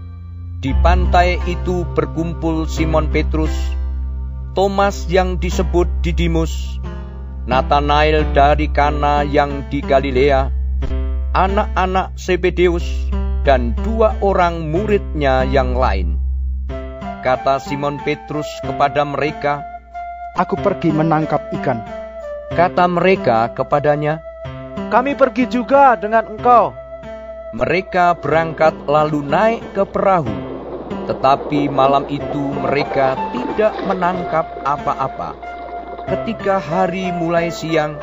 [0.60, 3.56] Di pantai itu berkumpul Simon Petrus,
[4.52, 6.76] Thomas yang disebut Didimus,
[7.48, 10.59] Nathanael dari Kana yang di Galilea,
[11.30, 12.82] anak-anak Zebedeus,
[13.46, 16.18] dan dua orang muridnya yang lain.
[17.22, 19.62] Kata Simon Petrus kepada mereka,
[20.38, 21.82] Aku pergi menangkap ikan.
[22.54, 24.18] Kata mereka kepadanya,
[24.90, 26.74] Kami pergi juga dengan engkau.
[27.54, 30.30] Mereka berangkat lalu naik ke perahu,
[31.10, 35.34] tetapi malam itu mereka tidak menangkap apa-apa.
[36.06, 37.98] Ketika hari mulai siang,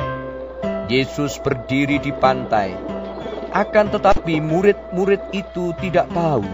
[0.88, 2.97] Yesus berdiri di pantai.
[3.58, 6.46] Akan tetapi murid-murid itu tidak tahu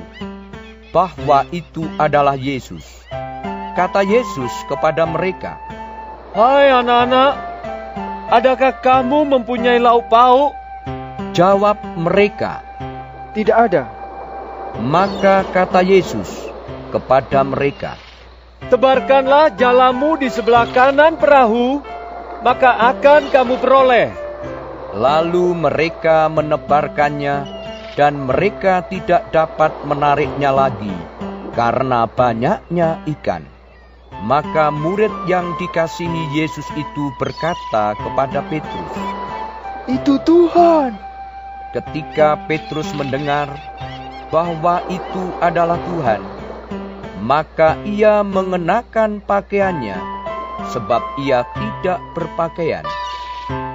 [0.96, 2.88] bahwa itu adalah Yesus.
[3.76, 5.60] Kata Yesus kepada mereka,
[6.32, 7.32] Hai anak-anak,
[8.32, 10.56] adakah kamu mempunyai lauk pauk?
[11.36, 12.64] Jawab mereka,
[13.36, 13.84] Tidak ada.
[14.80, 16.32] Maka kata Yesus
[16.96, 18.00] kepada mereka,
[18.72, 21.84] Tebarkanlah jalamu di sebelah kanan perahu,
[22.48, 24.23] maka akan kamu peroleh.
[24.94, 27.64] Lalu mereka menebarkannya,
[27.94, 30.94] dan mereka tidak dapat menariknya lagi
[31.54, 33.46] karena banyaknya ikan.
[34.24, 38.94] Maka murid yang dikasihi Yesus itu berkata kepada Petrus,
[39.86, 40.96] Itu Tuhan.
[41.74, 43.50] Ketika Petrus mendengar
[44.30, 46.22] bahwa itu adalah Tuhan,
[47.26, 49.98] maka ia mengenakan pakaiannya,
[50.72, 52.86] sebab ia tidak berpakaian,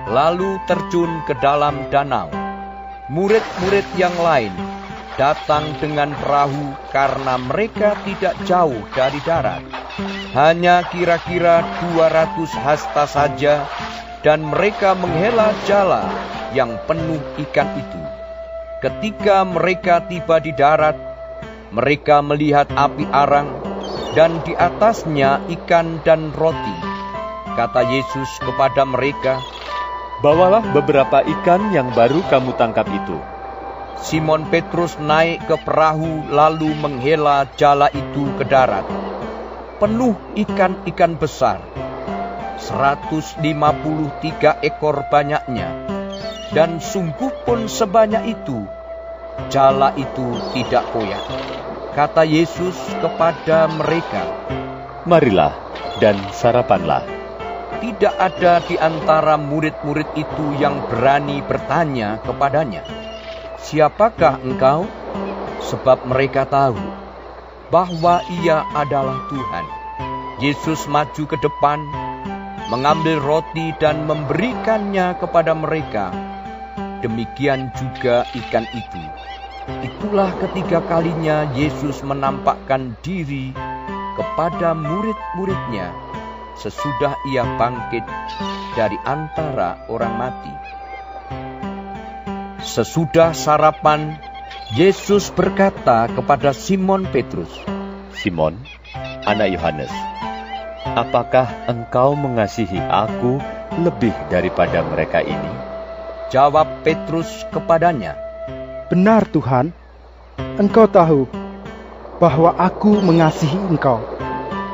[0.08, 2.32] lalu terjun ke dalam danau.
[3.08, 4.52] Murid-murid yang lain
[5.20, 9.64] datang dengan perahu karena mereka tidak jauh dari darat.
[10.32, 11.64] Hanya kira-kira
[11.96, 13.66] 200 hasta saja
[14.22, 16.06] dan mereka menghela jala
[16.52, 18.02] yang penuh ikan itu.
[18.78, 20.94] Ketika mereka tiba di darat,
[21.74, 23.50] mereka melihat api arang
[24.14, 26.76] dan di atasnya ikan dan roti.
[27.58, 29.42] Kata Yesus kepada mereka,
[30.18, 33.22] Bawalah beberapa ikan yang baru kamu tangkap itu.
[34.02, 38.82] Simon Petrus naik ke perahu lalu menghela jala itu ke darat.
[39.78, 41.62] Penuh ikan-ikan besar.
[42.58, 43.46] 153
[44.66, 45.86] ekor banyaknya.
[46.50, 48.66] Dan sungguh pun sebanyak itu.
[49.54, 51.22] Jala itu tidak koyak.
[51.94, 54.26] Kata Yesus kepada mereka,
[55.06, 55.54] Marilah
[56.02, 57.17] dan sarapanlah.
[57.78, 62.82] Tidak ada di antara murid-murid itu yang berani bertanya kepadanya,
[63.62, 64.90] "Siapakah engkau?"
[65.62, 66.74] Sebab mereka tahu
[67.70, 69.64] bahwa Ia adalah Tuhan.
[70.42, 71.78] Yesus maju ke depan,
[72.66, 76.10] mengambil roti dan memberikannya kepada mereka.
[76.98, 79.02] Demikian juga ikan itu.
[79.86, 83.54] Itulah ketiga kalinya Yesus menampakkan diri
[84.18, 86.07] kepada murid-muridnya
[86.58, 88.02] sesudah ia bangkit
[88.74, 90.54] dari antara orang mati.
[92.62, 94.18] Sesudah sarapan,
[94.74, 97.50] Yesus berkata kepada Simon Petrus,
[98.12, 98.58] Simon,
[99.24, 99.94] anak Yohanes,
[100.84, 103.38] apakah engkau mengasihi aku
[103.78, 105.52] lebih daripada mereka ini?
[106.28, 108.18] Jawab Petrus kepadanya,
[108.92, 109.72] Benar Tuhan,
[110.60, 111.24] Engkau tahu
[112.20, 114.27] bahwa aku mengasihi Engkau.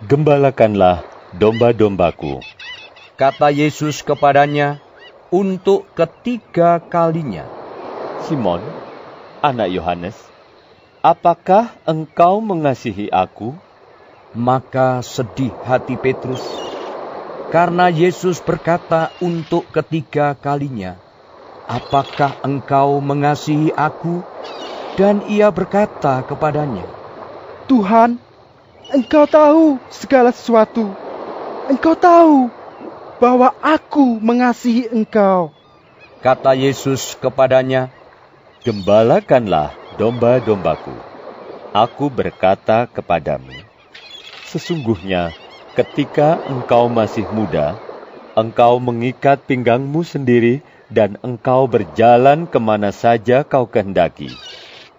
[0.00, 1.04] Gembalakanlah
[1.36, 2.40] domba-dombaku.
[3.20, 4.80] Kata Yesus kepadanya
[5.28, 7.44] untuk ketiga kalinya,
[8.16, 8.64] Simon,
[9.44, 10.16] anak Yohanes,
[11.04, 13.52] apakah engkau mengasihi aku?
[14.32, 16.48] Maka sedih hati Petrus,
[17.52, 20.96] karena Yesus berkata untuk ketiga kalinya,
[21.68, 24.24] Apakah engkau mengasihi aku?
[24.96, 26.88] Dan ia berkata kepadanya,
[27.68, 28.16] Tuhan,
[28.90, 30.82] Engkau tahu segala sesuatu.
[31.70, 32.50] Engkau tahu
[33.22, 35.54] bahwa aku mengasihi Engkau.
[36.18, 37.94] Kata Yesus kepadanya,
[38.66, 40.92] Gembalakanlah domba-dombaku.
[41.70, 43.62] Aku berkata kepadamu,
[44.50, 45.32] sesungguhnya
[45.78, 47.78] ketika engkau masih muda,
[48.34, 54.34] engkau mengikat pinggangmu sendiri dan engkau berjalan ke mana saja kau kehendaki.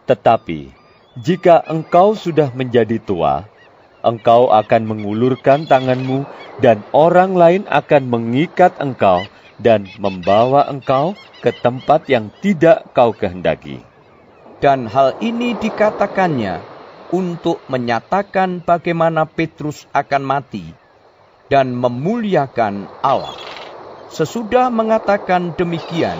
[0.07, 0.71] Tetapi,
[1.19, 3.50] jika engkau sudah menjadi tua,
[4.01, 6.25] engkau akan mengulurkan tanganmu
[6.61, 9.25] dan orang lain akan mengikat engkau
[9.61, 13.81] dan membawa engkau ke tempat yang tidak kau kehendaki.
[14.61, 16.61] Dan hal ini dikatakannya
[17.09, 20.63] untuk menyatakan bagaimana Petrus akan mati
[21.49, 23.35] dan memuliakan Allah.
[24.07, 26.15] Sesudah mengatakan demikian,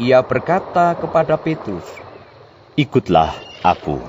[0.00, 1.84] ia berkata kepada Petrus,
[2.76, 3.32] "Ikutlah
[3.64, 4.00] aku."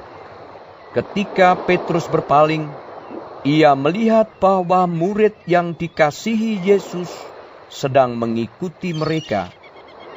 [0.95, 2.67] Ketika Petrus berpaling,
[3.47, 7.07] ia melihat bahwa murid yang dikasihi Yesus
[7.71, 9.55] sedang mengikuti mereka,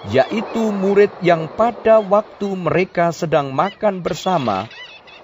[0.02, 4.66] yaitu murid yang pada waktu mereka sedang makan bersama,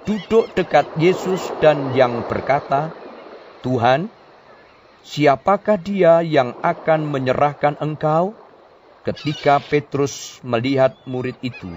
[0.07, 2.95] duduk dekat Yesus dan yang berkata,
[3.67, 4.07] "Tuhan,
[5.03, 8.39] siapakah dia yang akan menyerahkan engkau?
[9.03, 11.71] Ketika Petrus melihat murid itu,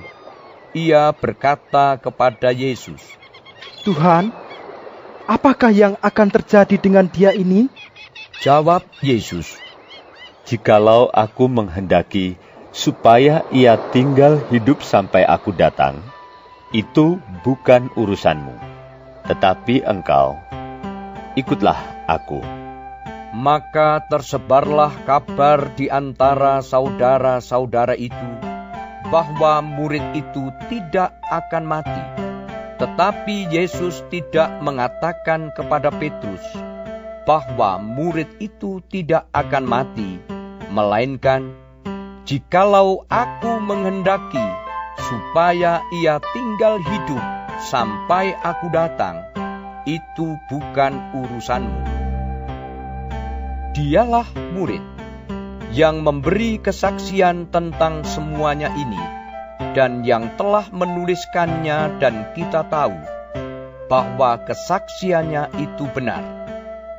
[0.77, 3.01] ia berkata kepada Yesus,
[3.85, 4.48] Tuhan,
[5.29, 7.69] apakah yang akan terjadi dengan dia ini?
[8.41, 9.61] Jawab Yesus,
[10.49, 12.33] Jikalau aku menghendaki
[12.73, 16.01] supaya ia tinggal hidup sampai aku datang,
[16.73, 18.57] itu bukan urusanmu.
[19.29, 20.41] Tetapi engkau,
[21.37, 21.77] ikutlah
[22.09, 22.41] aku.
[23.29, 28.29] Maka tersebarlah kabar di antara saudara-saudara itu
[29.13, 32.01] bahwa murid itu tidak akan mati.
[32.79, 36.39] Tetapi Yesus tidak mengatakan kepada Petrus
[37.27, 40.15] bahwa murid itu tidak akan mati,
[40.71, 41.51] melainkan
[42.23, 44.47] jikalau aku menghendaki
[44.95, 47.19] supaya ia tinggal hidup
[47.67, 49.27] sampai aku datang,
[49.83, 51.83] itu bukan urusanmu.
[53.75, 54.81] Dialah murid
[55.75, 59.18] yang memberi kesaksian tentang semuanya ini
[59.75, 62.95] dan yang telah menuliskannya dan kita tahu
[63.91, 66.23] bahwa kesaksiannya itu benar.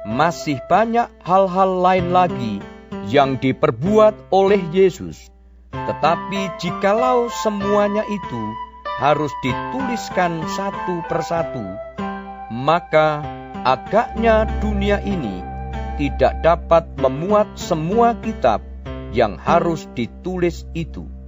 [0.04, 2.58] Masih banyak hal-hal lain lagi
[3.08, 5.30] yang diperbuat oleh Yesus.
[5.70, 8.42] Tetapi jikalau semuanya itu
[8.98, 11.62] harus dituliskan satu persatu,
[12.52, 13.22] maka
[13.64, 15.40] agaknya dunia ini
[15.96, 18.60] tidak dapat memuat semua kitab
[19.12, 21.19] yang harus ditulis itu.